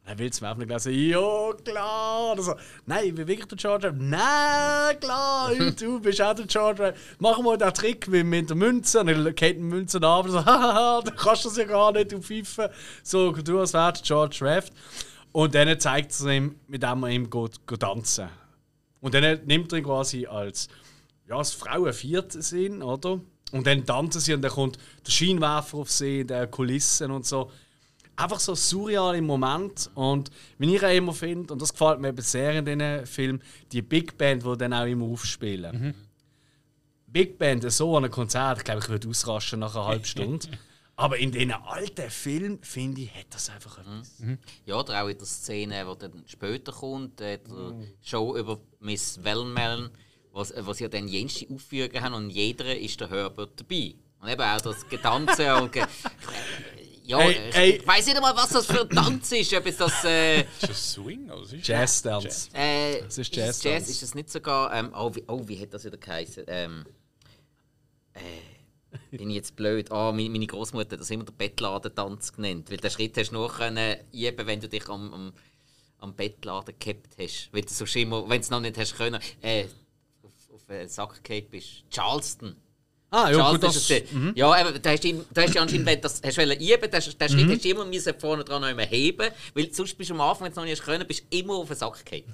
Er 0.05 0.19
will 0.19 0.31
es 0.31 0.41
mir 0.41 0.53
nicht 0.57 0.67
gleich 0.67 0.83
sagen, 0.83 0.97
ja, 0.97 1.53
klar. 1.65 2.33
Oder 2.33 2.43
so, 2.43 2.55
Nein, 2.87 3.05
ich 3.07 3.15
bin 3.15 3.27
wirklich 3.29 3.47
der 3.47 3.57
George 3.57 3.87
Raft. 3.87 3.99
Nein, 4.01 5.01
klar, 5.01 5.55
du 5.79 6.01
bist 6.01 6.21
auch 6.21 6.35
der 6.35 6.47
George 6.47 6.83
Raft. 6.83 6.99
Mach 7.21 7.39
mal 7.41 7.57
den 7.57 7.73
Trick 7.73 8.09
mit, 8.09 8.27
mit 8.27 8.49
der 8.49 8.57
Münze. 8.57 9.01
Und 9.01 9.09
er 9.09 9.33
geht 9.33 9.59
die 9.59 9.63
Münze 9.63 10.03
ab 10.03 10.25
und 10.25 10.33
so, 10.33 10.39
hahaha, 10.45 11.03
dann 11.03 11.15
kannst 11.15 11.45
du 11.45 11.49
das 11.51 11.59
ja 11.59 11.65
gar 11.65 11.93
nicht, 11.93 12.11
du 12.11 12.21
Pfeife. 12.21 12.73
So, 13.05 13.31
du 13.31 13.61
als 13.61 13.73
wär 13.75 13.93
der 13.93 14.03
George 14.03 14.39
Raft. 14.43 14.73
Und 15.31 15.55
dann 15.55 15.79
zeigt 15.79 16.11
es 16.11 16.25
ihm, 16.25 16.57
mit 16.67 16.83
dem 16.83 17.05
er 17.05 17.09
ihm 17.09 17.31
geht, 17.31 17.67
geht 17.67 17.81
tanzen. 17.81 18.29
Und 19.01 19.15
dann 19.15 19.41
nimmt 19.47 19.73
er 19.73 19.79
ihn 19.79 19.85
quasi 19.85 20.27
als, 20.27 20.69
ja, 21.29 21.37
als 21.37 21.53
Frauen 21.53 21.93
viert 21.93 22.33
Sinn, 22.33 22.83
oder? 22.83 23.21
Und 23.53 23.67
dann 23.67 23.87
tanzen 23.87 24.21
sie 24.21 24.35
und 24.35 24.43
dann 24.43 24.51
kommt 24.51 24.79
der 25.07 25.13
Scheinwerfer 25.13 25.79
auf 25.79 25.91
sie, 25.91 26.25
der 26.25 26.49
Kulissen 26.49 27.11
und 27.11 27.25
so. 27.25 27.51
Einfach 28.17 28.41
so 28.41 28.55
surreal 28.55 29.17
im 29.17 29.27
Moment. 29.27 29.91
Und 29.95 30.31
wie 30.59 30.77
ich 30.77 30.85
auch 30.85 30.95
immer 30.95 31.13
finde, 31.13 31.53
und 31.53 31.63
das 31.63 31.73
gefällt 31.73 32.01
mir 32.01 32.09
eben 32.09 32.23
sehr 32.23 32.59
in 32.59 32.65
diesen 32.65 33.07
Filmen, 33.07 33.43
die 33.73 33.83
Big 33.83 34.19
Band, 34.19 34.45
die 34.45 34.57
dann 34.59 34.75
auch 34.75 34.87
immer 34.87 35.07
aufspielen. 35.07 35.95
Big 37.07 37.39
Band, 37.39 37.71
so 37.71 37.97
an 37.97 38.05
einem 38.05 38.13
Konzert, 38.13 38.59
ich 38.59 38.65
glaube, 38.65 38.81
ich 38.81 38.89
würde 38.89 39.09
ausrasten 39.09 39.61
nach 39.61 39.75
einer 39.75 39.87
halben 39.87 40.05
Stunde. 40.05 40.49
Aber 40.97 41.19
in 41.19 41.33
diesen 41.33 41.53
alten 41.53 42.11
Filmen, 42.11 42.59
finde 42.63 43.03
ich, 43.03 43.15
hat 43.15 43.27
das 43.31 43.51
einfach 43.51 43.79
etwas. 43.79 44.23
Ja, 44.67 44.79
oder 44.79 45.03
auch 45.03 45.09
in 45.09 45.19
der 45.19 45.27
Szene, 45.27 45.85
die 45.85 45.99
dann 45.99 46.25
später 46.27 46.73
kommt, 46.73 47.21
äh, 47.21 47.39
der 47.39 47.75
Show 48.03 48.37
über 48.37 48.61
Miss 48.79 49.23
Wellmeln, 49.25 49.91
was, 50.33 50.53
was 50.57 50.79
ja 50.81 50.89
dann 50.89 51.09
jenste 51.09 51.53
Aufführungen 51.53 52.03
haben 52.03 52.15
und 52.15 52.25
in 52.25 52.31
jeder 52.31 52.79
ist 52.79 53.01
der 53.01 53.11
Herbert 53.11 53.59
dabei. 53.59 53.95
Und 54.21 54.29
eben 54.29 54.43
auch 54.43 54.61
das 54.61 54.89
Getanze 54.89 55.55
und 55.61 55.73
ge 55.73 55.85
ja, 57.05 57.19
Ey, 57.21 57.49
ich 57.51 57.55
ey. 57.57 57.87
weiß 57.87 58.07
nicht 58.07 58.17
einmal, 58.17 58.37
was 58.37 58.51
das 58.51 58.67
für 58.67 58.83
ein 58.83 58.89
Tanz 58.91 59.33
ist. 59.33 59.53
Ob 59.55 59.67
es 59.67 59.77
das 59.77 60.05
äh, 60.05 60.41
Ist 60.61 60.69
das 60.69 60.93
Swing? 60.93 61.31
Oder 61.31 61.43
was 61.43 61.53
ist 61.53 61.67
Jazz 61.67 62.03
Dance. 62.03 62.49
äh, 62.55 63.01
Das 63.03 63.19
ist 63.19 63.31
es 63.31 63.37
Jazz 63.37 63.63
Jazz, 63.63 63.75
Dance. 63.75 63.91
ist 63.91 64.03
das 64.03 64.15
nicht 64.15 64.31
sogar 64.31 64.73
ähm, 64.75 64.93
oh, 64.97 65.15
wie, 65.15 65.25
oh, 65.29 65.43
wie 65.47 65.59
hat 65.61 65.73
das 65.75 65.85
wieder 65.85 65.97
geheißen? 65.97 66.45
Ähm, 66.47 66.85
äh, 68.15 68.21
bin 69.17 69.31
ich 69.31 69.37
jetzt 69.37 69.57
blöd? 69.57 69.91
Ah, 69.91 70.13
meine, 70.13 70.29
meine 70.31 70.47
Großmutter 70.47 70.93
hat 70.93 71.01
das 71.01 71.11
immer 71.11 71.25
den 71.25 71.35
Bettladentanz 71.37 72.33
genannt, 72.33 72.71
weil 72.71 72.77
den 72.79 72.91
Schritt 72.91 73.17
hast 73.17 73.31
du 73.31 73.35
nur 73.35 73.51
können 73.53 73.97
üben, 74.13 74.47
wenn 74.47 74.61
du 74.61 74.69
dich 74.69 74.89
am, 74.89 75.13
am, 75.15 75.33
am 75.99 76.15
Bettladen 76.15 76.75
gehabt 76.79 77.09
hast, 77.19 77.49
weil 77.53 77.63
du 77.63 77.73
sonst 77.73 77.97
immer, 77.97 78.23
wenn 78.29 78.41
du 78.41 78.45
es 78.45 78.51
noch 78.51 78.61
nicht 78.61 78.77
hast 78.77 78.97
können, 78.97 79.21
äh, 79.41 79.65
auf, 80.23 80.31
auf 80.55 80.69
einen 80.69 80.89
Sack 80.89 81.25
gehabt 81.25 81.51
bist. 81.51 81.85
Charleston. 81.91 82.55
Ah, 83.15 83.31
ja, 83.31 83.51
gut, 83.51 83.63
das, 83.63 83.77
ist 83.77 83.91
es, 83.91 83.91
äh, 83.91 84.05
Ja, 84.35 84.59
eben, 84.59 84.81
da 84.81 84.91
hast 84.91 85.05
du, 85.05 85.25
da 85.35 85.43
hast 85.43 85.55
du 85.55 85.61
anscheinend, 85.61 85.85
wenn 85.85 85.97
du 85.97 86.01
das 86.01 86.23
hast 86.25 86.39
wollen 86.39 86.59
üben, 86.59 86.91
den, 86.91 87.03
Schritt 87.03 87.21
Mhm. 87.21 87.51
hast 87.53 87.63
du 87.65 87.69
immer 87.69 87.85
müssen 87.85 88.15
vorne 88.19 88.43
dran 88.43 88.63
noch 88.63 88.69
heben, 88.91 89.29
weil 89.55 89.73
sonst 89.75 89.99
bist 89.99 90.09
du 90.09 90.15
am 90.15 90.23
Anfang, 90.23 90.47
wenn 90.47 90.53
du 90.53 90.53
es 90.53 90.57
noch 90.57 90.65
nicht 90.65 90.83
können, 90.83 91.07
bist 91.07 91.25
du 91.31 91.39
immer 91.39 91.55
auf 91.57 91.69
den 91.69 91.77
Sack 91.77 92.07
gefallen. 92.07 92.25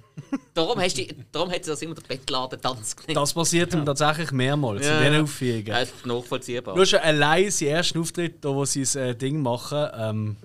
darum, 0.54 0.78
hast 0.80 0.96
du, 0.96 1.04
darum 1.32 1.50
hat 1.50 1.64
sie 1.64 1.70
das 1.72 1.82
immer 1.82 1.96
den 1.96 2.04
Bettladentanz 2.06 2.94
genannt. 2.94 3.16
das 3.16 3.34
passiert 3.34 3.74
ihm 3.74 3.84
tatsächlich 3.84 4.30
mehrmals 4.30 4.86
Ja. 4.86 4.98
in 5.00 5.10
diesen 5.10 5.24
Aufführungen. 5.24 5.66
Ja, 5.66 5.78
ist 5.80 6.06
nachvollziehbar. 6.06 6.76
Nur 6.76 6.86
schon 6.86 7.00
allein 7.00 7.50
sein 7.50 7.68
ersten 7.68 7.98
Auftritt, 7.98 8.44
da, 8.44 8.50
wo 8.50 8.64
sie 8.64 8.80
das 8.82 8.94
äh, 8.94 9.16
Ding 9.16 9.42
machen, 9.42 9.88
ähm, 9.98 10.36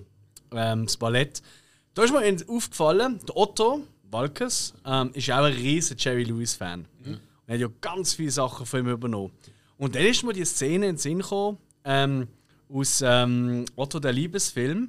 ähm, 0.52 0.86
das 0.88 0.98
Ballett. 0.98 1.44
Da 1.94 2.04
ist 2.06 2.12
mir 2.12 2.36
aufgefallen, 2.48 3.20
der 3.28 3.38
Otto 3.38 3.82
Walkes 4.10 4.74
ähm, 4.84 5.12
ist 5.14 5.30
auch 5.30 5.44
ein 5.44 5.54
riesen 5.54 5.96
Jerry 6.00 6.24
Lewis-Fan. 6.24 6.86
Er 7.46 7.54
hat 7.56 7.62
ja 7.62 7.68
ganz 7.82 8.14
viele 8.16 8.32
Sachen 8.32 8.66
von 8.66 8.80
ihm 8.80 8.88
übernommen. 8.90 9.32
Und 9.84 9.96
dann 9.96 10.04
ist 10.06 10.24
mir 10.24 10.32
die 10.32 10.46
Szene 10.46 10.86
in 10.88 10.94
den 10.94 10.98
Sinn 10.98 11.20
gekommen, 11.20 11.58
ähm, 11.84 12.28
aus 12.74 13.04
ähm, 13.06 13.66
Otto 13.76 14.00
der 14.00 14.14
Liebesfilm, 14.14 14.88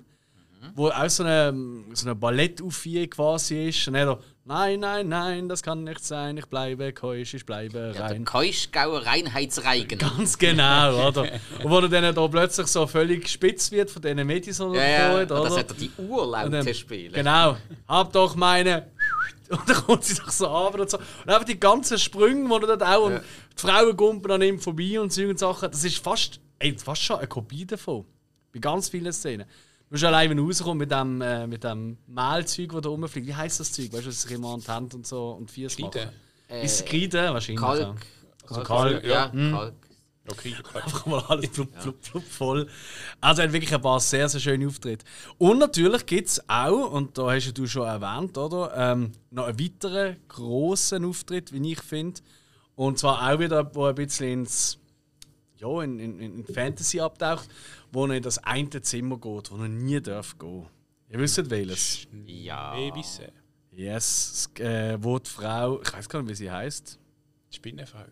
wo 0.76 0.88
auch 0.88 1.08
so 1.10 1.24
eine, 1.24 1.52
so 1.94 2.06
eine 2.06 2.14
Ballettaufführung 2.14 3.10
quasi 3.10 3.70
ist. 3.70 3.88
Und 3.88 3.96
er 3.96 4.20
nein, 4.44 4.78
nein, 4.78 5.08
nein, 5.08 5.48
das 5.48 5.64
kann 5.64 5.82
nicht 5.82 6.04
sein, 6.04 6.36
ich 6.38 6.46
bleibe 6.46 6.92
keusch, 6.92 7.34
ich 7.34 7.44
bleibe 7.44 7.92
Ja, 7.96 8.06
rein. 8.06 8.24
Keuschgauer 8.24 9.04
Reinheitsreigen. 9.04 9.98
Ganz 10.16 10.38
genau, 10.38 11.08
oder? 11.08 11.22
Und 11.64 11.70
wo 11.70 11.78
er 11.80 11.88
dann 11.88 12.14
da 12.14 12.28
plötzlich 12.28 12.68
so 12.68 12.86
völlig 12.86 13.28
spitz 13.28 13.72
wird 13.72 13.90
von 13.90 14.00
diesen 14.00 14.24
Medis, 14.24 14.58
Ja, 14.58 14.72
ja. 14.74 15.10
freut, 15.10 15.32
Und 15.32 15.44
das 15.44 15.52
oder? 15.54 15.60
hat 15.60 15.70
er 15.70 15.74
die 15.76 15.90
Urlaute 15.98 16.46
Und 16.46 16.52
dann- 16.52 16.72
spielen. 16.74 17.12
Genau, 17.12 17.56
hab 17.88 18.12
doch 18.12 18.36
meine. 18.36 18.86
Und 19.50 19.68
dann 19.68 19.76
kommt 19.76 20.04
sie 20.04 20.14
doch 20.14 20.30
so 20.30 20.48
ab 20.48 20.78
und 20.78 20.90
so. 20.90 20.98
Und 20.98 21.28
einfach 21.28 21.44
die 21.44 21.60
ganzen 21.60 21.98
Sprünge, 21.98 22.48
die 22.48 22.54
er 22.64 22.76
dort 22.76 22.82
auch. 22.82 23.06
Und 23.06 23.20
die 23.20 23.60
Frauen 23.60 23.96
gumpen 23.96 24.30
an 24.30 24.42
ihm 24.42 24.58
vorbei 24.58 24.98
und 24.98 25.12
so 25.12 25.22
und 25.22 25.38
Sachen. 25.38 25.70
Das 25.70 25.84
ist 25.84 25.98
fast, 25.98 26.40
ey, 26.58 26.76
fast 26.78 27.02
schon 27.02 27.18
eine 27.18 27.26
Kopie 27.26 27.66
davon. 27.66 28.04
Bei 28.52 28.58
ganz 28.58 28.88
vielen 28.88 29.12
Szenen. 29.12 29.46
Du 29.46 29.94
musst 29.94 30.04
allein, 30.04 30.30
wenn 30.30 30.38
du 30.38 30.46
rauskommst 30.46 30.78
mit 30.78 30.90
dem, 30.90 31.20
äh, 31.20 31.46
mit 31.46 31.62
dem 31.62 31.98
Mehlzeug, 32.06 32.72
das 32.72 32.80
da 32.82 32.88
rumfliegt. 32.88 33.26
Wie 33.26 33.34
heisst 33.34 33.60
das 33.60 33.72
Zeug? 33.72 33.92
Weißt 33.92 34.04
du, 34.04 34.08
was 34.08 34.22
sich 34.22 34.30
immer 34.32 34.54
an 34.54 34.60
die 34.60 34.72
Hände 34.72 34.96
und 34.96 35.06
so 35.06 35.32
und 35.32 35.52
Kreide. 35.52 35.82
machen? 35.82 36.64
Ist 36.64 36.80
es 36.80 36.84
Kreide? 36.84 37.34
Wahrscheinlich. 37.34 37.60
Kalk. 37.60 37.80
ja. 37.80 37.94
Also 38.48 38.62
Kalk. 38.62 38.92
Kalk, 38.92 39.04
Ja, 39.04 39.30
ja. 39.32 39.50
Kalk. 39.50 39.74
Okay, 40.26 40.54
Einfach 40.72 41.04
mal 41.04 41.22
alles 41.28 41.50
flup, 41.50 41.68
flup, 41.78 42.02
flup 42.02 42.24
voll. 42.24 42.66
Also 43.20 43.42
er 43.42 43.48
hat 43.48 43.52
wirklich 43.52 43.74
ein 43.74 43.82
paar 43.82 44.00
sehr, 44.00 44.26
sehr 44.28 44.40
schöne 44.40 44.66
Auftritte. 44.66 45.04
Und 45.36 45.58
natürlich 45.58 46.06
gibt 46.06 46.28
es 46.28 46.48
auch, 46.48 46.90
und 46.92 47.18
da 47.18 47.30
hast 47.30 47.52
du 47.52 47.66
schon 47.66 47.86
erwähnt, 47.86 48.38
oder? 48.38 48.72
Ähm, 48.74 49.12
noch 49.30 49.46
einen 49.46 49.60
weiteren 49.60 50.16
grossen 50.28 51.04
Auftritt, 51.04 51.52
wie 51.52 51.72
ich 51.72 51.82
finde. 51.82 52.22
Und 52.74 52.98
zwar 52.98 53.30
auch 53.30 53.38
wieder, 53.38 53.74
wo 53.74 53.84
ein 53.84 53.94
bisschen 53.94 54.44
ins 54.44 54.78
ja, 55.58 55.82
in, 55.82 55.98
in, 55.98 56.20
in 56.20 56.44
Fantasy 56.44 57.00
abtaucht, 57.00 57.48
wo 57.92 58.06
er 58.06 58.14
in 58.14 58.22
das 58.22 58.38
eine 58.38 58.82
Zimmer 58.82 59.18
geht, 59.18 59.50
wo 59.50 59.56
er 59.56 59.68
nie 59.68 60.00
darf 60.00 60.38
gehen. 60.38 60.66
Ihr 61.10 61.18
wisst 61.18 61.50
welches? 61.50 62.06
Ja. 62.26 62.74
Yes, 63.70 64.48
es, 64.54 64.60
äh, 64.60 64.96
wo 65.02 65.18
die 65.18 65.30
Frau, 65.30 65.80
ich 65.82 65.92
weiß 65.92 66.08
gar 66.08 66.22
nicht, 66.22 66.30
wie 66.30 66.34
sie 66.34 66.50
heißt. 66.50 66.98
Spinnenfrau. 67.50 68.04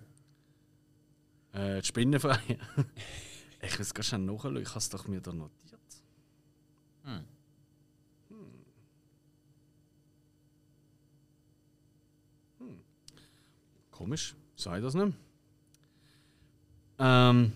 Äh, 1.53 1.81
die 1.81 1.87
Spinnenfrei. 1.87 2.41
ich 3.63 3.79
muss 3.79 3.93
ganz 3.95 4.07
schnell 4.07 4.21
nachschauen, 4.21 4.57
ich 4.57 4.69
habe 4.69 4.79
es 4.79 4.89
doch 4.89 5.07
mir 5.07 5.21
da 5.21 5.33
notiert. 5.33 5.81
Hm. 7.05 7.25
Hm. 12.59 12.81
Komisch, 13.91 14.35
sei 14.57 14.81
das 14.81 14.95
nicht. 14.95 15.17
Ähm. 16.99 17.53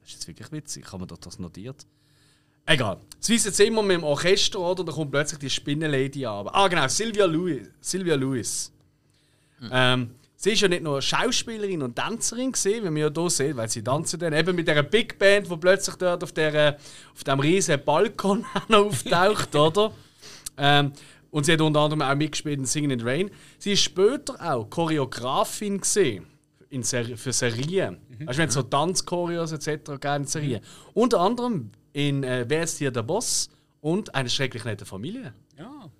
Das 0.00 0.08
ist 0.08 0.14
jetzt 0.14 0.28
wirklich 0.28 0.52
witzig, 0.52 0.84
ich 0.84 0.92
habe 0.92 1.02
mir 1.02 1.06
doch 1.06 1.18
das 1.18 1.38
notiert. 1.38 1.86
Egal. 2.66 3.00
Das 3.18 3.30
weiße 3.30 3.52
Zimmer 3.52 3.82
mit 3.82 3.96
dem 3.96 4.04
Orchester, 4.04 4.60
oder? 4.60 4.84
Da 4.84 4.92
kommt 4.92 5.10
plötzlich 5.10 5.40
die 5.40 5.50
Spinnenlady 5.50 6.26
an. 6.26 6.48
Ah, 6.48 6.68
genau, 6.68 6.86
Sylvia 6.86 7.24
Lewis. 7.24 7.68
Sylvia 7.80 8.14
Lewis. 8.14 8.72
Ähm, 9.70 10.14
sie 10.42 10.50
ist 10.50 10.60
ja 10.60 10.68
nicht 10.68 10.82
nur 10.82 11.00
Schauspielerin 11.00 11.82
und 11.82 11.94
Tänzerin 11.94 12.52
gesehen, 12.52 12.84
wie 12.84 12.94
wir 12.94 13.06
ja 13.06 13.10
hier 13.14 13.30
sehen, 13.30 13.56
weil 13.56 13.68
sie 13.68 13.82
tanzen 13.82 14.18
dann 14.18 14.32
eben 14.32 14.56
mit 14.56 14.66
dieser 14.66 14.82
Big 14.82 15.18
Band, 15.18 15.48
die 15.48 15.56
plötzlich 15.56 15.94
dort 15.96 16.24
auf, 16.24 16.32
der, 16.32 16.78
auf 17.14 17.22
dem 17.24 17.38
riesen 17.38 17.82
Balkon 17.84 18.44
auftaucht, 18.72 19.54
oder? 19.54 19.92
Ähm, 20.58 20.92
und 21.30 21.46
sie 21.46 21.52
hat 21.52 21.60
unter 21.60 21.80
anderem 21.80 22.02
auch 22.02 22.14
mitgespielt 22.14 22.58
in 22.58 22.66
Singing 22.66 22.90
in 22.90 22.98
the 22.98 23.04
Rain. 23.04 23.30
Sie 23.58 23.72
ist 23.72 23.82
später 23.82 24.34
auch 24.40 24.68
Choreografin 24.68 25.80
gesehen 25.80 26.26
in 26.70 26.82
Ser 26.82 27.16
für 27.16 27.32
Serien. 27.32 27.98
Mhm. 28.08 28.26
Du, 28.26 28.36
wenn 28.36 28.50
so 28.50 28.62
Tanzchoreos 28.62 29.52
etc. 29.52 29.92
gerne 30.00 30.26
Serien. 30.26 30.60
Unter 30.92 31.20
anderem 31.20 31.70
in 31.92 32.24
äh, 32.24 32.46
Wer 32.48 32.64
ist 32.64 32.78
hier 32.78 32.90
der 32.90 33.02
Boss 33.02 33.48
und 33.80 34.14
eine 34.14 34.28
schrecklich 34.28 34.64
nette 34.64 34.84
Familie. 34.84 35.34
Ja. 35.56 35.90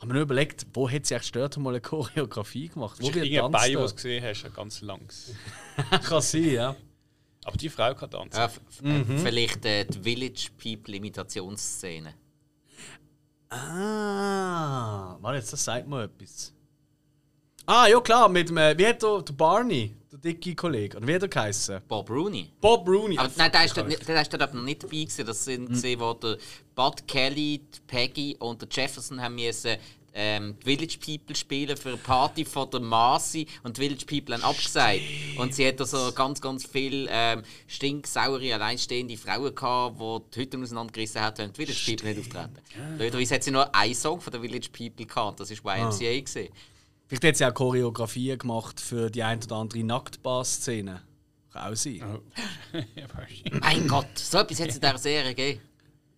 Haben 0.00 0.08
wir 0.08 0.14
nur 0.14 0.22
überlegt, 0.22 0.66
wo 0.72 0.88
hat 0.88 1.04
sie 1.06 1.14
echt 1.14 1.36
dort 1.36 1.56
mal 1.58 1.70
eine 1.70 1.80
Choreografie 1.80 2.68
gemacht? 2.68 2.96
Wo 3.00 3.08
Wo 3.08 3.14
wird 3.14 3.34
tanzt 3.34 3.52
Bein, 3.52 3.76
was 3.76 3.90
du 3.90 3.96
gesehen 3.96 4.24
hast, 4.24 4.54
ganz 4.54 4.80
langs. 4.80 5.34
Kann 6.04 6.22
sein, 6.22 6.50
ja. 6.52 6.76
Aber 7.44 7.56
die 7.56 7.68
Frau 7.68 7.94
kann 7.94 8.10
tanzen. 8.10 8.38
Ja, 8.38 8.44
f- 8.46 8.60
f- 8.82 9.22
Vielleicht 9.22 9.64
äh, 9.64 9.84
die 9.86 9.98
Village 9.98 10.48
People 10.58 10.94
Imitationsszene. 10.96 12.14
Ah, 13.48 15.16
warte, 15.20 15.38
jetzt 15.38 15.52
das 15.52 15.64
sagt 15.64 15.86
mir 15.88 16.04
etwas. 16.04 16.52
Ah, 17.66 17.86
ja 17.86 18.00
klar, 18.00 18.28
mit 18.28 18.48
dem, 18.48 18.56
äh, 18.58 18.76
wie 18.78 18.86
hat 18.86 19.02
der, 19.02 19.22
der 19.22 19.32
Barney, 19.32 19.94
der 20.22 20.32
dicke 20.32 20.54
Kollege, 20.54 20.98
und 20.98 21.06
wie 21.06 21.14
hat 21.14 21.22
er 21.22 21.28
geheißen? 21.28 21.80
Bob 21.88 22.10
Rooney. 22.10 22.50
Bob 22.60 22.86
Rooney. 22.88 23.18
Aber 23.18 23.30
nein, 23.36 23.52
der 23.52 23.64
ist 23.64 23.76
dort 23.76 23.88
nicht, 23.88 24.06
der 24.06 24.22
ist 24.22 24.32
dort 24.32 24.42
aber 24.42 24.54
noch 24.54 24.64
nicht 24.64 24.82
dabei 24.82 24.96
gewesen. 24.96 25.26
Das 25.26 25.44
sind 25.44 25.68
gesehen, 25.68 26.00
wo 26.00 26.14
der 26.14 26.36
Bud 26.74 27.06
Kelly, 27.06 27.60
die 27.74 27.80
Peggy 27.86 28.36
und 28.38 28.60
der 28.62 28.68
Jefferson 28.70 29.20
haben 29.20 29.34
müssen 29.34 29.76
ähm, 30.14 30.56
die 30.60 30.76
Village 30.76 30.98
People 30.98 31.36
spielen 31.36 31.76
für 31.76 31.90
eine 31.90 31.98
Party 31.98 32.44
von 32.44 32.68
der 32.70 32.80
Marcy 32.80 33.46
und 33.62 33.76
die 33.76 33.82
Village 33.82 34.06
People 34.06 34.34
haben 34.34 34.42
abgesagt. 34.42 35.00
Und 35.36 35.54
sie 35.54 35.66
hat 35.66 35.80
also 35.80 36.12
ganz, 36.12 36.40
ganz 36.40 36.66
viele 36.66 37.08
ähm, 37.10 37.42
stinksaure, 37.66 38.54
alleinstehende 38.54 39.16
Frauen 39.16 39.54
gehabt, 39.54 40.00
die 40.00 40.20
die 40.34 40.40
Hütten 40.40 40.62
auseinandergerissen 40.62 41.20
haben, 41.20 41.38
wenn 41.38 41.52
die 41.52 41.64
Village 41.64 41.80
People 41.86 42.14
nicht 42.14 42.20
auftreten. 42.20 42.96
Blöderweise 42.98 43.34
hat 43.34 43.44
sie 43.44 43.50
nur 43.50 43.74
einen 43.74 43.94
Song 43.94 44.20
von 44.20 44.32
der 44.32 44.40
Village 44.40 44.68
People 44.72 45.06
gehabt, 45.06 45.40
das 45.40 45.64
war 45.64 45.76
YMCA. 45.76 46.20
gewesen. 46.20 46.48
Vielleicht 47.10 47.24
hat 47.24 47.36
sie 47.38 47.44
auch 47.44 47.54
Choreografien 47.54 48.38
gemacht 48.38 48.80
für 48.80 49.10
die 49.10 49.24
ein 49.24 49.42
oder 49.42 49.56
andere 49.56 49.82
Nacktbar-Szene. 49.82 51.02
Kann 51.52 51.72
auch 51.72 51.74
sein. 51.74 52.00
wahrscheinlich. 52.72 53.60
Mein 53.60 53.88
Gott, 53.88 54.16
so 54.16 54.38
etwas 54.38 54.60
hat 54.60 54.68
es 54.68 54.76
in 54.76 54.80
dieser 54.80 54.96
Serie 54.98 55.34
gegeben. 55.34 55.60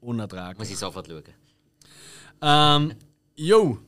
Muss 0.02 0.10
Unerträglich. 0.10 0.70
ich 0.70 0.76
sofort 0.76 1.06
schauen. 1.06 1.22
Ähm, 2.42 2.94
jo. 3.34 3.78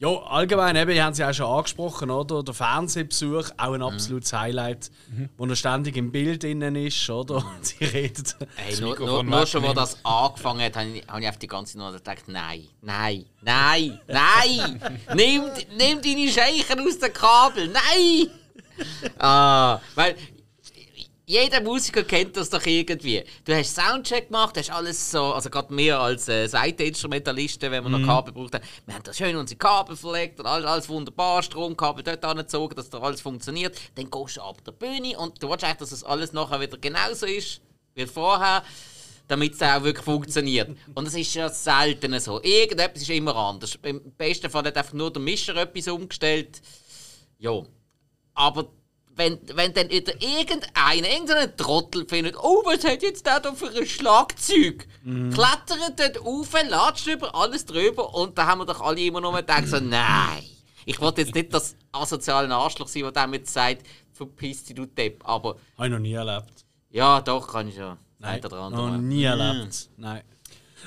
Jo, 0.00 0.18
allgemein, 0.18 0.76
eben, 0.76 0.92
ihr 0.92 1.02
habt 1.02 1.14
es 1.14 1.18
ja 1.18 1.28
auch 1.28 1.34
schon 1.34 1.46
angesprochen, 1.46 2.10
oder? 2.10 2.44
Der 2.44 2.54
Fernsehbesuch, 2.54 3.50
auch 3.56 3.72
ein 3.72 3.82
absolutes 3.82 4.32
Highlight, 4.32 4.92
wo 5.36 5.44
er 5.44 5.56
ständig 5.56 5.96
im 5.96 6.12
Bild 6.12 6.44
innen 6.44 6.76
ist, 6.76 7.10
oder? 7.10 7.38
Und 7.38 7.44
sie 7.66 7.84
redet. 7.84 8.36
Hey, 8.54 8.80
nur, 8.80 8.96
nur, 8.96 9.24
nur 9.24 9.46
schon, 9.46 9.64
wo 9.64 9.72
das 9.72 9.98
angefangen 10.04 10.60
hat, 10.60 10.76
habe 10.76 10.88
ich, 10.88 11.04
hab 11.08 11.18
ich 11.18 11.28
auf 11.28 11.38
die 11.38 11.48
ganze 11.48 11.78
Zeit 11.78 11.92
gedacht, 11.94 12.28
nein, 12.28 12.68
nein, 12.80 13.24
nein, 13.42 14.00
nein! 14.06 15.00
nimm, 15.16 15.42
nimm 15.76 16.00
deine 16.00 16.30
Scheichen 16.30 16.80
aus 16.86 16.98
dem 17.00 17.12
Kabel, 17.12 17.66
nein! 17.66 18.30
Ah, 19.18 19.80
weil 19.96 20.14
jeder 21.28 21.60
Musiker 21.60 22.04
kennt 22.04 22.38
das 22.38 22.48
doch 22.48 22.64
irgendwie. 22.64 23.22
Du 23.44 23.54
hast 23.54 23.74
Soundcheck 23.74 24.28
gemacht, 24.28 24.56
hast 24.56 24.70
alles 24.70 25.10
so, 25.10 25.34
also 25.34 25.50
gerade 25.50 25.74
mehr 25.74 26.00
als 26.00 26.26
äh, 26.26 26.46
Seiteninstrumentalisten, 26.46 27.70
wenn 27.70 27.84
wir 27.84 27.90
noch 27.90 28.06
Kabel 28.06 28.32
braucht 28.32 28.54
haben. 28.54 28.64
Wir 28.86 28.94
haben 28.94 29.02
da 29.02 29.12
schön 29.12 29.36
unsere 29.36 29.58
Kabel 29.58 29.94
verlegt 29.94 30.40
und 30.40 30.46
alles, 30.46 30.64
alles 30.64 30.88
wunderbar, 30.88 31.42
Stromkabel 31.42 32.02
dort 32.02 32.24
angezogen, 32.24 32.74
dass 32.74 32.88
da 32.88 32.98
alles 33.00 33.20
funktioniert. 33.20 33.78
Dann 33.96 34.10
gehst 34.10 34.38
du 34.38 34.40
ab 34.40 34.64
der 34.64 34.72
Bühne 34.72 35.18
und 35.18 35.42
du 35.42 35.50
willst 35.50 35.64
eigentlich, 35.64 35.76
dass 35.76 35.92
es 35.92 36.02
alles 36.02 36.32
nachher 36.32 36.60
wieder 36.62 36.78
genauso 36.78 37.26
ist 37.26 37.60
wie 37.94 38.06
vorher 38.06 38.62
damit 39.26 39.52
es 39.52 39.60
auch 39.60 39.82
wirklich 39.82 40.04
funktioniert. 40.06 40.74
Und 40.94 41.06
es 41.06 41.14
ist 41.14 41.34
ja 41.34 41.50
selten 41.50 42.18
so. 42.18 42.42
Irgendetwas 42.42 43.02
ist 43.02 43.10
immer 43.10 43.36
anders. 43.36 43.78
Im 43.82 44.00
besten 44.12 44.48
Fall 44.48 44.64
hat 44.64 44.78
einfach 44.78 44.94
nur 44.94 45.12
der 45.12 45.20
Mischer 45.20 45.54
etwas 45.56 45.86
umgestellt. 45.88 46.62
Ja. 47.38 47.62
Aber 48.32 48.70
wenn, 49.18 49.38
wenn 49.54 49.74
dann 49.74 49.90
wieder 49.90 50.14
irgendeiner, 50.22 51.08
irgendein 51.08 51.56
Trottel 51.56 52.06
findet, 52.08 52.36
oh, 52.36 52.62
was 52.64 52.84
hat 52.84 53.02
jetzt 53.02 53.26
der 53.26 53.40
da 53.40 53.52
für 53.52 53.68
ein 53.68 53.84
Schlagzeug? 53.86 54.86
Klettert 55.04 55.98
dort 55.98 56.24
rauf, 56.24 56.54
latscht 56.68 57.08
über 57.08 57.34
alles 57.34 57.66
drüber 57.66 58.14
und 58.14 58.38
da 58.38 58.46
haben 58.46 58.60
wir 58.60 58.66
doch 58.66 58.80
alle 58.80 59.00
immer 59.00 59.20
nur 59.20 59.34
gedacht, 59.34 59.66
so, 59.66 59.80
nein. 59.82 60.44
Ich 60.86 61.00
wollte 61.00 61.20
jetzt 61.20 61.34
nicht 61.34 61.52
das 61.52 61.76
asoziale 61.92 62.52
Arschloch 62.54 62.88
sein, 62.88 63.02
der 63.02 63.12
damit 63.12 63.48
sagt, 63.48 63.86
verpiss 64.12 64.64
dich, 64.64 64.76
du 64.76 64.86
Depp. 64.86 65.28
Aber 65.28 65.56
Habe 65.76 65.88
ich 65.88 65.92
noch 65.92 65.98
nie 65.98 66.14
erlebt. 66.14 66.64
ja, 66.90 67.20
doch, 67.20 67.46
kann 67.48 67.68
ich 67.68 67.76
ja. 67.76 67.98
Nein, 68.20 68.40
noch 68.40 68.96
nie 68.98 69.24
erlebt. 69.24 69.90
Nein. 69.96 70.22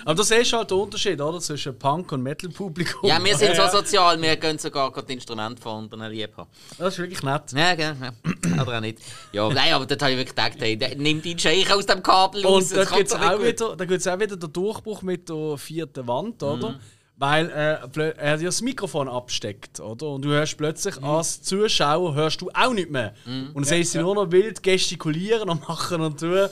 Aber 0.06 0.16
das 0.16 0.32
ist 0.32 0.54
halt 0.54 0.70
der 0.72 0.78
Unterschied, 0.78 1.20
oder? 1.22 1.40
Zwischen 1.40 1.78
Punk- 1.78 2.12
und 2.12 2.22
Metal-Publikum. 2.24 3.10
Ja, 3.10 3.24
wir 3.24 3.36
sind 3.38 3.56
so 3.56 3.68
sozial, 3.68 4.22
wir 4.22 4.36
können 4.38 4.58
sogar 4.60 4.92
gerade 4.92 5.12
Instrumente 5.14 5.62
von 5.62 5.84
anderen 5.84 6.12
lieb 6.12 6.36
haben. 6.38 6.50
Das 6.78 6.94
ist 6.94 7.00
wirklich 7.00 7.22
nett. 7.24 7.44
Ja, 7.54 7.76
gell, 7.76 7.96
ja. 8.02 8.62
Oder 8.62 8.78
auch 8.78 8.82
nicht. 8.82 9.00
Ja, 9.32 9.50
nein, 9.50 9.74
aber 9.74 9.86
dort 9.86 10.02
habe 10.02 10.12
ich 10.14 10.18
wirklich 10.18 10.36
gedacht, 10.36 10.58
hey, 10.60 10.96
nimm 10.98 11.22
deinen 11.22 11.38
Scheich 11.40 11.72
aus 11.74 11.86
dem 11.86 12.02
Kabel 12.02 12.46
raus. 12.46 12.72
Und 12.72 12.78
da 12.78 12.86
gibt 12.86 13.08
es 13.10 13.14
auch, 13.16 13.42
wieder- 13.44 13.76
da 13.76 13.86
gibt's 13.86 14.08
auch 14.08 14.20
wieder 14.20 14.38
den 14.38 14.52
Durchbruch 14.54 15.02
mit 15.02 15.30
der 15.30 15.58
vierten 15.58 16.08
Wand, 16.08 16.42
oder? 16.44 16.80
Weil 17.18 17.50
äh, 17.52 18.10
er 18.18 18.36
ja 18.38 18.46
das 18.46 18.62
Mikrofon 18.64 19.08
absteckt, 19.08 19.80
oder? 19.80 20.08
Und 20.08 20.24
du 20.26 20.30
hörst 20.30 20.58
plötzlich 20.58 21.04
als 21.04 21.44
Zuschauer 21.44 22.16
hörst 22.16 22.42
du 22.42 22.50
auch 22.52 22.74
nicht 22.74 22.90
mehr. 22.90 23.14
Und 23.28 23.54
dann 23.58 23.64
siehst 23.64 23.94
du 23.94 24.02
nur 24.02 24.16
noch 24.16 24.32
wild 24.32 24.64
gestikulieren 24.64 25.48
und 25.50 25.68
machen 25.68 26.02
und 26.02 26.20
tun. 26.20 26.48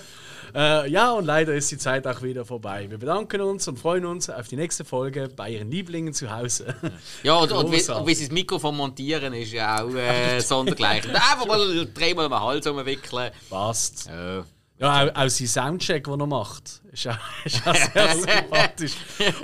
Äh, 0.54 0.90
ja, 0.90 1.12
und 1.12 1.26
leider 1.26 1.54
ist 1.54 1.72
die 1.72 1.78
Zeit 1.78 2.08
auch 2.08 2.22
wieder 2.22 2.46
vorbei. 2.46 2.90
Wir 2.90 2.98
bedanken 2.98 3.42
uns 3.42 3.68
und 3.68 3.80
freuen 3.80 4.06
uns 4.06 4.30
auf 4.30 4.48
die 4.48 4.56
nächste 4.56 4.86
Folge 4.86 5.30
bei 5.36 5.52
Ihren 5.52 5.72
Lieblingen 5.72 6.14
zu 6.14 6.32
Hause. 6.32 6.76
Ja, 7.24 7.36
und, 7.36 7.52
und, 7.52 7.72
wie, 7.72 7.92
und 7.92 8.08
wie 8.08 8.16
sie 8.16 8.26
das 8.26 8.34
Mikrofon 8.34 8.76
montieren, 8.78 9.34
ist 9.34 9.52
ja 9.52 9.84
auch 9.84 9.94
äh, 9.94 10.40
sondergleichen. 10.42 11.12
Einfach 11.12 11.46
mal 11.46 11.88
dreimal 11.94 12.30
den 12.30 12.40
Hals 12.40 12.68
umwickeln. 12.68 13.32
Passt. 13.50 14.08
Ja. 14.08 14.44
Ja, 14.80 15.04
auch, 15.04 15.16
auch 15.16 15.30
sein 15.30 15.48
Soundcheck, 15.48 16.06
den 16.06 16.22
er 16.22 16.28
macht, 16.28 16.82
ist 16.94 17.08
auch, 17.08 17.18
ist 17.46 17.68
auch 17.68 17.76
sehr 17.76 18.16
sympathisch. 18.16 18.94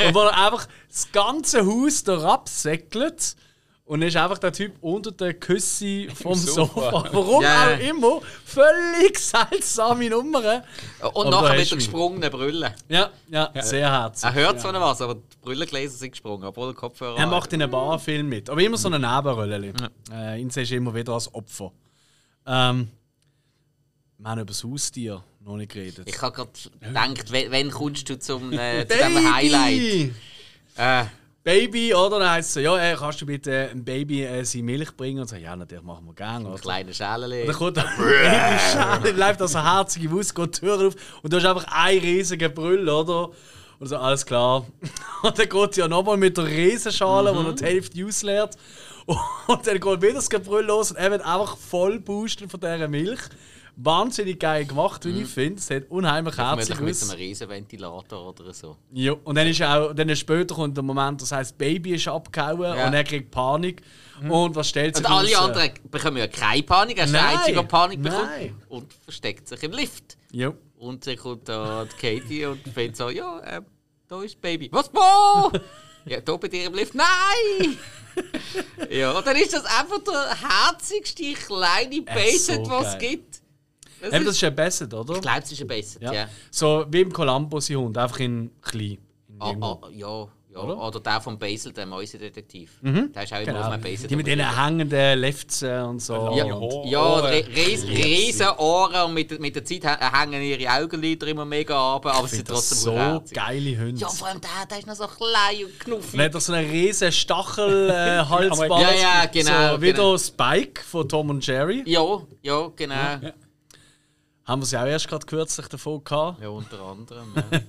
Und 0.05 0.15
wo 0.15 0.19
er 0.21 0.45
einfach 0.45 0.67
das 0.87 1.11
ganze 1.11 1.65
Haus 1.65 2.03
da 2.05 2.23
absäckelt 2.23 3.35
und 3.85 4.01
ist 4.01 4.15
einfach 4.17 4.39
der 4.39 4.51
Typ 4.51 4.73
unter 4.81 5.11
der 5.11 5.35
Küsse 5.35 6.07
vom 6.15 6.33
Sofa. 6.35 6.81
Sofa. 6.91 7.09
Warum 7.11 7.43
Ja. 7.43 7.67
auch 7.75 7.79
immer. 7.79 8.19
Völlig 8.43 9.17
seltsame 9.19 10.09
Nummern. 10.09 10.63
Und 11.13 11.27
Aber 11.27 11.29
nachher 11.43 11.57
mit 11.59 11.69
der 11.69 11.77
gesprungenen 11.77 12.31
Brille. 12.31 12.73
Ja, 12.89 13.11
ja, 13.29 13.51
sehr 13.61 13.91
herzig. 13.91 14.23
Er 14.25 14.33
hört 14.33 14.59
zwar 14.59 14.71
noch 14.71 14.81
was, 14.81 15.01
aber 15.01 15.15
die 15.15 15.21
Brillengläser 15.41 15.97
sind 15.97 16.11
gesprungen, 16.11 16.43
obwohl 16.45 16.67
der 16.67 16.75
Kopfhörer 16.75 17.17
Er 17.17 17.27
macht 17.27 17.53
in 17.53 17.61
einem 17.61 17.71
Barfilm 17.71 18.27
mit, 18.27 18.49
aber 18.49 18.61
immer 18.61 18.77
so 18.77 18.87
eine 18.89 18.97
Nebenrolle. 18.99 19.73
Äh, 20.11 20.41
ihn 20.41 20.49
siehst 20.49 20.71
du 20.71 20.75
immer 20.75 20.93
wieder 20.95 21.13
als 21.13 21.31
Opfer. 21.33 21.71
Ähm, 22.47 22.89
wir 24.17 24.29
haben 24.29 24.39
über 24.39 24.47
das 24.47 24.63
Haustier 24.63 25.23
noch 25.41 25.57
nicht 25.57 25.71
geredet. 25.71 26.07
Ich 26.09 26.19
habe 26.23 26.35
gerade 26.35 26.49
gedacht, 26.79 27.31
wenn, 27.31 27.51
wenn 27.51 27.69
kommst 27.69 28.09
du 28.09 28.17
zum, 28.17 28.51
äh, 28.53 28.87
zu 28.87 28.97
diesem 28.97 29.33
Highlight? 29.35 30.11
Äh, 30.77 31.05
Baby, 31.45 31.93
oder? 31.93 32.17
Dann 32.17 32.31
heisst 32.31 32.49
es 32.49 32.53
so, 32.55 32.59
ja, 32.59 32.75
ey, 32.75 32.95
kannst 32.95 33.21
du 33.21 33.25
bitte 33.27 33.69
ein 33.71 33.85
Baby 33.85 34.23
äh, 34.23 34.43
seine 34.43 34.63
Milch 34.63 34.97
bringen? 34.97 35.19
Und 35.19 35.29
so, 35.29 35.35
ja, 35.35 35.55
natürlich 35.55 35.83
machen 35.83 36.07
wir 36.07 36.15
gerne. 36.15 36.47
Ein 36.47 36.53
oder? 36.53 36.59
kleines 36.59 36.97
Schälchen. 36.97 37.45
Dann 37.45 37.55
kommt 37.55 37.77
ein 37.77 37.85
Babyschale, 37.97 39.11
läuft 39.11 39.41
also 39.43 39.63
herzige 39.63 40.09
Maus, 40.09 40.33
geht 40.33 40.55
die 40.55 40.59
Tür 40.61 40.87
auf 40.87 40.95
und 41.21 41.31
du 41.31 41.37
hast 41.37 41.45
einfach 41.45 41.67
einen 41.71 42.01
riesigen 42.01 42.51
Brüll, 42.51 42.89
oder? 42.89 43.29
Und 43.77 43.87
so, 43.87 43.95
alles 43.95 44.25
klar. 44.25 44.65
Und 45.21 45.37
dann 45.37 45.47
geht 45.47 45.73
sie 45.75 45.81
ja 45.81 45.87
nochmal 45.87 46.17
mit 46.17 46.35
der 46.35 46.47
Riesenschale, 46.47 47.35
wo 47.35 47.41
er 47.41 47.53
die 47.53 47.63
Hälfte 47.63 48.03
ausleert. 48.05 48.57
Und 49.05 49.67
dann 49.67 49.79
geht 49.79 50.01
wieder 50.01 50.13
das 50.13 50.29
Gebrüll 50.31 50.65
los 50.65 50.89
und 50.89 50.97
er 50.97 51.11
wird 51.11 51.23
einfach 51.23 51.57
voll 51.57 51.99
boosten 51.99 52.49
von 52.49 52.59
dieser 52.59 52.87
Milch. 52.87 53.19
Wahnsinnig 53.77 54.39
geil 54.39 54.65
gemacht, 54.65 55.03
wie 55.05 55.21
ich 55.23 55.27
finde. 55.27 55.59
Es 55.59 55.69
hat 55.69 55.83
unheimlich 55.89 56.35
mit 56.37 56.45
aus. 56.45 56.67
so 56.67 56.73
einem 57.11 57.17
Riesenventilator 57.19 58.27
oder 58.29 58.53
so. 58.53 58.77
Ja, 58.93 59.13
und 59.23 59.35
dann 59.35 59.47
ist 59.47 59.61
auch, 59.61 59.93
dann 59.93 60.15
später 60.15 60.55
kommt 60.55 60.77
der 60.77 60.83
Moment, 60.83 61.21
das 61.21 61.31
heißt, 61.31 61.57
Baby 61.57 61.95
ist 61.95 62.07
abgehauen 62.07 62.61
Ja. 62.77 62.87
und 62.87 62.93
er 62.93 63.03
kriegt 63.03 63.31
Panik. 63.31 63.81
Und 64.29 64.55
was 64.55 64.69
stellt 64.69 64.95
sich 64.95 65.05
Und 65.05 65.11
alle 65.11 65.27
raus? 65.35 65.45
anderen 65.49 65.71
bekommen 65.91 66.17
ja 66.17 66.27
keine 66.27 66.63
Panik, 66.63 66.97
er 66.99 67.05
ist 67.05 67.13
der 67.13 67.27
Einzige, 67.27 67.57
der 67.57 67.63
Panik 67.63 68.01
bekommt. 68.01 68.23
nein. 68.25 68.55
Und 68.69 68.93
versteckt 69.03 69.47
sich 69.47 69.61
im 69.63 69.71
Lift. 69.73 70.17
Ja. 70.31 70.53
Und 70.77 71.05
dann 71.05 71.17
kommt 71.17 71.49
da 71.49 71.85
die 71.85 72.19
Katie 72.19 72.45
und 72.45 72.61
findet 72.63 72.95
so, 72.95 73.09
ja, 73.09 73.39
äh, 73.39 73.61
da 74.07 74.21
ist 74.23 74.35
das 74.35 74.41
Baby. 74.41 74.69
Was, 74.71 74.89
wo? 74.93 75.51
ja, 76.05 76.21
da 76.21 76.37
bei 76.37 76.47
dir 76.47 76.67
im 76.67 76.73
Lift. 76.75 76.95
Nein! 76.95 77.77
ja, 78.89 79.11
und 79.11 79.27
dann 79.27 79.35
ist 79.35 79.53
das 79.53 79.65
einfach 79.65 79.99
der 79.99 80.49
herzigste 80.49 81.33
kleine 81.33 82.01
Basset, 82.01 82.65
so 82.65 82.71
was 82.71 82.93
es 82.93 82.97
gibt. 82.99 83.41
Das 84.05 84.13
Eben, 84.13 84.21
ist, 84.23 84.27
das 84.29 84.35
ist 84.37 84.43
ein 84.43 84.55
Basset, 84.55 84.93
oder? 84.93 85.15
ich 85.15 85.21
glaube, 85.21 85.39
es 85.43 85.51
ist 85.51 85.61
ein 85.61 85.67
Basset, 85.67 86.01
ja. 86.01 86.13
Ja. 86.13 86.27
So 86.51 86.85
wie 86.89 87.01
im 87.01 87.11
Columbo 87.13 87.59
sein 87.59 87.77
Hund, 87.77 87.97
einfach 87.97 88.19
in 88.19 88.51
klein. 88.61 88.81
In 88.91 88.99
Ah, 89.39 89.51
ah, 89.61 89.79
ja, 89.91 90.07
ja. 90.53 90.61
Oder? 90.61 90.81
Oder? 90.87 90.99
der 91.01 91.19
von 91.19 91.37
Basil, 91.37 91.73
der 91.73 91.85
Mäusedetektiv. 91.85 92.79
Der 92.81 93.23
ist 93.23 93.33
auch 93.33 93.39
immer 93.41 93.41
auf 93.41 93.45
Genau. 93.57 93.69
einem 93.71 93.81
Basset. 93.83 94.09
Die 94.09 94.15
mit 94.15 94.25
den 94.25 94.39
hängenden 94.39 95.19
Lefts 95.19 95.61
äh, 95.63 95.79
und 95.81 96.01
so. 96.01 96.31
Ja. 96.33 96.45
Und- 96.45 96.89
Ja, 96.89 97.01
oh, 97.03 97.15
re 97.19 97.41
äh, 97.41 97.45
ries 97.53 97.83
riesen 97.85 98.47
Ohren 98.59 99.07
und 99.07 99.13
mit, 99.15 99.31
der- 99.31 99.39
mit 99.41 99.53
der 99.53 99.65
Zeit 99.65 99.83
hä- 99.83 100.17
hängen 100.17 100.41
ihre 100.41 100.71
Augenlider 100.71 101.27
immer 101.27 101.43
mega 101.43 101.75
ab, 101.95 102.05
aber 102.05 102.23
Ich 102.23 102.29
sie 102.29 102.35
sind 102.37 102.47
trotzdem 102.47 102.77
so 102.77 102.93
herzig. 102.93 103.35
geile 103.35 103.77
Hunde. 103.77 103.99
Ja, 103.99 104.07
vor 104.07 104.27
allem 104.29 104.39
der, 104.39 104.49
der 104.69 104.77
ist 104.79 104.87
noch 104.87 104.95
so 104.95 105.07
klein 105.07 105.65
und 105.65 105.77
knuffig. 105.81 106.13
Und 106.13 106.21
hat 106.21 106.33
er 106.33 106.39
so 106.39 106.53
einen 106.53 106.69
riesen 106.71 107.11
Stachel-Halsband. 107.11 108.69
Ja, 108.81 108.93
ja, 108.93 109.25
genau, 109.25 109.75
So 109.75 109.81
wie 109.81 109.91
genau. 109.91 110.11
der 110.13 110.19
Spike 110.19 110.81
von 110.83 111.09
Tom 111.09 111.29
und 111.31 111.45
Jerry. 111.45 111.83
Ja, 111.85 112.01
ja, 112.41 112.71
genau. 112.75 112.95
Ja, 112.95 113.19
Haben 114.45 114.61
wir 114.61 114.65
sie 114.67 114.77
auch 114.79 114.85
erst 114.85 115.07
gerade 115.07 115.25
kürzlich 115.25 115.67
davon 115.67 116.03
gehabt. 116.03 116.43
unter 116.45 116.79
anderem. 116.81 117.33
Ja. 117.35 117.41
nein, 117.51 117.61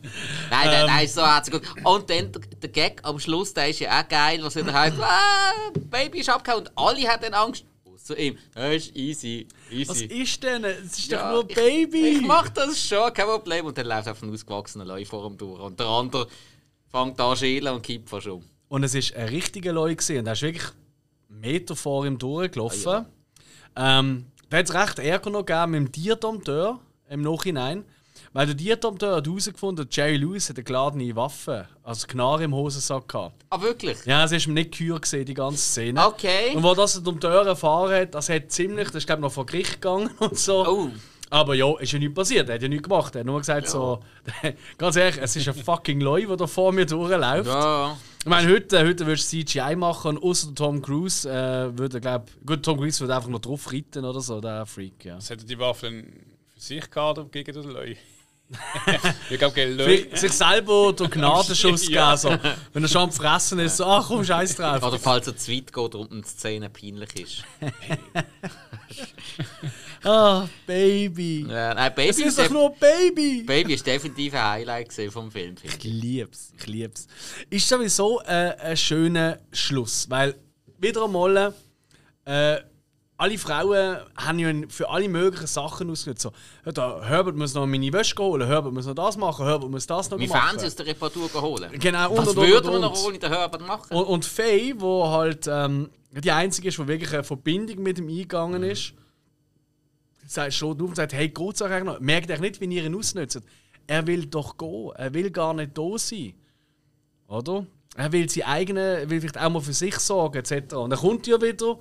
nein, 0.51 0.87
nein, 0.87 1.05
ist 1.07 1.15
so 1.15 1.23
herzig 1.27 1.55
gut. 1.55 1.63
Und 1.85 2.11
dann 2.11 2.31
der, 2.63 2.69
Gag 2.71 3.01
am 3.03 3.19
Schluss, 3.19 3.55
der 3.55 3.71
ist 3.71 3.81
ja 3.81 3.99
auch 4.01 4.07
geil, 4.09 4.41
was 4.43 4.57
wieder 4.57 4.73
heißt, 4.75 4.97
ah, 5.01 5.53
Baby 5.91 6.19
ist 6.21 6.29
abgehauen 6.29 6.61
und 6.67 6.73
alle 6.77 7.09
haben 7.09 7.23
dann 7.23 7.33
Angst. 7.35 7.65
Außer 7.85 8.19
ihm. 8.19 8.37
Das 8.55 8.75
ist 8.75 8.95
easy, 8.95 9.49
Was 9.87 10.03
easy. 10.03 10.05
ist 10.23 10.43
denn? 10.43 10.65
Es 10.65 10.99
ist 10.99 11.11
Ja, 11.11 11.33
doch 11.33 11.43
nur 11.43 11.51
ich- 11.51 11.57
Baby. 11.57 12.09
Ich 12.19 12.21
mach 12.21 12.51
das 12.51 12.79
schon, 12.87 13.11
kein 13.15 13.27
Problem. 13.27 13.65
Und 13.67 13.79
dann 13.79 13.87
läuft 13.87 14.09
einfach 14.09 14.23
ein 14.23 14.33
ausgewachsener 14.33 14.85
Leu 14.85 15.05
vor 15.07 15.27
ihm 15.27 15.39
durch. 15.39 15.59
Und 15.61 15.81
der 15.81 15.87
andere 15.87 16.27
fängt 16.91 17.19
an 17.19 17.37
schälen 17.39 17.75
und 17.75 17.83
kippt 17.83 18.11
fast 18.11 18.27
um. 18.27 18.45
Und 18.69 18.85
es 18.85 18.95
war 18.95 19.19
ein 19.23 19.29
richtiger 19.31 19.73
Leu. 19.73 19.93
Und 19.93 20.27
er 20.27 20.33
ist 20.35 20.43
wirklich 20.43 20.67
einen 21.31 21.41
Meter 21.41 21.75
vor 21.75 22.05
ihm 22.07 22.19
durchgelaufen. 22.19 23.07
ähm, 23.77 24.27
da 24.51 24.59
hat 24.59 24.69
es 24.69 24.75
recht 24.75 24.99
Ärger 24.99 25.31
noch 25.31 25.45
gegeben 25.45 25.71
mit 25.73 25.81
dem 25.81 25.93
Tierdompteur 25.93 26.79
im 27.09 27.23
Nachhinein. 27.23 27.85
Weil 28.33 28.47
der 28.47 28.57
Tierdompteur 28.57 29.17
hat 29.17 29.27
herausgefunden, 29.27 29.89
Jerry 29.91 30.17
Lewis 30.17 30.49
hat 30.49 30.57
eine 30.57 30.65
geladene 30.65 31.17
Waffe, 31.17 31.69
also 31.83 32.07
Knarre 32.07 32.45
im 32.45 32.55
Hosensack 32.55 33.09
gehabt. 33.09 33.45
Ah, 33.51 33.61
wirklich? 33.61 34.05
Ja, 34.05 34.25
es 34.25 34.33
ist 34.33 34.47
nicht 34.47 34.77
gehört 34.77 35.03
gesehen, 35.03 35.25
die 35.25 35.35
ganze 35.35 35.59
Szene. 35.59 36.07
Okay. 36.07 36.55
Und 36.55 36.63
wo 36.63 36.75
das 36.75 36.95
der 36.95 37.03
Dompteur 37.03 37.47
erfahren 37.47 37.95
hat, 37.95 38.15
das 38.15 38.29
hat 38.29 38.51
ziemlich, 38.51 38.89
das 38.89 38.97
ist 38.97 39.07
glaube 39.07 39.21
ich 39.21 39.25
noch 39.25 39.33
vor 39.33 39.47
Gericht 39.47 39.81
gegangen 39.81 40.11
und 40.19 40.39
so. 40.39 40.67
Oh. 40.67 40.91
Aber 41.29 41.55
ja, 41.55 41.77
ist 41.81 41.93
ja 41.93 41.99
nichts 41.99 42.15
passiert, 42.15 42.49
er 42.49 42.55
hat 42.55 42.63
ja 42.63 42.69
nichts 42.69 42.85
gemacht. 42.89 43.15
Er 43.17 43.21
hat 43.21 43.27
nur 43.27 43.39
gesagt 43.41 43.69
so, 43.69 44.01
ganz 44.79 44.97
ehrlich, 44.97 45.19
es 45.21 45.35
ist 45.35 45.49
ein 45.49 45.55
fucking 45.55 46.01
Leu, 46.01 46.25
der 46.27 46.37
da 46.37 46.47
vor 46.47 46.73
mir 46.73 46.87
durchläuft. 46.87 47.49
Ja. 47.49 47.97
Ich 48.21 48.27
meine, 48.27 48.51
heute, 48.53 48.85
heute 48.87 49.07
würdest 49.07 49.33
du 49.33 49.45
CGI 49.45 49.77
machen 49.77 50.17
und 50.17 50.23
außer 50.23 50.55
Tom 50.55 50.83
Cruise 50.83 51.29
äh, 51.29 51.77
würde, 51.77 52.01
glaube 52.01 52.27
gut, 52.45 52.63
Tom 52.65 52.77
Cruise 52.79 53.01
würde 53.01 53.15
einfach 53.17 53.29
noch 53.29 53.41
drauf 53.41 53.73
reiten 53.73 54.05
oder 54.05 54.21
so, 54.21 54.41
der 54.41 54.67
Freak, 54.67 55.05
ja. 55.05 55.17
Was 55.17 55.31
hätte 55.31 55.45
die 55.45 55.59
Waffe 55.59 55.87
denn 55.87 56.13
für 56.55 56.61
sich 56.61 56.91
gehabt 56.91 57.19
oder 57.19 57.29
gegen 57.29 57.53
den 57.53 57.71
Leu? 57.71 57.95
ich 59.31 59.39
glaube, 59.39 59.55
gegen 59.55 59.77
Leu. 59.77 60.05
Sich 60.15 60.33
selber 60.33 60.93
den 60.93 61.11
Gnadenschuss 61.11 61.89
Ja. 61.89 62.15
geben, 62.15 62.41
so. 62.41 62.51
wenn 62.73 62.83
er 62.85 62.89
schon 62.89 63.03
am 63.03 63.13
Fressen 63.13 63.59
ist, 63.59 63.79
so, 63.79 63.85
ach 63.85 64.07
komm, 64.07 64.25
scheiß 64.25 64.55
drauf. 64.57 64.83
Oder 64.83 64.99
falls 65.01 65.27
er 65.27 65.37
zu 65.37 65.51
weit 65.53 65.73
geht 65.73 65.95
und 65.97 66.13
die 66.13 66.23
Szene 66.29 66.71
peinlich 66.71 67.15
ist. 67.21 67.45
Ah, 70.07 70.49
Baby. 70.67 71.47
Ja, 71.49 71.75
nein, 71.75 71.93
Baby, 71.95 72.11
Es 72.11 72.19
ist 72.19 72.39
doch 72.39 72.51
nur 72.51 72.71
Baby. 72.71 73.43
Baby 73.43 73.75
ist 73.75 73.85
definitiv 73.85 74.35
ein 74.35 74.45
Highlight 74.45 74.93
vom 75.11 75.31
Film, 75.33 75.57
Ich 75.63 75.83
lieb's, 75.83 76.53
ich 76.57 76.67
lieb's. 76.67 77.09
Ist 77.51 77.69
sowieso 77.69 78.21
äh, 78.21 78.55
ein 78.61 78.77
schöner 78.77 79.39
Schluss, 79.51 80.09
weil 80.09 80.37
wieder 80.79 81.05
einmal 81.05 81.53
äh, 82.25 82.57
alle 83.17 83.39
Frauen 83.39 83.97
haben 84.17 84.39
ja 84.39 84.53
für 84.69 84.89
alle 84.89 85.09
möglichen 85.09 85.47
Sachen 85.49 85.91
ausgenutzt. 85.91 86.23
So, 86.23 86.33
ja, 86.65 87.03
Herbert 87.03 87.35
muss 87.35 87.55
noch 87.55 87.67
meine 87.67 87.93
Wäsche 87.93 88.15
holen, 88.19 88.47
Herbert 88.47 88.75
muss 88.75 88.87
noch 88.87 88.95
das 88.95 89.17
machen, 89.17 89.45
Herbert 89.45 89.71
muss 89.71 89.87
das 89.87 90.11
noch 90.11 90.19
Wie 90.19 90.29
machen. 90.29 90.49
Fernsehen 90.49 90.69
aus 90.69 90.77
der 90.77 90.87
Reparatur 90.87 91.43
holen. 91.43 91.79
Genau, 91.81 92.11
und, 92.11 92.19
Was 92.19 92.29
und, 92.29 92.39
und, 92.39 92.47
würde 92.47 92.67
und, 92.69 92.73
man 92.75 92.83
noch 92.83 93.05
ohne 93.05 93.19
den 93.19 93.33
Herbert 93.33 93.67
machen? 93.67 93.97
Und, 93.97 94.05
und 94.05 94.25
Faye, 94.25 94.75
wo 94.77 95.09
halt 95.09 95.49
ähm, 95.49 95.91
die 96.13 96.31
einzige 96.31 96.69
ist, 96.69 96.79
die 96.79 96.87
wirklich 96.87 97.13
eine 97.13 97.25
Verbindung 97.25 97.83
mit 97.83 97.99
ihm 97.99 98.09
eingegangen 98.09 98.63
ist, 98.63 98.93
sagt 100.27 100.55
schon 100.55 100.81
auf 100.81 100.89
und 100.89 100.97
sagt, 100.97 101.13
hey, 101.13 101.29
geht's 101.29 101.63
euch 101.63 101.85
noch? 101.85 102.01
Merkt 102.01 102.31
euch 102.31 102.41
nicht, 102.41 102.61
wie 102.61 102.67
ihr 102.67 102.85
ihn 102.85 102.95
ausnutzt. 102.95 103.41
Er 103.87 104.07
will 104.07 104.27
doch 104.27 104.57
gehen. 104.57 104.91
Er 104.97 105.15
will 105.15 105.31
gar 105.31 105.55
nicht 105.55 105.77
da 105.77 105.97
sein. 105.97 106.35
Oder? 107.29 107.67
Er 107.97 108.13
will 108.13 108.29
seine 108.29 108.47
eigene, 108.47 108.81
er 108.81 109.11
will 109.11 109.21
vielleicht 109.21 109.39
auch 109.39 109.51
mal 109.51 109.61
für 109.61 109.73
sich 109.73 109.97
sorgen, 109.99 110.39
etc. 110.39 110.75
Und 110.75 110.91
dann 110.91 110.99
kommt 110.99 111.27
er 111.29 111.41
wieder 111.41 111.79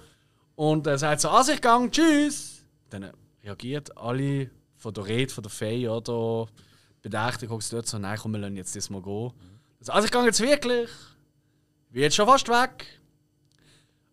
und 0.56 0.88
er 0.88 0.98
sagt 0.98 1.22
so, 1.22 1.30
also 1.30 1.52
ich 1.52 1.62
gang, 1.62 1.92
tschüss. 1.92 2.64
Dann 2.90 3.12
reagiert 3.44 3.98
alle 3.98 4.50
von 4.78 4.94
der 4.94 5.06
Rede 5.06 5.34
von 5.34 5.44
der 5.44 5.52
Faye 5.52 5.90
oder 5.90 6.48
bedächtig, 7.02 7.50
guckst 7.50 7.72
du 7.72 7.78
dort 7.78 7.88
so, 7.88 8.00
nein, 8.00 8.18
komm, 8.20 8.32
wir 8.32 8.40
lassen 8.40 8.56
jetzt 8.56 8.76
das 8.76 8.90
mal 8.90 9.02
gehen. 9.02 9.32
Also, 9.80 9.92
also 9.92 10.06
ich 10.06 10.12
gang 10.12 10.26
jetzt 10.26 10.40
wirklich. 10.40 10.90
Bin 11.92 12.02
jetzt 12.04 12.16
schon 12.16 12.28
fast 12.28 12.48
weg. 12.48 12.86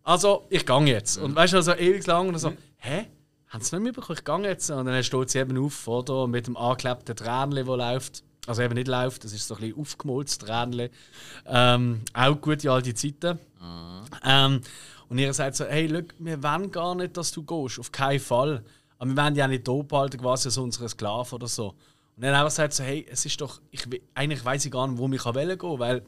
Also, 0.03 0.45
ich 0.49 0.65
gang 0.65 0.87
jetzt. 0.87 1.17
Und 1.17 1.35
weißt 1.35 1.53
du, 1.53 1.61
so 1.61 1.73
ewig 1.73 2.05
lang 2.05 2.27
und 2.27 2.37
so, 2.37 2.51
hä? 2.77 3.07
Haben 3.53 3.63
sie 3.63 3.75
nicht 3.75 3.83
mitbekommen? 3.83 4.17
Ich 4.17 4.23
gang 4.25 4.45
jetzt. 4.45 4.71
Und 4.71 4.87
dann 4.87 5.03
steht 5.03 5.29
sie 5.29 5.37
eben 5.37 5.63
auf, 5.63 5.87
oder? 5.87 6.25
Mit 6.25 6.47
dem 6.47 6.57
angeklebten 6.57 7.15
Tränchen, 7.15 7.67
das 7.67 7.77
läuft. 7.77 8.23
Also 8.47 8.63
eben 8.63 8.73
nicht 8.73 8.87
läuft, 8.87 9.23
das 9.23 9.31
ist 9.31 9.47
so 9.47 9.53
ein 9.53 9.61
bisschen 9.61 9.79
aufgemolztes 9.79 10.39
Tränchen. 10.39 10.89
Ähm, 11.45 12.01
auch 12.13 12.41
gute 12.41 12.71
alte 12.71 12.95
Zeiten. 12.95 13.37
Ähm, 14.25 14.61
und 15.07 15.17
ihr 15.19 15.31
sagt 15.35 15.55
so, 15.55 15.65
hey, 15.65 15.85
look, 15.85 16.15
wir 16.17 16.41
wollen 16.41 16.71
gar 16.71 16.95
nicht, 16.95 17.15
dass 17.15 17.31
du 17.31 17.43
gehst. 17.43 17.77
Auf 17.77 17.91
keinen 17.91 18.19
Fall. 18.19 18.63
Aber 18.97 19.11
wir 19.11 19.17
wollen 19.17 19.39
auch 19.39 19.47
nicht 19.47 19.67
da 19.67 19.73
behalten, 19.83 20.17
quasi 20.17 20.47
als 20.47 20.57
unsere 20.57 20.89
Sklaven 20.89 21.35
oder 21.35 21.47
so. 21.47 21.75
Und 22.15 22.23
dann 22.23 22.33
einfach 22.33 22.49
sagt 22.49 22.73
so, 22.73 22.83
hey, 22.83 23.05
es 23.07 23.23
ist 23.23 23.39
doch, 23.39 23.61
ich, 23.69 23.83
eigentlich 24.15 24.43
weiß 24.43 24.65
ich 24.65 24.71
gar 24.71 24.87
nicht, 24.87 24.97
wo 24.97 25.07
ich 25.07 25.23
gehen 25.23 25.35
will, 25.35 25.79
weil 25.79 26.01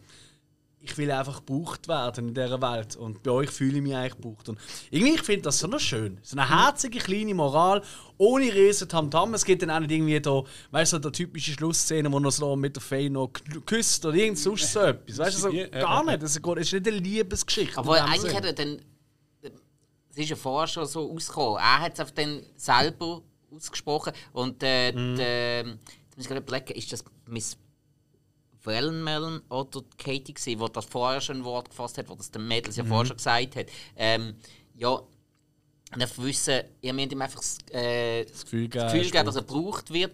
ich 0.85 0.97
will 0.97 1.11
einfach 1.11 1.45
gebraucht 1.45 1.87
werden 1.87 2.29
in 2.29 2.33
dieser 2.33 2.61
Welt. 2.61 2.95
Und 2.95 3.23
bei 3.23 3.31
euch 3.31 3.49
fühle 3.49 3.77
ich 3.77 3.81
mich 3.83 3.95
eigentlich 3.95 4.15
gebraucht. 4.15 4.49
Und 4.49 4.59
irgendwie, 4.91 5.15
ich 5.15 5.21
finde 5.23 5.41
das 5.43 5.59
so 5.59 5.67
noch 5.67 5.79
schön. 5.79 6.17
So 6.21 6.37
eine 6.37 6.49
herzige, 6.49 6.99
kleine 6.99 7.33
Moral, 7.33 7.81
ohne 8.17 8.45
riesen 8.53 8.87
Tamtam. 8.87 9.33
Es 9.33 9.43
gibt 9.45 9.61
dann 9.61 9.71
auch 9.71 9.79
nicht 9.79 9.91
irgendwie 9.91 10.19
da, 10.19 10.43
weißt 10.71 10.93
du, 10.93 10.97
so 10.97 10.99
der 11.01 11.11
typische 11.11 11.51
Schlussszene, 11.51 12.11
wo 12.11 12.19
er 12.19 12.31
so 12.31 12.55
mit 12.55 12.75
der 12.75 12.81
Faye 12.81 13.09
noch 13.09 13.27
kü- 13.29 13.61
küsst 13.65 14.05
oder 14.05 14.15
irgend 14.15 14.37
sonst 14.39 14.71
so 14.71 14.79
etwas. 14.79 15.17
Weißt 15.17 15.37
du, 15.37 15.41
so, 15.51 15.69
gar 15.71 16.03
nicht. 16.05 16.21
Das 16.23 16.35
ist 16.35 16.45
es 16.45 16.57
ist 16.67 16.73
nicht 16.73 16.87
eine 16.87 16.97
Liebesgeschichte. 16.97 17.77
Aber 17.77 18.03
eigentlich 18.03 18.21
Sinn. 18.21 18.33
hat 18.35 18.45
er 18.45 18.53
dann. 18.53 18.79
Es 20.11 20.17
ist 20.17 20.29
ja 20.29 20.35
vorher 20.37 20.67
schon 20.67 20.85
so 20.85 21.11
ausgekommen. 21.11 21.57
Er 21.59 21.79
hat 21.81 21.93
es 21.95 21.99
einfach 21.99 22.13
dann 22.15 22.41
selber 22.55 23.21
ausgesprochen. 23.53 24.13
Und 24.31 24.63
äh, 24.63 24.93
Mhm. 24.93 25.15
der, 25.17 25.57
jetzt 25.65 25.75
muss 26.15 26.25
ich 26.25 26.27
gerade 26.27 26.41
überlegen, 26.41 26.73
ist 26.73 26.93
das 26.93 27.03
Miss 27.27 27.57
Wellenmelon 28.65 29.41
oder 29.49 29.81
Katie 29.97 30.33
gewesen, 30.33 30.59
die 30.59 30.71
das 30.73 30.85
vorher 30.85 31.21
schon 31.21 31.37
ein 31.37 31.43
Wort 31.43 31.69
gefasst 31.69 31.97
hat, 31.97 32.09
wo 32.09 32.15
das 32.15 32.31
der 32.31 32.41
Mädels 32.41 32.75
ja 32.75 32.83
Mhm. 32.83 32.87
vorher 32.87 33.05
schon 33.07 33.17
gesagt 33.17 33.55
hat. 33.55 33.65
Ähm, 33.95 34.35
ja, 34.75 34.99
er 35.97 36.17
wissen, 36.17 36.61
ihr 36.81 36.93
müsst 36.93 37.11
ihm 37.13 37.21
einfach 37.21 37.39
das, 37.39 37.57
äh, 37.71 38.25
das 38.25 38.43
Gefühl 38.43 38.67
geben, 38.67 38.85
Gefühl 38.85 39.09
geben, 39.11 39.25
dass 39.25 39.35
er 39.35 39.43
gebraucht 39.43 39.93
wird. 39.93 40.13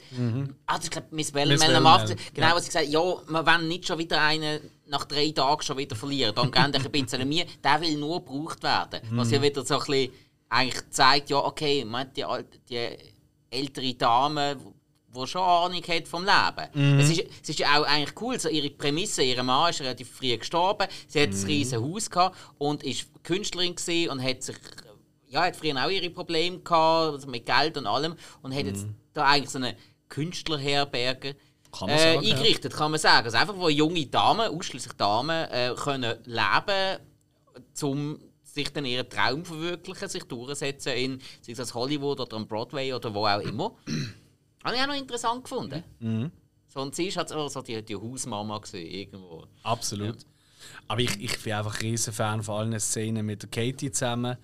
Ah, 0.67 0.75
das 0.75 0.83
ist 0.85 0.91
glaube 0.91 1.07
Miss 1.11 1.33
Wellenmelon 1.33 1.61
Wellenmelon, 1.73 1.83
macht. 1.83 2.33
Genau, 2.35 2.47
ja. 2.49 2.55
was 2.55 2.63
sie 2.65 2.69
gesagt 2.69 2.85
hat, 2.85 2.93
ja, 2.93 2.99
wir 3.01 3.45
wollen 3.45 3.67
nicht 3.67 3.87
schon 3.87 3.97
wieder 3.97 4.21
einen 4.21 4.59
nach 4.87 5.05
drei 5.05 5.31
Tagen 5.31 5.61
schon 5.63 5.77
wieder 5.77 5.95
verlieren. 5.95 6.35
Dann 6.35 6.51
gehen 6.51 6.63
ein 6.63 6.91
bisschen 6.91 7.27
mir. 7.27 7.45
Der 7.63 7.81
will 7.81 7.97
nur 7.97 8.19
gebraucht 8.23 8.61
werden. 8.61 8.99
Was 9.11 9.29
Mhm. 9.29 9.33
ja 9.35 9.41
wieder 9.41 9.65
so 9.65 9.75
ein 9.79 9.85
bisschen 9.85 10.11
eigentlich 10.49 10.89
zeigt, 10.91 11.29
ja, 11.29 11.37
okay, 11.37 11.83
man, 11.85 12.11
die, 12.13 12.25
alte- 12.25 12.59
die 12.69 12.89
ältere 13.49 13.93
Dame, 13.95 14.57
wo 15.11 15.25
schon 15.25 15.41
Ahnung 15.41 15.83
hat 15.87 16.07
vom 16.07 16.23
Leben. 16.23 16.99
Es, 16.99 17.09
ist, 17.09 17.23
es 17.43 17.49
ist 17.49 17.59
ja 17.59 17.79
auch 17.79 17.83
eigentlich 17.85 18.19
cool, 18.21 18.39
so 18.39 18.49
ihre 18.49 18.69
Prämisse, 18.69 19.23
ihr 19.23 19.41
Mann 19.43 19.69
ist 19.69 19.81
relativ 19.81 20.09
früh 20.09 20.37
gestorben, 20.37 20.87
sie 21.07 21.21
hat 21.21 21.29
ein 21.29 21.45
riesiges 21.45 21.81
Haus 21.81 22.09
gehabt 22.09 22.37
und 22.57 22.83
ist 22.83 23.07
Künstlerin 23.23 23.75
gewesen 23.75 24.09
und 24.09 24.23
hat 24.23 24.43
sich, 24.43 24.55
ja, 25.27 25.43
hat 25.43 25.55
früher 25.55 25.83
auch 25.83 25.89
ihre 25.89 26.09
Probleme 26.09 26.59
gehabt, 26.59 27.13
also 27.13 27.27
mit 27.27 27.45
Geld 27.45 27.77
und 27.77 27.87
allem 27.87 28.15
und 28.41 28.55
hat 28.55 28.65
jetzt 28.65 28.87
da 29.13 29.25
eigentlich 29.25 29.49
so 29.49 29.59
eine 29.59 29.75
Künstlerherberge 30.09 31.35
Kann 31.71 31.89
man 31.89 31.97
äh, 31.97 32.13
sagen, 32.13 32.23
ja. 32.23 32.35
eingerichtet, 32.35 32.73
kann 32.73 32.91
man 32.91 32.99
sagen. 32.99 33.25
Also 33.25 33.37
einfach, 33.37 33.57
wo 33.57 33.69
junge 33.69 34.05
Damen, 34.05 34.49
ausschließlich 34.49 34.93
Damen, 34.93 35.49
äh, 35.49 35.73
können 35.77 36.15
leben, 36.25 36.99
um 37.81 38.19
sich 38.43 38.71
dann 38.73 38.85
ihren 38.85 39.09
Traum 39.09 39.45
verwirklichen, 39.45 40.09
sich 40.09 40.23
durchsetzen 40.23 40.93
in 40.93 41.21
sei 41.41 41.53
es 41.53 41.73
Hollywood 41.73 42.19
oder 42.19 42.35
am 42.35 42.47
Broadway 42.47 42.93
oder 42.93 43.13
wo 43.13 43.25
auch 43.25 43.39
immer. 43.39 43.75
Habe 44.63 44.75
ich 44.75 44.81
auch 44.81 44.87
noch 44.87 44.95
interessant 44.95 45.43
gefunden. 45.43 45.83
Mhm. 45.99 46.31
So, 46.67 46.79
und 46.81 46.95
sie 46.95 47.07
ist 47.07 47.17
halt 47.17 47.29
so, 47.29 47.61
die, 47.61 47.81
die 47.83 47.95
Hausmama 47.95 48.57
gewesen, 48.59 48.85
irgendwo. 48.85 49.45
Absolut. 49.63 50.17
Aber 50.87 51.01
ich, 51.01 51.19
ich 51.21 51.39
bin 51.43 51.53
einfach 51.53 51.75
ein 51.75 51.81
riesen 51.81 52.13
Fan 52.13 52.43
von 52.43 52.55
allen 52.55 52.79
Szenen 52.79 53.25
mit 53.25 53.41
der 53.41 53.49
Katie 53.49 53.91
zusammen. 53.91 54.37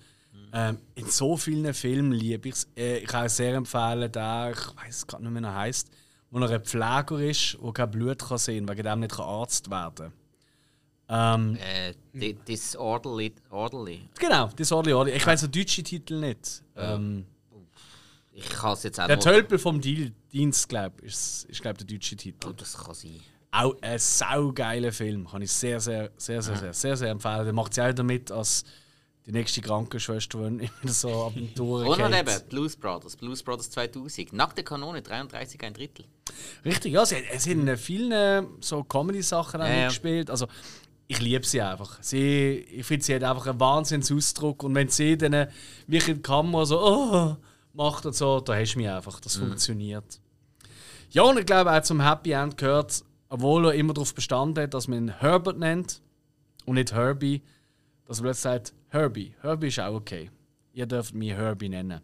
Ähm, 0.52 0.78
in 0.94 1.06
so 1.06 1.36
vielen 1.36 1.72
Filmen 1.74 2.12
liebe 2.12 2.48
ich 2.48 2.54
es. 2.54 2.68
Äh, 2.76 2.98
ich 2.98 3.06
kann 3.06 3.26
auch 3.26 3.30
sehr 3.30 3.54
empfehlen, 3.54 4.10
der, 4.10 4.52
ich 4.52 4.76
weiß 4.84 4.96
es 4.96 5.06
gerade 5.06 5.22
nicht 5.22 5.32
mehr, 5.32 5.42
wie 5.42 5.46
er 5.46 5.54
heißt, 5.54 5.90
wo 6.30 6.38
er 6.40 6.50
ein 6.50 6.64
Pfleger 6.64 7.20
ist, 7.20 7.58
der 7.62 7.72
kein 7.72 7.90
Blut 7.90 8.18
kann 8.18 8.38
sehen 8.38 8.66
kann, 8.66 8.76
wegen 8.76 8.86
dem 8.88 9.00
nicht 9.00 9.12
kann 9.14 9.26
Arzt 9.26 9.70
werden 9.70 10.12
ähm, 11.10 11.56
Äh, 11.56 11.94
di- 12.12 12.34
Disorderly. 12.34 13.34
Orderly. 13.50 14.08
Genau, 14.18 14.48
das 14.56 14.72
Orli 14.72 14.92
Orli. 14.92 15.12
Ich 15.12 15.26
weiß 15.26 15.42
den 15.42 15.52
deutschen 15.52 15.84
Titel 15.84 16.18
nicht. 16.20 16.62
Ähm, 16.76 17.26
Ich 18.38 18.50
kann 18.50 18.72
es 18.72 18.82
jetzt 18.84 19.00
auch 19.00 19.06
der 19.06 19.18
Tölpel 19.18 19.58
vom 19.58 19.80
Deal 19.80 20.12
Dienst, 20.32 20.68
glaube 20.68 20.96
ich, 21.02 21.08
ist, 21.08 21.46
ist 21.48 21.62
glaub, 21.62 21.76
der 21.78 21.86
deutsche 21.86 22.16
Titel. 22.16 22.48
Oh, 22.48 22.52
das 22.52 22.76
kann 22.76 22.94
sein. 22.94 23.20
Auch 23.50 23.74
ein 23.80 23.98
saugeiler 23.98 24.92
Film. 24.92 25.26
Kann 25.26 25.42
ich 25.42 25.50
sehr, 25.50 25.80
sehr, 25.80 26.10
sehr, 26.16 26.42
sehr, 26.42 26.56
sehr, 26.56 26.72
sehr, 26.74 26.96
sehr 26.96 27.10
empfehlen. 27.10 27.44
Der 27.44 27.52
macht 27.52 27.74
sie 27.74 27.82
auch 27.82 27.94
damit 27.94 28.30
als 28.30 28.64
die 29.26 29.32
nächste 29.32 29.60
Krankenschwester, 29.60 30.42
wenn 30.42 30.60
immer 30.60 30.92
so 30.92 31.26
ab 31.26 31.32
und 31.36 31.58
durch 31.58 31.88
Und 31.88 31.98
dann 31.98 32.12
eben 32.12 32.48
Blues 32.48 32.76
Brothers, 32.76 33.16
Blues 33.16 33.42
Brothers 33.42 33.70
2000. 33.70 34.32
Nackte 34.32 34.62
Kanone, 34.62 35.02
33 35.02 35.62
ein 35.64 35.74
Drittel. 35.74 36.04
Richtig, 36.64 36.92
ja. 36.92 37.04
Sie, 37.04 37.16
sie 37.38 37.50
haben 37.50 37.66
in 37.66 37.76
vielen 37.76 38.12
äh, 38.12 38.42
so 38.60 38.84
Comedy-Sachen 38.84 39.60
auch 39.60 39.66
Ja, 39.66 39.70
ja. 39.70 39.80
mitgespielt. 39.84 40.30
Also, 40.30 40.46
ich 41.06 41.20
liebe 41.20 41.44
sie 41.46 41.62
einfach. 41.62 41.98
Sie, 42.02 42.66
ich 42.70 42.86
finde, 42.86 43.04
sie 43.04 43.14
hat 43.14 43.24
einfach 43.24 43.46
einen 43.46 43.60
Wahnsinnsausdruck. 43.60 44.62
Und 44.62 44.74
wenn 44.74 44.88
sie 44.88 45.16
dann 45.16 45.32
äh, 45.32 45.48
wirklich 45.86 46.08
in 46.08 46.16
die 46.16 46.22
Kamera 46.22 46.66
so 46.66 46.80
oh, 46.80 47.36
macht 47.78 48.04
und 48.04 48.14
so, 48.14 48.40
da 48.40 48.54
hast 48.56 48.74
du 48.74 48.78
mich 48.80 48.88
einfach. 48.88 49.16
Mhm. 49.16 49.22
Das 49.22 49.36
funktioniert. 49.36 50.20
Ja, 51.10 51.22
und 51.22 51.38
ich 51.38 51.46
glaube 51.46 51.72
auch 51.72 51.82
zum 51.82 52.02
Happy 52.02 52.32
End 52.32 52.58
gehört, 52.58 53.02
obwohl 53.30 53.66
er 53.66 53.74
immer 53.74 53.94
darauf 53.94 54.14
bestanden 54.14 54.62
hat, 54.62 54.74
dass 54.74 54.88
man 54.88 54.98
ihn 55.06 55.20
Herbert 55.20 55.58
nennt 55.58 56.02
und 56.66 56.74
nicht 56.74 56.92
Herbie, 56.92 57.42
dass 58.04 58.18
er 58.18 58.24
plötzlich 58.24 58.42
sagt 58.42 58.74
Herbie. 58.88 59.34
Herbie 59.40 59.68
ist 59.68 59.80
auch 59.80 59.94
okay. 59.94 60.30
Ihr 60.74 60.86
dürft 60.86 61.14
mich 61.14 61.32
Herbie 61.32 61.70
nennen. 61.70 62.00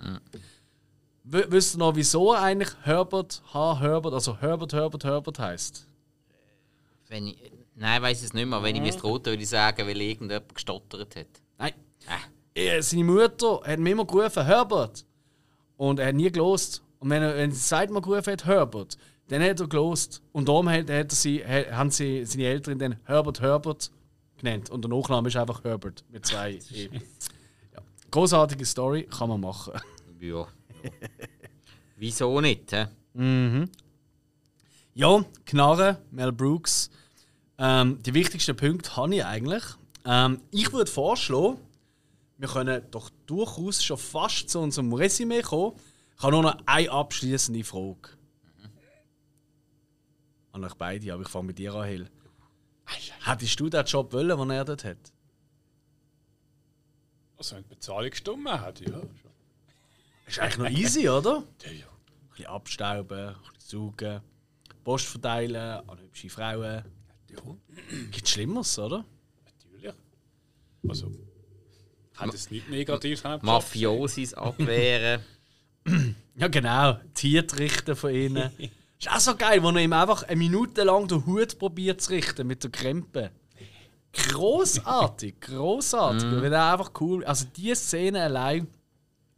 W 1.24 1.44
wisst 1.48 1.74
ihr 1.74 1.78
noch, 1.78 1.94
wieso 1.96 2.32
eigentlich 2.34 2.70
Herbert 2.82 3.42
H. 3.52 3.80
Herbert, 3.80 4.14
also 4.14 4.36
Herbert 4.38 4.72
Herbert 4.72 5.04
Herbert 5.04 5.38
heißt? 5.38 5.86
Wenn 7.08 7.28
ich, 7.28 7.36
nein, 7.74 8.02
weiß 8.02 8.22
es 8.22 8.32
nicht 8.32 8.46
mehr. 8.46 8.62
Wenn 8.62 8.76
ich 8.76 8.82
mir 8.82 8.92
drohte, 8.92 9.30
würde 9.30 9.42
ich 9.42 9.48
sagen, 9.48 9.86
weil 9.86 10.00
irgendjemand 10.00 10.54
gestottert 10.54 11.16
hat. 11.16 11.26
Nein. 11.58 11.72
Äh. 12.54 12.76
Äh, 12.76 12.82
Seine 12.82 13.04
Mutter 13.04 13.60
hat 13.64 13.78
mir 13.78 13.90
immer 13.92 14.06
gerufen, 14.06 14.44
Herbert. 14.44 15.04
Und 15.76 15.98
er 15.98 16.08
hat 16.08 16.14
nie 16.14 16.30
gelost. 16.30 16.82
Und 16.98 17.10
wenn 17.10 17.22
er, 17.22 17.36
wenn 17.36 17.52
sie 17.52 17.60
zweimal 17.60 18.00
gerufen 18.02 18.32
hat, 18.32 18.44
Herbert, 18.46 18.96
dann 19.28 19.42
hat 19.42 19.60
er 19.60 19.66
gelost. 19.68 20.22
Und 20.32 20.48
darum 20.48 20.68
hat, 20.68 20.82
hat 20.82 20.88
er 20.90 21.10
sie, 21.10 21.44
ha- 21.44 21.70
haben 21.76 21.90
sie 21.90 22.24
seine 22.24 22.44
Eltern 22.44 22.78
dann 22.78 22.96
Herbert 23.04 23.40
Herbert 23.40 23.90
genannt. 24.38 24.70
Und 24.70 24.82
der 24.84 24.90
Nachname 24.90 25.28
ist 25.28 25.36
einfach 25.36 25.62
Herbert 25.64 26.04
mit 26.10 26.24
zwei 26.26 26.52
E. 26.72 26.88
ja. 27.72 27.80
Großartige 28.10 28.64
Story, 28.64 29.04
kann 29.04 29.28
man 29.28 29.40
machen. 29.40 29.72
Ja. 30.20 30.46
Wieso 31.96 32.40
nicht? 32.40 32.72
Hä? 32.72 32.86
Ja, 34.94 35.24
Knarre, 35.46 35.98
Mel 36.10 36.32
Brooks. 36.32 36.90
Ähm, 37.58 37.98
die 38.02 38.14
wichtigsten 38.14 38.56
Punkte 38.56 38.96
habe 38.96 39.14
ich 39.14 39.24
eigentlich. 39.24 39.62
Ähm, 40.04 40.40
ich 40.50 40.72
würde 40.72 40.90
vorschlagen, 40.90 41.58
wir 42.36 42.48
können 42.48 42.82
doch 42.90 43.10
durchaus 43.26 43.82
schon 43.82 43.98
fast 43.98 44.48
zu 44.50 44.60
unserem 44.60 44.92
Resümee 44.92 45.42
kommen. 45.42 45.76
Ich 46.16 46.22
habe 46.22 46.32
nur 46.32 46.42
noch 46.42 46.58
eine 46.66 46.90
abschließende 46.90 47.64
Frage. 47.64 48.10
An 50.52 50.64
euch 50.64 50.74
beide, 50.74 51.12
aber 51.12 51.22
ich 51.22 51.28
fange 51.28 51.48
mit 51.48 51.58
dir 51.58 51.74
an, 51.74 51.88
Hill. 51.88 52.10
Hättest 53.24 53.58
du 53.58 53.68
den 53.68 53.84
Job 53.84 54.12
wollen, 54.12 54.36
den 54.38 54.50
er 54.50 54.64
dort 54.64 54.84
hat? 54.84 55.12
Also, 57.36 57.56
wenn 57.56 57.64
die 57.64 57.68
Bezahlung 57.70 58.10
gestimmt 58.10 58.48
hat, 58.48 58.80
ja. 58.80 59.00
Ist 60.26 60.38
eigentlich 60.38 60.58
noch 60.58 60.70
easy, 60.70 61.08
oder? 61.08 61.42
Ja, 61.64 61.70
ja. 61.72 61.86
Ein 61.86 62.28
bisschen 62.30 62.46
abstauben, 62.46 63.18
ein 63.28 63.34
bisschen 63.54 63.80
saugen, 63.80 64.20
Post 64.84 65.06
verteilen 65.06 65.56
an 65.88 65.98
hübsche 65.98 66.28
Frauen. 66.28 66.84
ja. 67.28 67.38
Gibt 68.10 68.28
Schlimmeres, 68.28 68.78
oder? 68.78 69.04
Natürlich. 69.44 69.94
Also, 70.88 71.10
hat 72.16 72.34
es 72.34 72.50
nicht 72.50 72.68
negativ. 72.68 73.22
Mafiosis 73.42 74.34
abwehren. 74.34 75.22
Ja, 76.36 76.48
genau. 76.48 76.98
Tiere 77.14 77.46
richten 77.58 77.94
von 77.94 78.12
ihnen. 78.12 78.50
ist 78.98 79.08
auch 79.08 79.20
so 79.20 79.36
geil, 79.36 79.62
wo 79.62 79.70
er 79.70 79.76
ihm 79.76 79.92
einfach 79.92 80.24
eine 80.24 80.34
Minute 80.36 80.82
lang 80.82 81.06
den 81.06 81.24
Hut 81.26 81.58
probiert 81.60 82.00
zu 82.00 82.10
richten 82.10 82.44
mit 82.46 82.64
der 82.64 82.72
Krempe. 82.72 83.30
Großartig, 84.12 85.40
großartig. 85.40 86.24
Wenn 86.40 86.52
er 86.52 86.72
einfach 86.72 86.90
cool. 87.00 87.24
Also 87.24 87.46
diese 87.56 87.76
Szene 87.76 88.22
allein, 88.22 88.66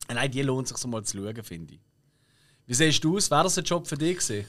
allein 0.09 0.31
die 0.31 0.43
lohnt 0.43 0.69
sich 0.69 0.77
so 0.79 0.89
mal 0.89 1.03
zu 1.05 1.19
schauen, 1.19 1.43
finde 1.43 1.75
ich. 1.75 1.81
Wie 2.67 2.75
siehst 2.75 3.05
du 3.05 3.17
aus? 3.17 3.31
Wäre 3.31 3.45
das 3.45 3.59
ein 3.59 3.65
Job 3.65 3.87
für 3.87 3.97
dich 3.97 4.19
gewesen? 4.19 4.47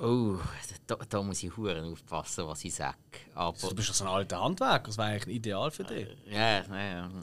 Oh, 0.00 0.38
da, 0.86 0.96
da 1.08 1.22
muss 1.22 1.42
ich 1.42 1.56
huren 1.56 1.92
aufpassen, 1.92 2.46
was 2.46 2.64
ich 2.64 2.74
sage. 2.74 2.96
Aber 3.34 3.56
Du 3.58 3.74
bist 3.74 3.88
doch 3.88 3.94
so 3.94 4.04
ein 4.04 4.10
alter 4.10 4.40
Handwerker, 4.40 4.86
das 4.86 4.98
wäre 4.98 5.08
eigentlich 5.08 5.36
ideal 5.36 5.70
für 5.70 5.84
dich. 5.84 6.08
ja, 6.30 6.62
ja. 6.62 7.10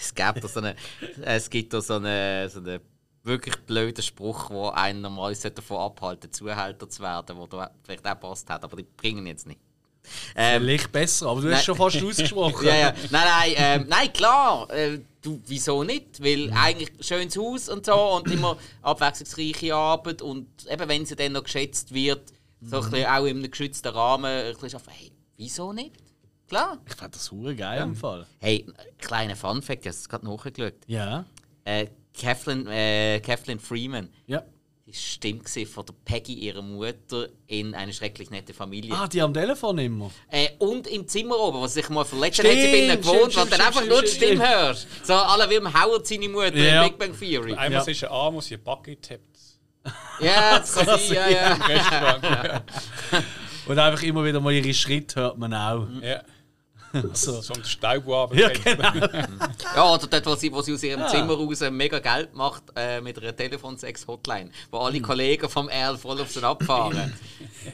Es 0.00 0.14
gibt 0.14 0.42
da 0.42 0.48
so 0.48 0.60
eine, 0.60 0.74
es 1.22 1.50
gibt 1.50 1.72
da 1.72 1.80
so 1.80 1.94
eine, 1.94 2.48
so 2.48 2.58
einen 2.58 2.80
wirklich 3.22 3.56
blöden 3.66 4.02
Spruch, 4.02 4.50
wo 4.50 4.68
einen 4.70 5.02
normal 5.02 5.34
davon 5.36 5.76
abhalten, 5.76 6.32
Zuhälter 6.32 6.88
zu 6.88 7.02
werden, 7.02 7.36
wo 7.36 7.46
da 7.46 7.70
vielleicht 7.84 8.06
auch 8.06 8.18
passt 8.18 8.48
hat, 8.50 8.64
aber 8.64 8.76
die 8.76 8.84
bringen 8.84 9.26
jetzt 9.26 9.46
nicht. 9.46 9.60
Ähm, 10.34 10.62
Vielleicht 10.62 10.92
besser, 10.92 11.26
aber 11.28 11.40
du 11.40 11.48
nein. 11.48 11.56
hast 11.56 11.64
schon 11.64 11.76
fast 11.76 12.02
ausgesprochen. 12.02 12.66
ja, 12.66 12.76
ja. 12.76 12.94
Nein, 13.10 13.26
nein, 13.26 13.52
ähm, 13.56 13.86
nein, 13.88 14.12
klar. 14.12 14.70
Äh, 14.70 15.00
du, 15.22 15.40
wieso 15.46 15.84
nicht? 15.84 16.22
Weil 16.22 16.50
eigentlich 16.52 16.90
schönes 17.00 17.36
Haus 17.36 17.68
und 17.68 17.86
so 17.86 17.94
und 18.16 18.30
immer 18.30 18.56
abwechslungsreiche 18.82 19.74
Arbeit 19.74 20.22
und 20.22 20.46
eben 20.70 20.88
wenn 20.88 21.06
sie 21.06 21.16
dann 21.16 21.32
noch 21.32 21.44
geschätzt 21.44 21.92
wird, 21.92 22.32
so 22.60 22.78
ein 22.80 22.90
bisschen 22.90 23.06
auch 23.06 23.24
in 23.24 23.38
einem 23.38 23.50
geschützten 23.50 23.88
Rahmen, 23.92 24.24
ein 24.26 24.52
bisschen 24.52 24.70
schaffen, 24.70 24.92
hey, 24.96 25.12
wieso 25.36 25.72
nicht? 25.72 25.92
Klar. 26.48 26.78
Ich 26.88 26.94
fand 26.94 27.14
das 27.14 27.30
hure 27.30 27.54
geil 27.54 27.82
im 27.82 27.94
Fall. 27.94 28.26
Hey, 28.40 28.64
kleiner 28.98 29.36
Fun-Fact, 29.36 29.80
ich 29.80 29.86
habe 29.86 29.96
es 29.96 30.08
gerade 30.08 30.26
nachgeschaut. 30.26 30.74
Ja. 30.86 31.24
Äh, 31.64 31.88
Kathleen, 32.18 32.66
äh, 32.66 33.20
Kathleen 33.20 33.60
Freeman, 33.60 34.08
Ja. 34.26 34.42
Die 34.88 35.38
war 35.38 35.46
Stimme 35.46 35.66
von 35.66 35.84
der 35.86 35.94
Peggy, 36.04 36.32
ihrer 36.34 36.62
Mutter, 36.62 37.28
in 37.46 37.74
eine 37.74 37.92
schrecklich 37.92 38.30
nette 38.30 38.54
Familie. 38.54 38.94
Ah, 38.94 39.06
die 39.06 39.20
am 39.20 39.34
Telefon 39.34 39.78
immer. 39.78 40.10
Äh, 40.30 40.48
und 40.58 40.86
im 40.86 41.06
Zimmer 41.06 41.38
oben, 41.38 41.58
wo 41.58 41.66
sie 41.66 41.74
sich 41.74 41.88
mal 41.90 42.04
verletzt 42.04 42.38
hat 42.38 42.46
sie 42.46 42.84
ihnen 42.84 43.00
gewohnt, 43.00 43.36
wo 43.36 43.40
du 43.44 43.50
dann 43.50 43.60
einfach 43.60 43.72
stimmt, 43.82 43.88
nur 43.88 44.00
die 44.02 44.08
stimmt, 44.08 44.24
Stimme 44.32 44.48
hörst. 44.48 44.86
So 45.04 45.14
alle 45.14 45.48
wie 45.50 45.54
im 45.56 45.68
Howard 45.72 46.06
seine 46.06 46.28
Mutter 46.28 46.56
Ja. 46.56 46.82
in 46.84 46.88
Big 46.90 46.98
Bang 46.98 47.18
Theory. 47.18 47.52
Einmal 47.54 47.72
Ja. 47.72 47.90
ist 47.90 48.04
ein 48.04 48.10
Arm, 48.10 48.34
wo 48.34 48.40
sie 48.40 48.54
ein 48.54 48.62
Bucket 48.62 49.02
tippt. 49.02 49.38
Ja, 50.20 50.58
das 50.58 50.74
kann 50.74 50.86
sein, 50.98 51.12
ja, 51.12 51.28
ja. 51.28 51.52
Restaurant. 51.54 52.62
Und 53.66 53.78
einfach 53.78 54.02
immer 54.02 54.24
wieder 54.24 54.40
mal 54.40 54.52
ihre 54.52 54.72
Schritte 54.72 55.20
hört 55.20 55.38
man 55.38 55.52
auch. 55.54 55.86
ja. 56.02 56.22
So. 57.12 57.40
So 57.40 57.54
ein 57.54 57.64
Staubwaben. 57.64 58.38
Ja, 58.38 58.48
genau. 58.48 58.92
Ja, 59.74 59.94
oder 59.94 60.06
dort, 60.06 60.26
wo 60.26 60.34
sie, 60.34 60.52
wo 60.52 60.62
sie 60.62 60.74
aus 60.74 60.82
ihrem 60.82 61.06
Zimmer 61.08 61.34
raus 61.34 61.62
mega 61.70 61.98
Geld 61.98 62.34
macht 62.34 62.64
äh, 62.76 63.00
mit 63.00 63.18
einer 63.18 63.34
Telefonsex-Hotline, 63.34 64.50
wo 64.70 64.78
alle 64.78 65.00
Kollegen 65.00 65.48
vom 65.48 65.68
Erl 65.68 65.98
voll 65.98 66.20
auf 66.20 66.30
sie 66.30 66.42
abfahren. 66.42 67.12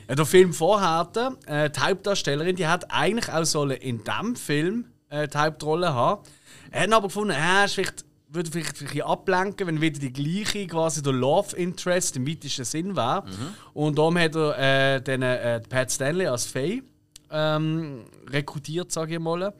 Ja, 0.09 0.15
der 0.15 0.27
Film 0.27 0.53
vorher, 0.53 1.09
äh, 1.47 1.71
die 1.71 1.81
Hauptdarstellerin, 1.81 2.57
die 2.57 2.67
hat 2.67 2.91
eigentlich 2.91 3.33
auch 3.33 3.45
sollen 3.45 3.77
in 3.77 4.03
diesem 4.03 4.37
Film 4.37 4.87
äh, 5.11 5.29
die 5.29 5.39
Hauptrolle 5.39 5.95
haben. 5.95 6.23
Er 6.71 6.83
hat 6.83 6.93
aber 6.93 7.09
gefunden, 7.09 7.35
äh, 7.35 7.65
ist 7.65 7.75
vielleicht, 7.75 8.05
würde 8.29 8.51
vielleicht 8.51 8.81
ein 8.81 8.87
bisschen 8.87 9.03
ablenken, 9.03 9.67
wenn 9.67 9.81
wieder 9.81 10.01
die 10.01 10.13
gleiche, 10.13 10.67
quasi 10.67 11.03
der 11.03 11.13
Love 11.13 11.57
Interest 11.57 12.17
im 12.17 12.27
weitesten 12.27 12.65
Sinn 12.65 12.97
wäre. 12.97 13.25
Und 13.75 13.97
darum 13.97 14.19
hat 14.19 14.35
er 14.35 14.97
äh, 14.97 15.01
den, 15.01 15.23
äh, 15.23 15.61
Pat 15.61 15.93
Stanley 15.93 16.27
als 16.27 16.47
Faye 16.47 16.83
ähm, 17.35 18.05
rekrutiert, 18.29 18.93
sage 18.93 19.15
ich 19.15 19.21
mal. 19.21 19.53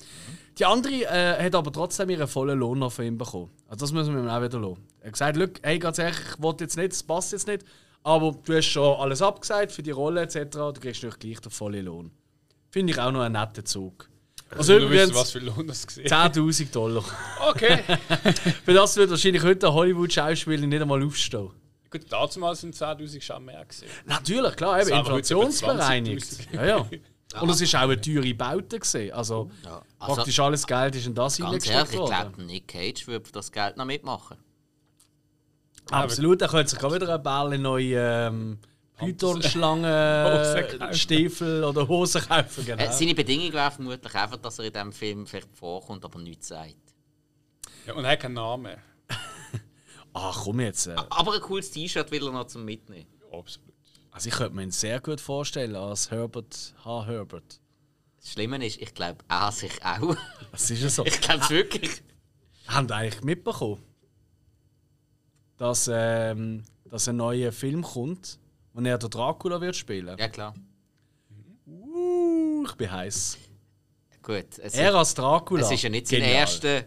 Die 0.59 0.65
andere 0.65 0.93
äh, 0.93 1.45
hat 1.45 1.55
aber 1.55 1.73
trotzdem 1.73 2.11
ihren 2.11 2.29
vollen 2.29 2.59
Lohn 2.59 2.79
noch 2.79 2.93
von 2.93 3.05
ihm 3.05 3.19
bekommen. 3.19 3.51
Also 3.69 3.85
das 3.85 3.93
müssen 3.93 4.15
wir 4.15 4.23
ihm 4.23 4.29
auch 4.29 4.43
wieder 4.43 4.61
lassen. 4.61 4.87
Er 5.01 5.07
hat 5.07 5.13
gesagt, 5.13 5.37
«Look, 5.37 5.51
hey, 5.63 5.79
ganz 5.79 5.99
ehrlich, 5.99 6.19
ich 6.19 6.43
wollte 6.43 6.65
jetzt 6.65 6.77
nicht, 6.77 6.93
das 6.93 7.03
passt 7.03 7.33
jetzt 7.33 7.49
nicht, 7.49 7.65
Aber 8.05 8.37
du 8.45 8.57
hast 8.57 8.67
schon 8.67 9.01
alles 9.01 9.21
abgesagt 9.21 9.73
für 9.73 9.83
die 9.83 9.91
Rolle 9.91 10.23
etc. 10.23 10.37
Du 10.53 10.73
kriegst 10.75 11.03
natürlich 11.03 11.19
gleich 11.19 11.41
den 11.41 11.51
vollen 11.51 11.85
Lohn. 11.85 12.11
Finde 12.71 12.93
ich 12.93 13.01
auch 13.01 13.11
noch 13.11 13.23
einen 13.23 13.35
netten 13.35 13.65
Zug. 13.65 14.09
Also 14.51 14.79
du 14.79 14.85
übrigens 14.85 15.11
wissen, 15.11 15.15
was 15.17 15.31
für 15.33 15.39
Lohn 15.41 15.67
das 15.67 15.87
gesehen 15.87 16.07
10.000 16.07 16.71
Dollar. 16.71 17.05
Okay. 17.49 17.83
Für 18.65 18.73
das 18.73 18.97
wird 18.97 19.11
wahrscheinlich 19.11 19.43
heute 19.43 19.67
ein 19.67 19.73
Hollywood-Schauspieler 19.73 20.67
nicht 20.67 20.83
einmal 20.83 21.03
aufstehen. 21.05 21.51
Gut, 21.91 22.03
damals 22.11 22.61
sind 22.61 22.75
10.000 22.75 23.21
schon 23.21 23.45
mehr 23.45 23.65
gesehen. 23.65 23.89
Natürlich, 24.05 24.55
klar, 24.57 24.81
eben 24.81 24.97
inflationsbereinigt. 24.97 26.25
20.000. 26.25 26.67
Ja, 26.67 26.87
ja. 27.35 27.41
Und 27.41 27.51
es 27.51 27.61
ist 27.61 27.75
auch 27.75 27.81
eine 27.81 28.01
teure 28.01 28.33
Baute. 28.35 28.79
Gewesen. 28.79 29.13
Also, 29.13 29.51
Ja, 29.65 29.83
also- 29.99 30.15
praktisch 30.15 30.41
alles 30.41 30.67
Geld 30.67 30.95
ist 30.97 31.07
in 31.07 31.15
das 31.15 31.37
Ganz 31.39 31.41
ehrlich, 31.41 31.65
hineingesteckt 31.65 32.03
ich 32.03 32.17
glaube, 32.17 32.43
Nick 32.45 32.69
Cage 32.69 33.07
würde 33.07 33.31
das 33.33 33.51
Geld 33.53 33.77
noch 33.77 33.85
mitmachen. 33.85 34.39
Absolut, 35.91 36.41
er 36.41 36.49
könnte 36.49 36.71
sich 36.71 36.79
gerade 36.79 36.95
wieder 36.95 37.15
ein 37.15 37.23
Bälle 37.23 37.59
neue 37.59 37.99
ähm, 38.29 38.59
Python-Schlangen. 38.97 40.95
Stiefel 40.95 41.65
oder 41.65 41.87
Hosen 41.87 42.23
kaufen. 42.23 42.65
Genau. 42.65 42.83
Äh, 42.83 42.93
seine 42.93 43.15
Bedingung 43.15 43.53
wäre 43.53 43.71
vermutlich 43.71 44.15
einfach, 44.15 44.37
dass 44.37 44.59
er 44.59 44.67
in 44.67 44.73
diesem 44.73 44.93
Film 44.93 45.27
vielleicht 45.27 45.55
vorkommt, 45.55 46.05
aber 46.05 46.19
nichts 46.21 46.49
sagt. 46.49 46.77
Ja, 47.87 47.95
und 47.95 48.05
er 48.05 48.13
hat 48.13 48.21
keinen 48.21 48.35
Namen. 48.35 48.77
Ach 50.15 50.41
komm 50.45 50.61
jetzt. 50.61 50.87
Äh. 50.87 50.95
Aber 51.11 51.35
ein 51.35 51.41
cooles 51.41 51.71
T-Shirt 51.71 52.11
will 52.11 52.27
er 52.27 52.33
noch 52.33 52.47
zum 52.47 52.65
Mitnehmen. 52.65 53.09
Ja, 53.31 53.39
absolut. 53.39 53.74
Also 54.15 54.29
ich 54.29 54.35
könnte 54.37 54.55
mir 54.55 54.63
ihn 54.63 54.71
sehr 54.71 55.01
gut 55.01 55.21
vorstellen 55.21 55.75
als 55.75 56.13
Herbert 56.13 56.73
H. 56.85 57.07
Herbert. 57.07 57.61
Das 58.21 58.31
Schlimme 58.31 58.65
ist, 58.65 58.81
ich 58.81 58.95
glaube, 58.95 59.19
er 59.29 59.51
sich 59.51 59.85
auch. 59.85 60.17
Das 60.53 60.71
ist 60.71 60.83
ja 60.83 60.89
so. 60.89 61.05
Ich 61.07 61.21
glaube 61.21 61.43
es 61.43 61.51
wirklich. 61.51 62.01
Haben 62.69 62.89
eigentlich 62.93 63.25
mitbekommen, 63.25 63.83
dass, 65.57 65.91
ähm, 65.93 66.63
dass 66.85 67.09
ein 67.09 67.17
neuer 67.17 67.51
Film 67.51 67.83
kommt, 67.83 68.39
wo 68.73 68.81
er 68.83 68.99
den 68.99 69.11
Dracula 69.11 69.61
wird 69.61 69.75
spielen? 69.75 70.17
Ja, 70.17 70.29
klar. 70.29 70.55
Uh, 71.67 72.65
ich 72.67 72.75
bin 72.77 72.93
heiß. 72.93 73.37
Gut. 74.23 74.59
Er 74.59 74.95
als 74.95 75.15
Dracula. 75.15 75.63
es 75.63 75.73
ist 75.73 75.83
ja 75.83 75.91
nicht 75.91 76.07
sein 76.07 76.21
erster 76.21 76.85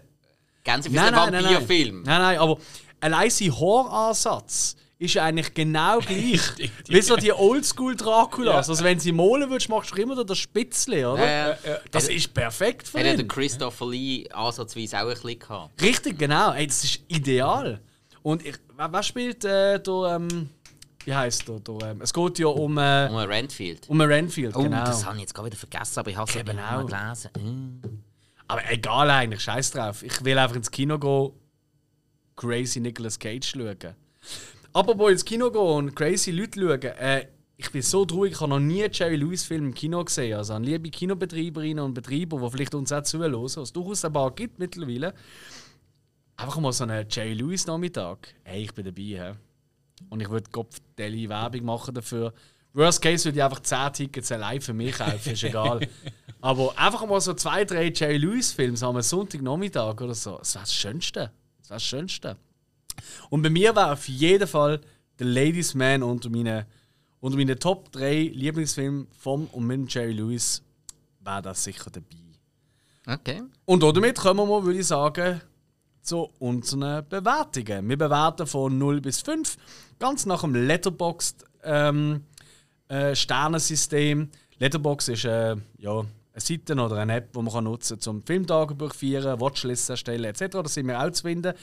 ganz 0.64 0.90
Nein, 0.90 1.12
nein, 1.12 1.34
nein, 1.34 1.44
nein. 1.44 1.56
Vampirfilm. 1.56 2.04
Nein, 2.04 2.22
nein, 2.22 2.40
aber 2.40 2.58
allein 3.02 3.30
sein 3.30 3.52
Horroransatz 3.60 4.78
ist 5.00 5.14
ja 5.14 5.26
eigentlich 5.26 5.54
genau 5.54 6.00
gleich 6.06 6.42
wie 6.88 7.02
so 7.02 7.16
die 7.16 7.32
Oldschool 7.32 7.96
Draculas. 7.96 8.70
Also 8.70 8.84
wenn 8.84 9.00
sie 9.00 9.12
malen 9.12 9.50
würdest, 9.50 9.70
machst 9.70 9.92
du 9.96 10.02
immer 10.02 10.24
das 10.24 10.38
Spitzle, 10.38 11.12
oder? 11.12 11.26
Ja, 11.26 11.50
ja. 11.50 11.78
Das 11.92 12.08
ist 12.10 12.34
perfekt 12.34 12.88
für 12.88 12.98
Hätte 13.00 13.10
ihn. 13.12 13.18
der 13.18 13.28
Christopher 13.28 13.88
Lee 13.90 14.28
ansatzweise 14.32 14.98
auch 14.98 15.08
ein 15.08 15.14
bisschen 15.14 15.40
gehabt. 15.40 15.82
Richtig, 15.82 16.18
genau. 16.18 16.52
Ey, 16.54 16.66
das 16.68 16.84
ist 16.84 17.02
ideal. 17.08 17.80
Und 18.24 18.46
ich, 18.46 18.56
wer, 18.76 18.92
wer 18.92 19.04
spielt 19.04 19.46
äh, 19.46 19.80
da, 19.80 20.16
ähm, 20.16 20.50
wie 21.06 21.14
heißt 21.14 21.48
der? 21.48 21.60
der 21.60 21.92
ähm, 21.92 22.02
es 22.02 22.12
geht 22.14 22.40
ja 22.40 22.48
um, 22.48 22.78
äh, 22.78 23.08
Um 23.10 23.16
einen 23.18 23.32
Renfield. 23.32 23.88
um 23.90 24.02
einen 24.02 24.12
Renfield, 24.12 24.56
Oh, 24.56 24.64
genau. 24.64 24.84
das 24.84 25.06
habe 25.06 25.16
ich 25.18 25.22
jetzt 25.22 25.34
gerade 25.36 25.46
wieder 25.46 25.58
vergessen, 25.58 26.00
aber 26.00 26.10
ich 26.10 26.18
habe 26.18 26.30
es 26.30 26.36
eben 26.36 26.50
Eben 26.50 26.60
auch. 26.60 26.86
gelesen. 26.86 27.30
Mm. 27.38 28.00
Aber 28.50 28.62
egal 28.72 29.10
eigentlich, 29.12 29.42
scheiß 29.42 29.72
drauf. 29.72 30.02
Ich 30.04 30.24
will 30.26 30.38
einfach 30.38 30.56
ins 30.56 30.72
Kino 30.72 30.98
gehen, 30.98 31.32
crazy 32.36 32.80
Nicolas 32.80 33.18
Cage 33.20 33.46
schauen. 33.48 33.78
Apropos 34.78 35.10
ins 35.10 35.26
Kino 35.26 35.50
gehen 35.50 35.60
und 35.60 35.96
crazy 35.96 36.30
Leute 36.30 36.60
schauen, 36.60 36.82
äh, 37.00 37.26
ich 37.56 37.72
bin 37.72 37.82
so 37.82 38.06
traurig, 38.06 38.34
ich 38.34 38.40
habe 38.40 38.52
noch 38.52 38.60
nie 38.60 38.84
einen 38.84 38.94
Jerry 38.94 39.16
Lewis 39.16 39.44
Film 39.44 39.66
im 39.66 39.74
Kino 39.74 40.04
gesehen. 40.06 40.38
Also 40.38 40.54
an 40.54 40.64
liebe 40.64 40.92
Kinobetreiberinnen 40.92 41.84
und 41.84 41.96
Betreiber, 41.96 42.40
die 42.40 42.52
vielleicht 42.52 42.76
uns 42.76 42.92
auch 42.92 43.02
zuhören, 43.02 43.34
was 43.34 43.58
es 43.58 43.74
durchaus 43.74 44.06
ein 44.06 44.14
paar 44.14 44.30
gibt 44.36 44.60
mittlerweile. 44.60 45.16
Einfach 46.36 46.60
mal 46.60 46.72
so 46.74 46.84
einen 46.84 47.08
Jerry 47.10 47.34
Lewis 47.34 47.66
Nachmittag. 47.66 48.36
Hey, 48.44 48.66
ich 48.66 48.74
bin 48.76 48.86
dabei. 48.86 49.02
He? 49.02 50.04
Und 50.12 50.22
ich 50.22 50.30
würde 50.30 50.52
Kopfdeli 50.52 51.28
Werbung 51.28 51.66
machen 51.66 51.96
dafür. 51.96 52.32
Worst 52.74 53.02
case 53.02 53.26
würde 53.26 53.40
ich 53.40 53.44
einfach 53.44 53.62
10 53.62 53.94
Tickets 53.94 54.32
allein 54.32 54.62
für 54.62 54.74
mich 54.74 54.96
kaufen, 54.96 55.34
ist 55.34 55.44
egal. 55.44 55.80
Aber 56.40 56.78
einfach 56.78 57.04
mal 57.08 57.20
so 57.20 57.34
zwei, 57.34 57.66
drei 57.66 57.92
Jerry 57.92 58.18
Lewis 58.18 58.52
Filme 58.54 58.80
am 58.84 59.02
Sonntagnachmittag 59.02 60.00
oder 60.00 60.14
so. 60.14 60.38
Das 60.38 60.54
wäre 60.54 60.66
das 60.66 60.74
Schönste. 60.76 61.32
Das 61.62 61.70
wäre 61.72 61.78
das 61.78 61.84
Schönste. 61.84 62.38
Und 63.30 63.42
bei 63.42 63.50
mir 63.50 63.76
war 63.76 63.94
auf 63.94 64.08
jeden 64.08 64.48
Fall 64.48 64.82
The 65.20 65.26
Ladies 65.26 65.74
Man 65.74 66.04
unter 66.04 66.30
meinen, 66.30 66.66
unter 67.20 67.38
meinen 67.38 67.60
Top 67.60 67.92
3 67.92 68.32
Lieblingsfilmen 68.34 69.08
vom 69.18 69.48
und 69.48 69.66
mit 69.66 69.94
Jerry 69.94 70.14
Lewis 70.14 70.62
wäre 71.22 71.42
das 71.42 71.64
sicher 71.64 71.90
dabei. 71.90 72.18
Okay. 73.08 73.44
Und 73.66 73.84
damit 73.84 74.18
kommen 74.18 74.40
wir 74.40 74.46
mal, 74.46 74.64
würde 74.64 74.80
ich 74.80 74.88
sagen, 74.88 75.42
zu 76.02 76.30
unseren 76.40 77.08
Bewertungen. 77.08 77.88
Wir 77.88 77.98
bewerten 77.98 78.48
von 78.48 78.78
0 78.78 79.02
bis 79.02 79.22
5, 79.22 79.58
ganz 80.00 80.26
nach 80.26 80.42
dem 80.42 80.56
Letterboxd 80.56 81.46
ähm, 81.64 82.24
äh, 82.88 83.16
Sternensystem. 83.16 84.30
Letterbox 84.60 85.10
ist 85.10 85.26
äh, 85.26 85.56
ja, 85.78 86.00
eine 86.00 86.08
Seite 86.38 86.74
oder 86.74 86.98
eine 86.98 87.16
App, 87.16 87.34
die 87.34 87.42
man 87.42 87.52
kann 87.52 87.64
nutzen 87.66 87.96
kann, 87.96 88.02
zum 88.02 88.24
Filmtagebuch 88.24 88.94
führen, 88.94 89.40
Watchlists 89.40 89.90
erstellen 89.90 90.24
etc. 90.24 90.46
Da 90.52 90.68
sind 90.68 90.88
wir 90.88 91.02
auch 91.02 91.12
zu 91.12 91.24
finden. 91.24 91.54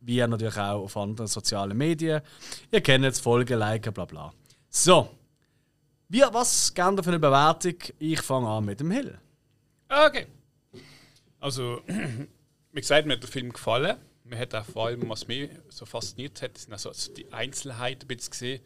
Wie 0.00 0.18
natürlich 0.26 0.56
auch 0.56 0.84
auf 0.84 0.96
anderen 0.96 1.26
sozialen 1.26 1.76
Medien. 1.76 2.22
Ihr 2.70 2.80
kennt 2.80 3.04
es, 3.04 3.20
folgen, 3.20 3.58
liken, 3.58 3.92
bla 3.92 4.06
bla. 4.06 4.32
So. 4.68 5.10
Wie, 6.08 6.22
was 6.32 6.72
gerne 6.74 7.02
für 7.02 7.10
eine 7.10 7.18
Bewertung? 7.18 7.74
Ich 7.98 8.20
fange 8.22 8.48
an 8.48 8.64
mit 8.64 8.80
dem 8.80 8.90
Hill. 8.90 9.18
Okay. 9.88 10.26
Also, 11.38 11.82
wie 12.72 12.80
gesagt, 12.80 13.06
mir 13.06 13.14
hat 13.14 13.22
der 13.22 13.30
Film 13.30 13.52
gefallen. 13.52 13.96
Mir 14.24 14.38
hat 14.38 14.54
auch 14.54 14.64
vor 14.64 14.86
allem, 14.86 15.08
was 15.08 15.26
mich 15.28 15.50
so 15.68 15.84
fasziniert 15.86 16.40
hat, 16.42 16.56
sind 16.56 16.72
also 16.72 16.92
die 17.12 17.32
Einzelheiten 17.32 18.04
ein 18.04 18.16
bisschen 18.16 18.30
gesehen. 18.30 18.60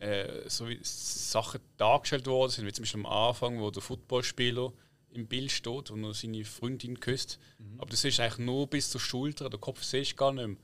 Äh, 0.00 0.48
so 0.48 0.68
wie 0.68 0.78
Sachen 0.82 1.60
dargestellt 1.76 2.26
worden 2.26 2.50
sind, 2.50 2.66
wie 2.66 2.72
zum 2.72 2.82
Beispiel 2.82 3.00
am 3.00 3.06
Anfang, 3.06 3.60
wo 3.60 3.70
der 3.70 3.82
Footballspieler 3.82 4.72
im 5.16 5.26
Bild 5.26 5.50
steht 5.50 5.90
und 5.90 6.00
noch 6.02 6.14
seine 6.14 6.44
Freundin 6.44 7.00
küsst. 7.00 7.38
Aber 7.78 7.90
das 7.90 8.04
ist 8.04 8.20
eigentlich 8.20 8.38
nur 8.46 8.66
bis 8.68 8.90
zur 8.90 9.00
Schulter, 9.00 9.48
der 9.50 9.58
Kopf 9.58 9.82
sehe 9.82 10.02
ich 10.02 10.16
gar 10.16 10.32
nicht 10.32 10.46
mehr. 10.46 10.56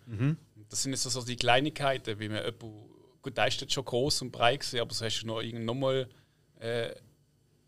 Und 0.56 0.72
Das 0.72 0.82
sind 0.82 0.92
jetzt 0.92 1.02
so 1.02 1.22
die 1.22 1.36
Kleinigkeiten, 1.36 2.18
wie 2.20 2.28
man 2.28 2.38
jemanden, 2.44 2.88
gut, 3.22 3.36
der 3.36 3.48
ist 3.48 3.60
jetzt 3.60 3.72
schon 3.72 3.84
groß 3.84 4.22
und 4.22 4.32
breit 4.32 4.60
gewesen, 4.60 4.80
aber 4.80 4.94
so 4.94 5.04
hast 5.04 5.20
du 5.22 5.26
noch, 5.26 5.42
noch 5.42 5.74
mal 5.74 6.08
äh, 6.60 6.94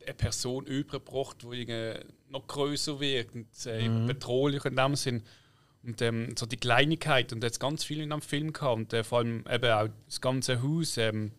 eine 0.04 0.14
Person 0.14 0.66
übergebracht, 0.66 1.38
die 1.42 1.94
noch 2.28 2.46
größer 2.46 3.00
wird 3.00 3.34
und 3.34 3.46
äh, 3.66 3.88
bedrohlich 4.06 4.64
in 4.64 4.76
dem 4.76 4.96
Sinn. 4.96 5.22
Und 5.82 6.00
ähm, 6.00 6.34
so 6.38 6.46
die 6.46 6.56
Kleinigkeit 6.56 7.32
und 7.32 7.42
jetzt 7.42 7.60
ganz 7.60 7.84
viel 7.84 8.00
in 8.00 8.10
dem 8.10 8.22
Film 8.22 8.52
gehabt 8.52 8.76
und 8.76 8.92
äh, 8.94 9.04
vor 9.04 9.18
allem 9.18 9.44
eben 9.50 9.70
auch 9.70 9.88
das 10.06 10.20
ganze 10.20 10.62
Haus, 10.62 10.96
ähm, 10.96 11.32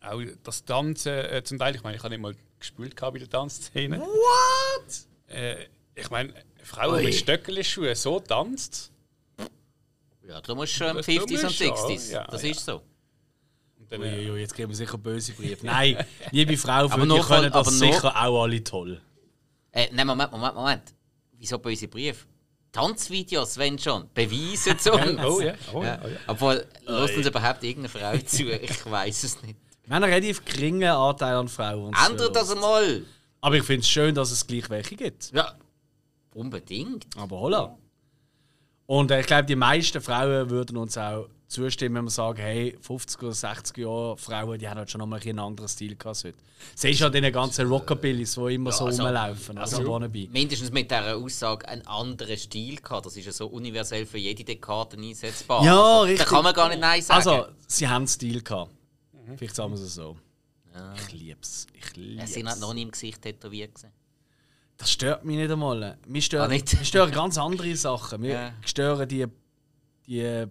auch 0.00 0.22
das 0.44 0.64
Tanzen 0.64 1.12
äh, 1.12 1.42
zum 1.44 1.58
Teil. 1.58 1.74
Ich 1.74 1.82
meine, 1.82 1.96
ich 1.96 2.02
habe 2.02 2.14
nicht 2.14 2.22
mal 2.22 2.34
gespielt 2.58 2.96
gehabt 2.96 3.14
bei 3.14 3.18
der 3.20 3.28
Tanzszene. 3.30 4.00
What? 4.00 5.06
Äh, 5.28 5.66
ich 5.94 6.10
meine, 6.10 6.32
Frauen 6.62 7.04
mit 7.04 7.14
Stöckelschuhen 7.14 7.94
so 7.94 8.20
tanzt. 8.20 8.92
Ja, 10.26 10.40
du 10.40 10.54
musst 10.56 10.72
schon 10.72 10.88
im 10.88 10.96
Das 10.96 11.06
50s 11.06 11.20
und 11.22 11.30
musst 11.42 11.60
du 11.60 11.64
schon, 11.66 11.74
60s. 11.76 12.10
ja, 12.12 12.24
das 12.24 12.42
ja. 12.42 12.50
ist 12.50 12.64
so. 12.64 12.82
Und 13.78 13.92
dann, 13.92 14.02
äh, 14.02 14.06
Uiuiui, 14.18 14.40
jetzt 14.40 14.54
kriegen 14.54 14.68
wir 14.68 14.74
sicher 14.76 14.98
böse 14.98 15.32
Briefe. 15.32 15.64
Nein, 15.64 16.04
liebe 16.32 16.56
Frau, 16.56 16.88
für 16.88 16.94
Aber 16.94 17.02
die 17.06 17.10
können 17.20 17.24
von- 17.24 17.42
das 17.44 17.54
aber 17.54 17.70
sicher 17.70 18.16
auch 18.26 18.42
alle 18.42 18.64
toll. 18.64 19.00
Äh, 19.70 19.88
nein, 19.92 20.06
Moment, 20.06 20.32
Moment, 20.32 20.54
Moment. 20.54 20.82
Wieso 21.38 21.58
böse 21.58 21.86
Brief? 21.86 22.26
Tanzvideos, 22.72 23.56
wenn 23.56 23.78
schon. 23.78 24.10
Beweisen 24.12 24.78
zu 24.78 24.92
uns. 24.92 25.20
oh 25.24 25.40
ja, 25.40 25.54
oh 25.72 25.82
ja, 25.82 25.86
Ja. 25.94 26.00
oh 26.04 26.08
ja. 26.08 26.16
Obwohl, 26.26 26.66
lässt 26.86 27.16
uns 27.16 27.26
überhaupt 27.26 27.62
irgendeine 27.62 27.88
Frau 27.88 28.18
zu? 28.26 28.50
Ich 28.50 28.84
weiß 28.90 29.22
es 29.24 29.42
nicht. 29.42 29.56
Wir 29.86 29.94
haben 29.94 30.02
einen 30.02 30.12
relativ 30.12 30.44
geringen 30.44 30.90
Anteil 30.90 31.36
an 31.36 31.48
Frauen. 31.48 31.94
Ändert 32.08 32.34
das 32.34 32.50
einmal! 32.50 33.02
Aber 33.40 33.54
ich 33.54 33.62
finde 33.62 33.82
es 33.82 33.88
schön, 33.88 34.14
dass 34.14 34.32
es 34.32 34.46
gleich 34.46 34.68
welche 34.68 34.96
gibt. 34.96 35.30
Ja, 35.32 35.54
unbedingt. 36.34 37.06
Aber 37.16 37.38
holla. 37.38 37.76
Und 38.86 39.10
äh, 39.12 39.20
ich 39.20 39.26
glaube, 39.26 39.44
die 39.44 39.54
meisten 39.54 40.00
Frauen 40.00 40.50
würden 40.50 40.76
uns 40.76 40.98
auch 40.98 41.28
zustimmen, 41.46 41.96
wenn 41.96 42.04
wir 42.04 42.10
sagen, 42.10 42.40
hey, 42.40 42.76
50 42.80 43.22
oder 43.22 43.32
60 43.32 43.78
Jahre 43.78 44.16
Frauen, 44.16 44.58
die 44.58 44.68
haben 44.68 44.78
halt 44.78 44.90
schon 44.90 44.98
noch 44.98 45.06
mal 45.06 45.20
ein 45.24 45.38
anderen 45.38 45.68
Stil 45.68 45.94
gehabt. 45.94 46.24
heute. 46.24 46.34
Siehst 46.74 47.00
du 47.00 47.04
ja 47.04 47.10
diese 47.10 47.30
ganzen 47.30 47.68
Rockabillys, 47.68 48.34
die 48.34 48.54
immer 48.54 48.72
so 48.72 48.86
also- 48.86 49.04
rumlaufen. 49.04 49.58
Also, 49.58 49.78
also. 49.78 49.98
Mindestens 50.32 50.72
mit 50.72 50.90
dieser 50.90 51.16
Aussage 51.16 51.68
einen 51.68 51.86
anderen 51.86 52.36
Stil 52.36 52.76
gehabt. 52.76 53.06
Das 53.06 53.16
ist 53.16 53.26
ja 53.26 53.32
so 53.32 53.46
universell 53.46 54.06
für 54.06 54.18
jede 54.18 54.42
Dekade 54.42 54.96
einsetzbar. 54.96 55.64
Ja, 55.64 55.80
also, 55.80 56.00
richtig. 56.02 56.18
Da 56.18 56.24
kann 56.24 56.42
man 56.44 56.54
gar 56.54 56.68
nicht 56.68 56.80
Nein 56.80 57.02
sagen. 57.02 57.28
Also, 57.28 57.46
sie 57.68 57.86
haben 57.86 58.08
Stil 58.08 58.42
gehabt. 58.42 58.75
Vielleicht 59.36 59.54
sagen 59.56 59.72
wir 59.74 59.82
es 59.82 59.94
so. 59.94 60.16
Ich 60.96 61.12
lieb's. 61.12 61.66
Ich 61.72 61.96
Mhm. 61.96 62.18
es 62.18 62.34
sind 62.34 62.46
halt 62.46 62.56
lieb's. 62.56 62.60
noch 62.60 62.74
nie 62.74 62.82
im 62.82 62.90
Gesicht 62.90 63.22
tätowiert. 63.22 63.74
gewesen. 63.74 63.92
Das 64.76 64.90
stört 64.90 65.24
mich 65.24 65.36
nicht 65.38 65.50
einmal. 65.50 65.96
Mich 66.06 66.26
stören, 66.26 66.52
Ah, 66.52 66.84
stören 66.84 67.10
ganz 67.10 67.38
andere 67.38 67.74
Sachen. 67.76 68.20
Mir 68.20 68.30
Ja. 68.32 68.52
stören 68.64 69.08
die, 69.08 69.24
die 70.06 70.44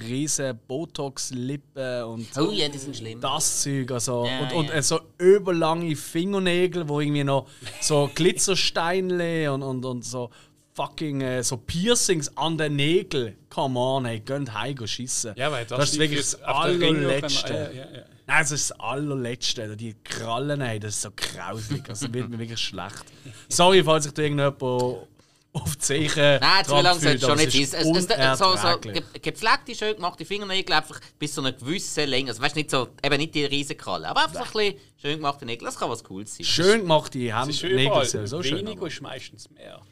riesen 0.00 0.58
Botox-Lippen 0.66 2.04
und 2.04 2.28
Oh 2.38 2.50
ja, 2.50 2.68
die 2.68 2.78
sind 2.78 2.96
schlimm. 2.96 3.20
das 3.20 3.62
Zeug. 3.62 3.90
Also, 3.90 4.24
Ja, 4.26 4.40
und, 4.40 4.52
und 4.54 4.68
ja. 4.68 4.80
so 4.82 5.00
überlange 5.18 5.94
Fingernägel, 5.96 6.88
wo 6.88 7.00
irgendwie 7.00 7.24
noch 7.24 7.46
so 7.82 8.08
Glitzersteinle 8.14 9.52
und, 9.52 9.62
und, 9.62 9.84
und 9.84 10.04
so 10.04 10.30
fucking 10.78 11.20
äh, 11.22 11.42
so 11.42 11.56
Piercings 11.56 12.30
an 12.36 12.56
den 12.56 12.76
Nägeln. 12.76 13.36
Come 13.50 13.78
on, 13.78 14.04
ey, 14.04 14.20
gönnt 14.20 14.54
heim 14.54 14.86
schiessen. 14.86 15.34
Ja, 15.36 15.50
weil 15.50 15.66
das, 15.66 15.92
ist 15.92 15.98
wirklich 15.98 16.20
das 16.20 16.40
allerletzte. 16.42 17.52
Ja, 17.52 17.70
ja, 17.70 17.96
ja. 17.96 18.04
Nein, 18.26 18.42
das 18.42 18.52
ist 18.52 18.70
das 18.70 18.78
allerletzte. 18.78 19.76
Die 19.76 19.96
Krallen, 20.04 20.60
ey, 20.60 20.78
das 20.78 20.94
ist 20.94 21.02
so 21.02 21.10
grausig. 21.16 21.88
Also 21.88 22.12
wird 22.14 22.28
mir 22.28 22.38
wirklich 22.38 22.60
schlecht. 22.60 23.04
Sorry, 23.48 23.82
falls 23.82 24.06
ich 24.06 24.12
da 24.12 24.22
irgendjemand 24.22 24.62
auf 24.62 25.74
die 25.74 25.78
Zeche. 25.78 26.38
Nein, 26.40 26.64
zu 26.64 26.74
lang 26.76 27.00
sollte 27.00 27.16
es 27.16 27.22
schon 27.22 27.38
nicht 27.38 27.70
sein. 27.70 27.96
Es, 27.96 28.06
es, 28.06 28.38
so, 28.38 28.54
so 28.54 28.78
gepflegte, 29.20 29.74
schön 29.74 29.96
gemachte 29.96 30.24
Fingernägel 30.24 30.76
einfach 30.76 31.00
bis 31.18 31.34
zu 31.34 31.40
einer 31.40 31.52
gewissen 31.52 32.08
Länge. 32.08 32.30
Also, 32.30 32.40
weißt 32.40 32.54
nicht 32.54 32.70
so, 32.70 32.86
eben 33.02 33.16
nicht 33.16 33.34
die 33.34 33.46
Riesenkralle, 33.46 34.08
aber 34.08 34.26
einfach 34.26 34.46
so 34.46 34.58
ein 34.60 34.66
bisschen 34.66 34.80
schön 35.02 35.16
gemachte 35.16 35.44
Nägel. 35.44 35.64
Das 35.66 35.76
kann 35.76 35.90
was 35.90 36.04
Cooles 36.04 36.36
sein. 36.36 36.44
Schön 36.44 36.80
gemachte 36.82 37.18
Nägel 37.18 38.04
sind 38.04 38.28
so 38.28 38.44
schön. 38.44 38.58
Weniger 38.58 38.86
ist 38.86 39.02
meistens 39.02 39.50
mehr. 39.50 39.82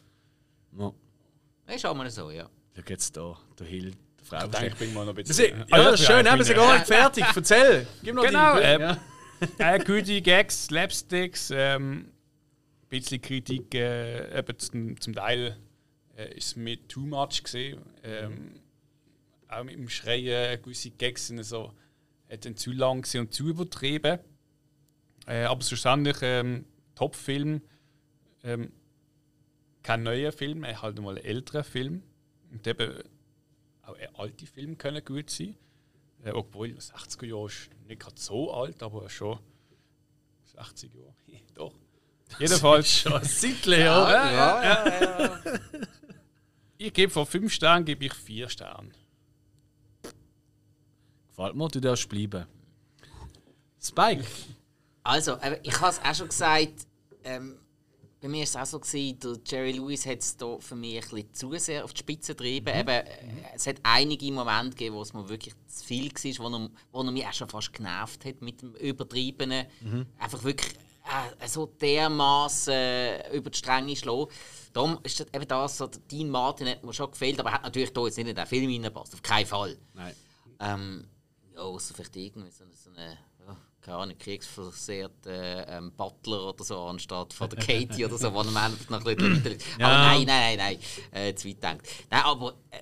Ja. 0.79 0.93
Ist 1.75 1.87
auch 1.87 1.95
mal 1.95 2.09
so, 2.11 2.31
ja. 2.31 2.49
Schau 2.75 2.83
jetzt 2.89 3.17
da, 3.17 3.39
der 3.59 3.67
Hill. 3.67 3.93
Frau 4.23 4.45
ich 4.45 4.51
denke, 4.51 4.67
ich 4.67 4.75
bin 4.75 4.95
mal 4.95 5.05
noch 5.05 5.17
ein 5.17 5.25
bisschen. 5.25 5.65
Ja, 5.69 5.91
das 5.91 6.01
ist 6.01 6.07
schön, 6.07 6.29
haben 6.29 6.39
wir 6.39 6.45
sind 6.45 6.57
gar 6.57 6.75
nicht 6.75 6.87
fertig. 6.87 7.25
Erzähl, 7.35 7.87
gib 8.03 8.15
noch 8.15 8.25
genau, 8.25 8.57
die. 8.57 8.63
Genau. 8.63 8.97
Äh, 9.59 9.79
gute 9.81 10.23
Gags, 10.23 10.65
Slapsticks, 10.65 11.51
ähm, 11.55 12.07
ein 12.07 12.89
bisschen 12.89 13.21
Kritik, 13.21 13.75
äh, 13.75 14.39
eben 14.39 14.59
zum, 14.59 15.01
zum 15.01 15.15
Teil 15.15 15.57
äh, 16.17 16.35
ist 16.37 16.47
es 16.47 16.57
mir 16.57 16.89
too 16.89 17.01
much 17.01 17.43
gesehen. 17.43 17.81
Ähm, 18.03 18.61
auch 19.49 19.63
mit 19.63 19.75
dem 19.75 19.89
Schreien, 19.89 20.61
gewisse 20.63 20.91
Gags 20.91 21.29
sind 21.29 21.43
so 21.45 21.73
dann 22.29 22.57
zu 22.57 22.73
lang 22.73 23.07
und 23.15 23.33
zu 23.33 23.49
übertrieben. 23.49 24.19
Äh, 25.27 25.45
aber 25.45 25.63
schlussendlich 25.63 26.17
ähm, 26.23 26.65
Top-Film. 26.95 27.61
Ähm, 28.43 28.73
kein 29.87 30.03
neuer 30.03 30.33
Film, 30.33 30.65
er 30.65 30.83
halt 30.83 31.01
mal 31.01 31.17
ein 31.17 31.25
älterer 31.25 31.63
Film. 31.63 32.03
Und 32.51 32.67
eben 32.67 33.03
auch 33.83 33.97
alte 34.15 34.45
Filme 34.47 34.75
können 34.75 35.05
gut 35.05 35.31
sein. 35.31 35.57
Äh, 36.25 36.33
obwohl 36.33 36.71
60er 36.71 37.27
Jahre 37.27 37.47
ist 37.47 37.71
nicht 37.87 38.01
gerade 38.01 38.19
so 38.19 38.53
alt, 38.53 38.83
aber 38.83 39.09
schon 39.09 39.39
60 40.57 40.93
Jahre. 40.93 41.15
Doch. 41.55 41.75
Jedenfalls. 42.41 42.91
schon 43.01 43.13
ein 43.13 43.23
Zeitchen, 43.23 43.73
ja. 43.73 44.11
Ja, 44.11 44.33
ja, 44.33 44.65
ja, 44.65 45.45
ja. 45.45 45.61
ich 46.79 46.93
gebe 46.93 47.13
von 47.13 47.25
5 47.25 47.53
Sternen 47.53 47.85
gebe 47.85 48.07
ich 48.07 48.15
4 48.15 48.49
Sterne. 48.49 48.91
Gefällt 51.29 51.55
mir, 51.55 51.69
du 51.69 51.81
darfst 51.81 52.09
bleiben. 52.09 52.47
Spike. 53.81 54.27
Also, 55.05 55.39
ich 55.63 55.81
habe 55.81 55.91
es 55.91 56.01
auch 56.01 56.15
schon 56.15 56.29
gesagt, 56.29 56.89
ähm, 57.23 57.61
bei 58.21 58.29
mir 58.29 58.39
war 58.39 58.45
es 58.45 58.57
auch 58.57 58.67
so, 58.67 58.81
gewesen, 58.81 59.21
der 59.21 59.39
Jerry 59.47 59.73
Lewis 59.73 60.07
hat 60.07 60.19
es 60.19 60.37
für 60.61 60.75
mich 60.75 60.97
ein 60.97 61.11
bisschen 61.11 61.35
zu 61.35 61.59
sehr 61.59 61.85
auf 61.85 61.93
die 61.93 62.01
Spitze 62.01 62.35
getrieben. 62.35 62.73
Mhm. 62.73 62.81
Eben, 62.81 62.89
äh, 62.89 63.05
es 63.55 63.67
hat 63.67 63.77
einige 63.83 64.33
Momente 64.33 64.71
gegeben, 64.71 64.97
wo 64.97 65.03
es 65.03 65.13
mir 65.13 65.29
wirklich 65.29 65.55
zu 65.67 65.85
viel 65.85 66.11
war, 66.11 66.51
wo 66.51 66.57
er, 66.57 66.71
wo 66.93 67.03
er 67.03 67.13
mich 67.13 67.27
auch 67.27 67.33
schon 67.33 67.49
fast 67.49 67.73
genervt 67.73 68.25
hat 68.25 68.41
mit 68.41 68.63
dem 68.63 68.75
Übertriebenen. 68.75 69.67
Mhm. 69.81 70.07
Einfach 70.19 70.43
wirklich 70.45 70.75
äh, 71.07 71.49
so 71.49 71.67
dermaßen 71.67 72.73
äh, 72.73 73.37
über 73.37 73.51
die 73.51 73.59
Stränge 73.59 73.95
schlagen. 73.97 74.31
Darum 74.73 74.99
ist 75.03 75.21
das, 75.21 75.27
eben 75.33 75.47
das, 75.47 75.77
so, 75.77 75.87
Dean 75.87 76.31
Martin 76.31 76.69
hat 76.69 76.85
mir 76.85 76.93
schon 76.93 77.11
gefehlt, 77.11 77.39
aber 77.39 77.51
er 77.51 77.55
hat 77.57 77.63
natürlich 77.65 77.91
hier 77.95 78.05
jetzt 78.05 78.17
nicht 78.17 78.29
in 78.29 78.35
den 78.35 78.47
Film 78.47 78.71
reingepasst, 78.71 79.15
auf 79.15 79.23
keinen 79.23 79.47
Fall. 79.47 79.77
Nein. 79.95 80.15
Ähm, 80.59 81.09
ja, 81.55 81.61
außer 81.61 81.95
vielleicht 81.95 82.17
irgendwie 82.17 82.51
so 82.51 82.65
eine, 82.65 82.75
so 82.75 82.91
eine 82.91 83.19
keine 83.87 83.99
Ahnung, 83.99 84.19
kriegsversehrten 84.19 85.65
ähm, 85.69 85.93
Butler 85.93 86.49
oder 86.49 86.65
so, 86.65 86.81
anstatt 86.81 87.33
von 87.33 87.49
der 87.49 87.61
Katie 87.61 88.05
oder 88.05 88.19
so, 88.19 88.35
wo 88.35 88.43
man 88.43 88.77
noch 88.91 89.07
ein 89.07 89.17
bisschen 89.17 89.45
weiter 89.45 89.57
ja. 89.79 89.87
Aber 89.87 89.97
nein, 89.97 90.27
nein, 90.27 90.57
nein, 90.59 90.79
nein, 91.13 91.29
äh, 91.29 91.35
zu 91.37 91.49
weit 91.49 91.63
denkt. 91.63 91.87
Nein, 92.11 92.23
aber 92.25 92.55
äh, 92.73 92.79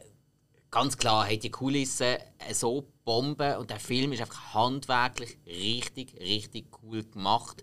ganz 0.70 0.96
klar 0.96 1.30
hat 1.30 1.42
die 1.42 1.50
Kulisse 1.50 2.18
äh, 2.38 2.54
so 2.54 2.88
Bomben 3.04 3.56
und 3.56 3.68
der 3.68 3.80
Film 3.80 4.12
ist 4.12 4.22
einfach 4.22 4.54
handwerklich 4.54 5.36
richtig, 5.46 6.18
richtig 6.18 6.68
cool 6.82 7.04
gemacht. 7.04 7.62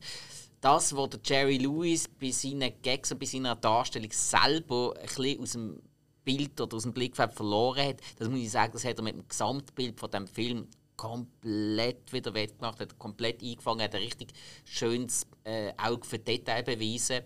Das, 0.60 0.96
was 0.96 1.10
der 1.10 1.20
Jerry 1.26 1.58
Lewis 1.58 2.08
bei 2.08 2.30
seinen 2.30 2.72
Gags 2.84 3.12
und 3.12 3.20
bei 3.20 3.26
seiner 3.26 3.56
Darstellung 3.56 4.12
selber 4.12 4.94
ein 5.00 5.08
bisschen 5.08 5.42
aus 5.42 5.52
dem 5.54 5.82
Bild 6.24 6.62
oder 6.62 6.78
aus 6.78 6.84
dem 6.84 6.94
Blickfeld 6.94 7.34
verloren 7.34 7.88
hat, 7.88 8.02
das 8.20 8.30
muss 8.30 8.40
ich 8.40 8.52
sagen, 8.52 8.74
das 8.74 8.86
hat 8.86 8.98
er 8.98 9.04
mit 9.04 9.16
dem 9.16 9.28
Gesamtbild 9.28 10.00
von 10.00 10.12
dem 10.12 10.28
Film 10.28 10.68
komplett 11.02 12.14
wieder 12.14 12.32
wettgemacht, 12.36 12.80
hat 12.80 13.00
komplett 13.00 13.42
eingefangen, 13.42 13.82
hat 13.82 13.96
ein 13.96 14.04
richtig 14.04 14.34
schönes 14.64 15.26
äh, 15.44 15.74
Auge 15.76 16.06
für 16.06 16.20
Detail 16.20 16.62
bewiesen. 16.62 17.22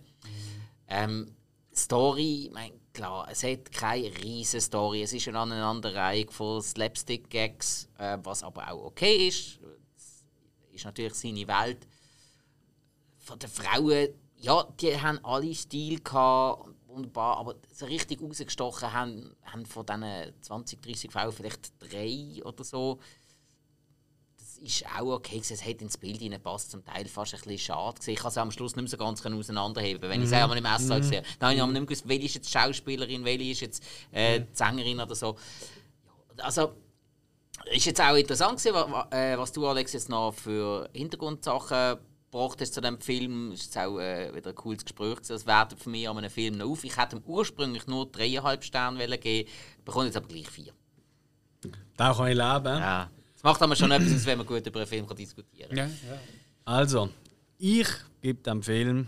Ähm, 0.87 1.35
Story, 1.75 2.49
mein, 2.53 2.71
klar, 2.93 3.27
es 3.29 3.43
hat 3.43 3.69
keine 3.73 4.15
riesige 4.23 4.61
Story. 4.61 5.03
Es 5.03 5.11
ist 5.11 5.27
eine 5.27 5.39
Aneinanderreihung 5.39 6.31
von 6.31 6.61
Slapstick-Gags, 6.61 7.89
äh, 7.97 8.17
was 8.23 8.43
aber 8.43 8.71
auch 8.71 8.85
okay 8.85 9.27
ist. 9.27 9.59
Das 9.93 10.23
ist 10.71 10.85
natürlich 10.85 11.15
seine 11.15 11.45
Welt. 11.45 11.85
Von 13.17 13.39
den 13.39 13.49
Frauen, 13.49 14.07
ja, 14.37 14.63
die 14.79 15.01
haben 15.01 15.19
alle 15.25 15.53
Stil 15.53 15.99
gehabt, 15.99 16.69
wunderbar, 16.87 17.39
aber 17.39 17.55
so 17.73 17.87
richtig 17.87 18.21
rausgestochen 18.21 18.93
haben, 18.93 19.35
haben 19.43 19.65
von 19.65 19.85
diesen 19.85 20.41
20, 20.43 20.81
30 20.81 21.11
Frauen 21.11 21.33
vielleicht 21.33 21.73
drei 21.79 22.41
oder 22.45 22.63
so 22.63 23.01
ist 24.57 24.85
auch 24.97 25.15
okay 25.15 25.39
Es 25.39 25.65
hat 25.65 25.81
ins 25.81 25.97
Bild 25.97 26.17
hineingepasst, 26.17 26.71
zum 26.71 26.83
Teil 26.83 27.05
fast 27.05 27.33
ein 27.33 27.41
bisschen 27.41 27.57
schade 27.57 27.95
gewesen. 27.95 28.11
Ich 28.11 28.19
kann 28.19 28.29
es 28.29 28.37
am 28.37 28.51
Schluss 28.51 28.75
nicht 28.75 28.83
mehr 28.83 28.89
so 28.89 28.97
ganz 28.97 29.25
auseinanderheben. 29.25 30.09
Wenn 30.09 30.21
ich 30.21 30.27
es 30.27 30.33
einmal 30.33 30.57
im 30.57 30.65
Essen 30.65 30.89
mhm. 30.89 31.01
gesehen 31.01 31.17
habe, 31.17 31.27
dann 31.39 31.49
habe 31.49 31.55
ich 31.55 31.63
nicht 31.63 31.73
mehr 31.73 31.81
gewusst, 31.81 32.07
welche 32.07 32.25
ist 32.25 32.35
jetzt 32.35 32.51
Schauspielerin, 32.51 33.25
welche 33.25 33.51
ist 33.51 33.61
jetzt 33.61 33.83
äh, 34.11 34.41
die 34.41 34.47
Sängerin 34.53 34.99
oder 34.99 35.15
so. 35.15 35.35
Also, 36.37 36.73
ist 37.71 37.85
jetzt 37.85 38.01
auch 38.01 38.15
interessant 38.15 38.61
gewesen, 38.61 38.93
äh, 39.11 39.37
was 39.37 39.51
du, 39.51 39.65
Alex, 39.67 39.93
jetzt 39.93 40.09
noch 40.09 40.33
für 40.33 40.89
Hintergrundsachen 40.93 41.97
gebracht 42.31 42.59
hast 42.61 42.73
zu 42.73 42.81
dem 42.81 42.99
Film. 42.99 43.51
Es 43.51 43.61
ist 43.61 43.77
auch 43.77 43.97
äh, 43.99 44.33
wieder 44.35 44.49
ein 44.49 44.55
cooles 44.55 44.83
Gespräch. 44.83 45.19
Das 45.27 45.45
wertet 45.45 45.79
für 45.79 45.89
mich 45.89 46.07
an 46.07 46.17
einem 46.17 46.29
Film 46.29 46.57
noch 46.57 46.69
auf. 46.69 46.83
Ich 46.83 46.97
hätte 46.97 47.15
ihm 47.15 47.23
ursprünglich 47.25 47.87
nur 47.87 48.05
dreieinhalb 48.07 48.63
Sterne 48.63 49.17
geben 49.17 49.49
bekomme 49.83 50.05
jetzt 50.05 50.17
aber 50.17 50.27
gleich 50.27 50.49
vier. 50.49 50.73
Da 51.97 52.13
kann 52.13 52.27
ich 52.27 52.35
leben. 52.35 52.79
Ja. 52.79 53.09
Macht 53.45 53.61
aber 53.61 53.75
schon 53.75 53.91
etwas, 53.91 54.25
wenn 54.25 54.39
man 54.39 54.47
gut 54.47 54.65
über 54.65 54.79
einen 54.79 54.87
Film 54.87 55.05
diskutieren 55.15 55.69
kann. 55.69 55.77
Ja, 55.77 55.85
ja. 55.85 56.19
Also, 56.65 57.09
ich 57.59 57.87
gebe 58.19 58.41
dem 58.41 58.63
Film 58.63 59.07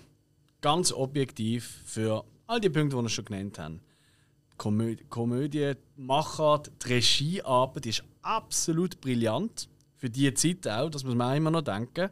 ganz 0.61 0.91
objektiv 0.91 1.81
für 1.87 2.23
all 2.45 2.59
die 2.59 2.69
Punkte, 2.69 2.95
die 2.95 3.01
wir 3.01 3.09
schon 3.09 3.25
genannt 3.25 3.57
haben. 3.57 3.81
Komö 4.55 4.95
Komödie, 5.09 5.73
die 5.73 6.01
Machart, 6.03 6.69
die 6.83 6.93
Regiearbeit 6.93 7.87
ist 7.87 8.03
absolut 8.21 9.01
brillant. 9.01 9.67
Für 9.95 10.07
diese 10.11 10.35
Zeit 10.35 10.67
auch, 10.67 10.91
das 10.91 11.03
muss 11.03 11.15
man 11.15 11.35
immer 11.35 11.49
noch 11.49 11.63
denken. 11.63 12.11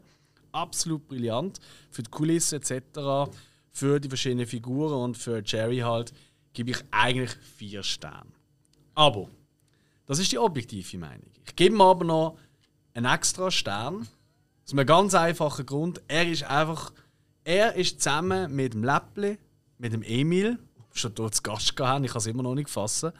Absolut 0.52 1.08
brillant. 1.08 1.60
Für 1.92 2.02
die 2.02 2.10
Kulisse 2.10 2.56
etc., 2.56 3.30
für 3.70 4.00
die 4.00 4.10
verschiedenen 4.10 4.48
Figuren 4.48 4.96
und 4.96 5.16
für 5.16 5.44
Jerry 5.46 5.78
halt, 5.78 6.12
gebe 6.54 6.72
ich 6.72 6.78
eigentlich 6.90 7.36
vier 7.56 7.84
Sterne. 7.84 8.32
Aber 8.96 9.30
das 10.06 10.20
ist 10.20 10.32
die 10.32 10.38
objektive 10.38 10.98
Meinung. 10.98 11.30
Ich 11.46 11.56
gebe 11.56 11.76
ihm 11.76 11.82
aber 11.82 12.06
noch 12.06 12.38
einen 12.94 13.06
extra 13.06 13.52
Stern. 13.52 14.08
Aus 14.64 14.74
einem 14.74 14.86
ganz 14.86 15.14
einfachen 15.14 15.66
Grund. 15.66 16.02
Er 16.08 16.28
ist 16.28 16.44
einfach. 16.44 16.92
Er 17.44 17.76
ist 17.76 18.02
zusammen 18.02 18.56
mit 18.56 18.74
dem 18.74 18.84
Läppli, 18.84 19.38
mit 19.78 19.94
dem 19.94 20.02
Emil, 20.02 20.58
schon 20.94 21.14
dort 21.14 21.36
zu 21.36 21.44
Gast 21.44 21.76
gehabt, 21.76 22.04
ich 22.04 22.12
kann 22.12 22.18
es 22.18 22.26
immer 22.26 22.42
noch 22.42 22.56
nicht 22.56 22.72
fassen, 22.72 23.12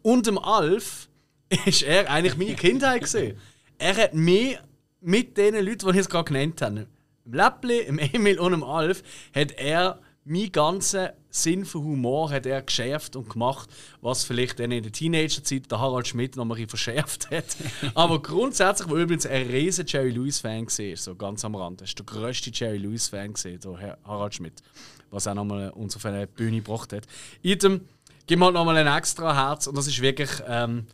und 0.00 0.26
dem 0.26 0.38
Alf 0.38 1.08
ist 1.66 1.82
er 1.82 2.10
eigentlich 2.10 2.38
meine 2.38 2.54
Kindheit 2.56 3.02
gesehen. 3.02 3.38
Er 3.76 3.96
hat 3.96 4.14
mich 4.14 4.58
mit 5.02 5.36
den 5.36 5.54
Leuten, 5.56 5.80
die 5.80 5.90
ich 5.90 5.96
jetzt 5.96 6.08
gerade 6.08 6.32
genannt 6.32 6.62
habe, 6.62 6.86
dem 7.26 7.34
Läppli, 7.34 7.84
dem 7.84 7.98
Emil 7.98 8.40
und 8.40 8.52
dem 8.52 8.64
Alf, 8.64 9.02
hat 9.34 9.52
er 9.52 10.00
mein 10.28 10.50
ganzen 10.50 11.10
Sinn 11.30 11.64
für 11.64 11.78
Humor 11.78 12.30
hat 12.30 12.46
er 12.46 12.60
geschärft 12.60 13.14
und 13.14 13.30
gemacht, 13.30 13.70
was 14.00 14.24
vielleicht 14.24 14.58
dann 14.58 14.72
in 14.72 14.82
der 14.82 14.90
Teenagerzeit 14.90 15.70
der 15.70 15.78
Harald 15.78 16.08
Schmidt 16.08 16.34
noch 16.34 16.44
mal 16.44 16.66
verschärft 16.66 17.30
hat. 17.30 17.56
Aber 17.94 18.20
grundsätzlich, 18.20 18.88
wo 18.88 18.96
übrigens 18.96 19.24
ein 19.24 19.46
riesen 19.46 19.86
Jerry 19.86 20.10
Lewis-Fan 20.10 20.66
war, 20.66 20.96
so 20.96 21.14
ganz 21.14 21.44
am 21.44 21.54
Rand, 21.54 21.80
das 21.80 21.90
ist 21.90 21.98
der 22.00 22.06
grösste 22.06 22.50
Jerry 22.52 22.78
Lewis-Fan, 22.78 23.34
der 23.44 23.98
Harald 24.04 24.34
Schmidt, 24.34 24.62
was 25.10 25.28
auch 25.28 25.34
noch 25.34 25.44
mal 25.44 25.70
uns 25.70 25.94
auf 25.94 26.04
eine 26.04 26.26
Bühne 26.26 26.56
gebracht 26.56 26.92
hat. 26.92 27.04
Item, 27.42 27.82
gib 28.26 28.40
mir 28.40 28.46
halt 28.46 28.54
noch 28.54 28.64
mal 28.64 28.76
ein 28.76 28.98
extra 28.98 29.32
Herz 29.32 29.68
und 29.68 29.78
das 29.78 29.86
ist 29.86 30.02
wirklich 30.02 30.30
ähm, 30.48 30.86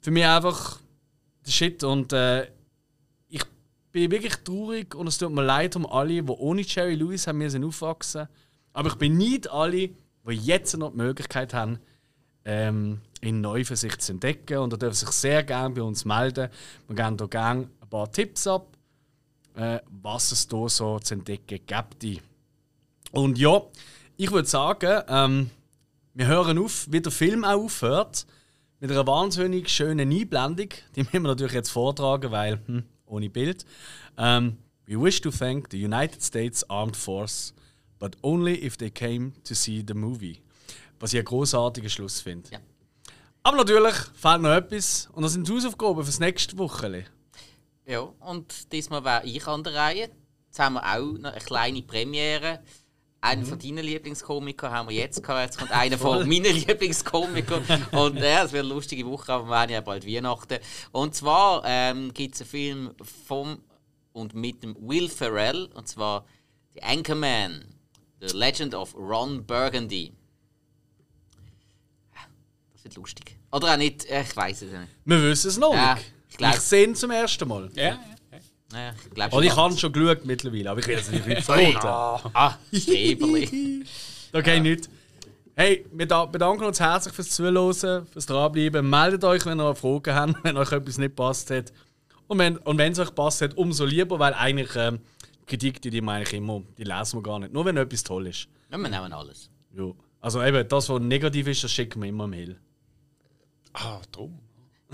für 0.00 0.12
mich 0.12 0.24
einfach 0.24 0.78
der 1.44 1.50
Shit 1.50 1.84
und 1.84 2.14
äh, 2.14 2.46
ich 3.28 3.44
bin 3.90 4.10
wirklich 4.10 4.36
traurig 4.36 4.94
und 4.94 5.08
es 5.08 5.18
tut 5.18 5.30
mir 5.30 5.44
leid 5.44 5.76
um 5.76 5.84
alle, 5.84 6.22
die 6.22 6.30
ohne 6.30 6.62
Jerry 6.62 6.94
Lewis 6.94 7.26
haben 7.26 7.36
müssen 7.36 7.64
aufwachsen 7.64 8.22
mussten 8.22 8.41
aber 8.72 8.88
ich 8.88 8.94
bin 8.96 9.16
nicht 9.16 9.50
alle, 9.50 9.88
die 9.88 10.32
jetzt 10.32 10.76
noch 10.76 10.90
die 10.90 10.96
Möglichkeit 10.96 11.54
haben, 11.54 11.78
ähm, 12.44 13.00
ihn 13.20 13.40
neu 13.40 13.64
für 13.64 13.76
sich 13.76 13.98
zu 13.98 14.12
entdecken. 14.12 14.58
Und 14.58 14.72
da 14.72 14.76
dürfen 14.76 14.94
sich 14.94 15.10
sehr 15.10 15.42
gerne 15.42 15.74
bei 15.74 15.82
uns 15.82 16.04
melden. 16.04 16.50
Wir 16.88 16.96
geben 16.96 17.16
hier 17.18 17.28
gerne 17.28 17.68
ein 17.80 17.88
paar 17.88 18.10
Tipps 18.10 18.46
ab, 18.46 18.66
äh, 19.54 19.78
was 20.02 20.32
es 20.32 20.48
hier 20.50 20.68
so 20.68 20.98
zu 20.98 21.14
entdecken 21.14 21.60
gibt. 21.66 22.22
Und 23.12 23.38
ja, 23.38 23.62
ich 24.16 24.30
würde 24.30 24.48
sagen, 24.48 25.02
ähm, 25.08 25.50
wir 26.14 26.26
hören 26.26 26.58
auf, 26.58 26.86
wie 26.90 27.00
der 27.00 27.12
Film 27.12 27.44
auch 27.44 27.64
aufhört, 27.64 28.26
mit 28.80 28.90
einer 28.90 29.06
wahnsinnig 29.06 29.68
schönen 29.68 30.10
Einblendung. 30.10 30.68
Die 30.96 31.00
müssen 31.00 31.12
wir 31.12 31.20
natürlich 31.20 31.52
jetzt 31.52 31.70
vortragen, 31.70 32.32
weil 32.32 32.60
hm, 32.66 32.82
ohne 33.06 33.30
Bild. 33.30 33.64
Um, 34.16 34.58
we 34.86 35.00
wish 35.00 35.20
to 35.20 35.30
thank 35.30 35.68
the 35.70 35.82
United 35.82 36.22
States 36.22 36.68
Armed 36.68 36.96
Force, 36.96 37.54
but 38.02 38.16
only 38.24 38.54
if 38.54 38.76
they 38.76 38.90
came 38.90 39.32
to 39.44 39.54
see 39.54 39.84
the 39.86 39.94
movie. 39.94 40.42
Was 40.98 41.12
ich 41.12 41.20
einen 41.20 41.24
großartigen 41.24 41.88
Schluss 41.88 42.20
finde. 42.20 42.50
Ja. 42.50 42.58
Aber 43.44 43.58
natürlich 43.58 43.94
fehlt 44.14 44.42
noch 44.42 44.50
etwas 44.50 45.08
und 45.12 45.22
das 45.22 45.34
sind 45.34 45.46
die 45.46 45.52
Hausaufgaben 45.52 46.02
fürs 46.02 46.18
nächste 46.18 46.58
Woche. 46.58 47.04
Ja, 47.86 48.00
und 48.00 48.72
diesmal 48.72 49.04
wäre 49.04 49.24
ich 49.24 49.46
an 49.46 49.62
der 49.62 49.74
Reihe. 49.74 50.10
Jetzt 50.46 50.58
haben 50.58 50.74
wir 50.74 50.84
auch 50.84 51.12
noch 51.16 51.30
eine 51.30 51.40
kleine 51.40 51.82
Premiere. 51.82 52.58
Einen 53.20 53.46
von 53.46 53.60
deinen 53.60 53.84
Lieblingskomikern 53.84 54.72
haben 54.72 54.88
wir 54.88 54.96
jetzt 54.96 55.22
gehabt. 55.22 55.44
Jetzt 55.44 55.58
kommt 55.58 55.70
einer 55.80 55.96
von 55.96 56.28
meinen 56.28 56.56
Lieblingskomikern. 56.56 57.62
Und 57.92 58.16
ja, 58.16 58.42
es 58.42 58.50
wird 58.50 58.64
eine 58.64 58.74
lustige 58.74 59.06
Woche, 59.06 59.32
aber 59.32 59.46
wir 59.46 59.58
haben 59.60 59.70
ja 59.70 59.80
bald 59.80 60.04
Weihnachten. 60.04 60.58
Und 60.90 61.14
zwar 61.14 61.62
ähm, 61.64 62.12
gibt 62.12 62.34
es 62.34 62.40
einen 62.40 62.50
Film 62.50 62.90
vom 63.28 63.62
und 64.12 64.34
mit 64.34 64.64
dem 64.64 64.74
Will 64.80 65.08
Ferrell. 65.08 65.66
Und 65.66 65.86
zwar 65.86 66.26
The 66.74 66.82
Anchorman. 66.82 67.81
The 68.24 68.36
Legend 68.36 68.74
of 68.74 68.94
Ron 68.96 69.44
Burgundy. 69.44 70.12
Das 72.74 72.84
wird 72.84 72.96
lustig. 72.96 73.36
Oder 73.50 73.72
auch 73.74 73.76
nicht, 73.76 74.04
äh, 74.06 74.22
ich 74.22 74.36
weiß 74.36 74.62
es 74.62 74.72
nicht. 74.72 74.88
Wir 75.04 75.22
wissen 75.22 75.48
es 75.48 75.58
noch 75.58 75.74
Ja, 75.74 75.94
nicht. 75.94 76.12
ich 76.30 76.36
glaub- 76.36 76.54
Ich 76.54 76.60
sehe 76.60 76.84
ihn 76.86 76.94
zum 76.94 77.10
ersten 77.10 77.48
Mal. 77.48 77.70
Ja, 77.74 77.82
ja. 77.84 77.98
Ja, 78.74 78.92
ich 79.04 79.10
glaube 79.14 79.36
Und 79.36 79.42
ich 79.42 79.54
habe 79.54 79.76
schon 79.76 79.92
geschaut 79.92 80.24
mittlerweile, 80.24 80.70
aber 80.70 80.80
ich 80.80 80.86
will 80.86 80.96
es 80.96 81.10
nicht 81.10 81.26
nicht 81.26 81.42
verraten. 81.44 82.30
Ah, 82.34 82.56
Streberli. 82.72 83.84
Okay, 84.34 84.60
nicht. 84.60 84.88
Hey, 85.54 85.84
wir 85.92 86.06
da- 86.06 86.24
bedanken 86.24 86.64
uns 86.64 86.80
herzlich 86.80 87.12
fürs 87.12 87.28
Zuhören, 87.28 88.06
fürs 88.06 88.24
Dranbleiben. 88.24 88.88
Meldet 88.88 89.22
euch, 89.24 89.44
wenn 89.44 89.60
ihr 89.60 89.74
Fragen 89.74 90.14
habt, 90.14 90.34
wenn 90.44 90.56
euch 90.56 90.72
etwas 90.72 90.96
nicht 90.96 91.14
passt 91.14 91.50
hat. 91.50 91.70
Und 92.28 92.38
wenn 92.38 92.56
und 92.56 92.78
wenn 92.78 92.92
es 92.92 92.98
euch 92.98 93.14
passt 93.14 93.42
hat, 93.42 93.54
umso 93.58 93.84
lieber, 93.84 94.18
weil 94.18 94.32
eigentlich 94.32 94.74
ähm, 94.76 95.00
Kritik, 95.46 95.80
die, 95.82 95.90
die 95.90 96.00
wir 96.00 96.12
eigentlich 96.12 96.34
immer, 96.34 96.62
die 96.78 96.84
lesen 96.84 97.18
wir 97.18 97.22
gar 97.22 97.38
nicht. 97.38 97.52
Nur 97.52 97.64
wenn 97.64 97.76
etwas 97.76 98.02
toll 98.04 98.26
ist. 98.26 98.48
Ja, 98.70 98.78
wir 98.78 98.88
nehmen 98.88 99.12
alles. 99.12 99.50
Ja. 99.76 99.90
Also 100.20 100.42
eben, 100.42 100.66
das, 100.68 100.88
was 100.88 101.00
negativ 101.00 101.48
ist, 101.48 101.64
das 101.64 101.72
schicken 101.72 102.00
wir 102.00 102.08
immer 102.08 102.26
Mail. 102.26 102.58
Ah, 103.72 104.00
drum. 104.12 104.38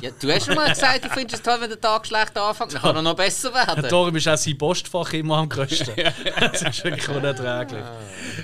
Ja, 0.00 0.10
du 0.10 0.32
hast 0.32 0.46
schon 0.46 0.54
mal 0.54 0.68
gesagt, 0.68 1.04
du 1.04 1.08
findest 1.10 1.36
es 1.36 1.42
toll, 1.42 1.60
wenn 1.60 1.68
der 1.68 1.80
Tag 1.80 2.06
schlecht 2.06 2.36
anfängt. 2.38 2.72
Dann 2.72 2.82
kann 2.82 2.96
er 2.96 3.02
noch 3.02 3.16
besser 3.16 3.52
werden. 3.52 3.84
Darum 3.88 4.14
ist 4.14 4.28
auch 4.28 4.36
sein 4.36 4.56
Postfach 4.56 5.12
immer 5.12 5.38
am 5.38 5.48
größten. 5.48 5.94
das 6.40 6.62
ist 6.62 6.84
wirklich 6.84 7.08
unerträglich. 7.08 7.84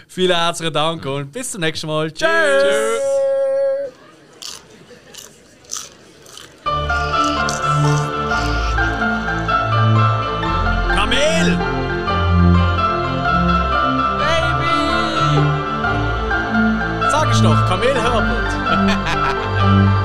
Vielen 0.09 0.37
herzlichen 0.37 0.73
Dank 0.73 1.07
und 1.07 1.31
bis 1.31 1.53
zum 1.53 1.61
nächsten 1.61 1.87
Mal. 1.87 2.11
Tschüss! 2.11 2.29
Kamel! 2.29 3.24
Thank 19.75 19.99
you. 19.99 20.04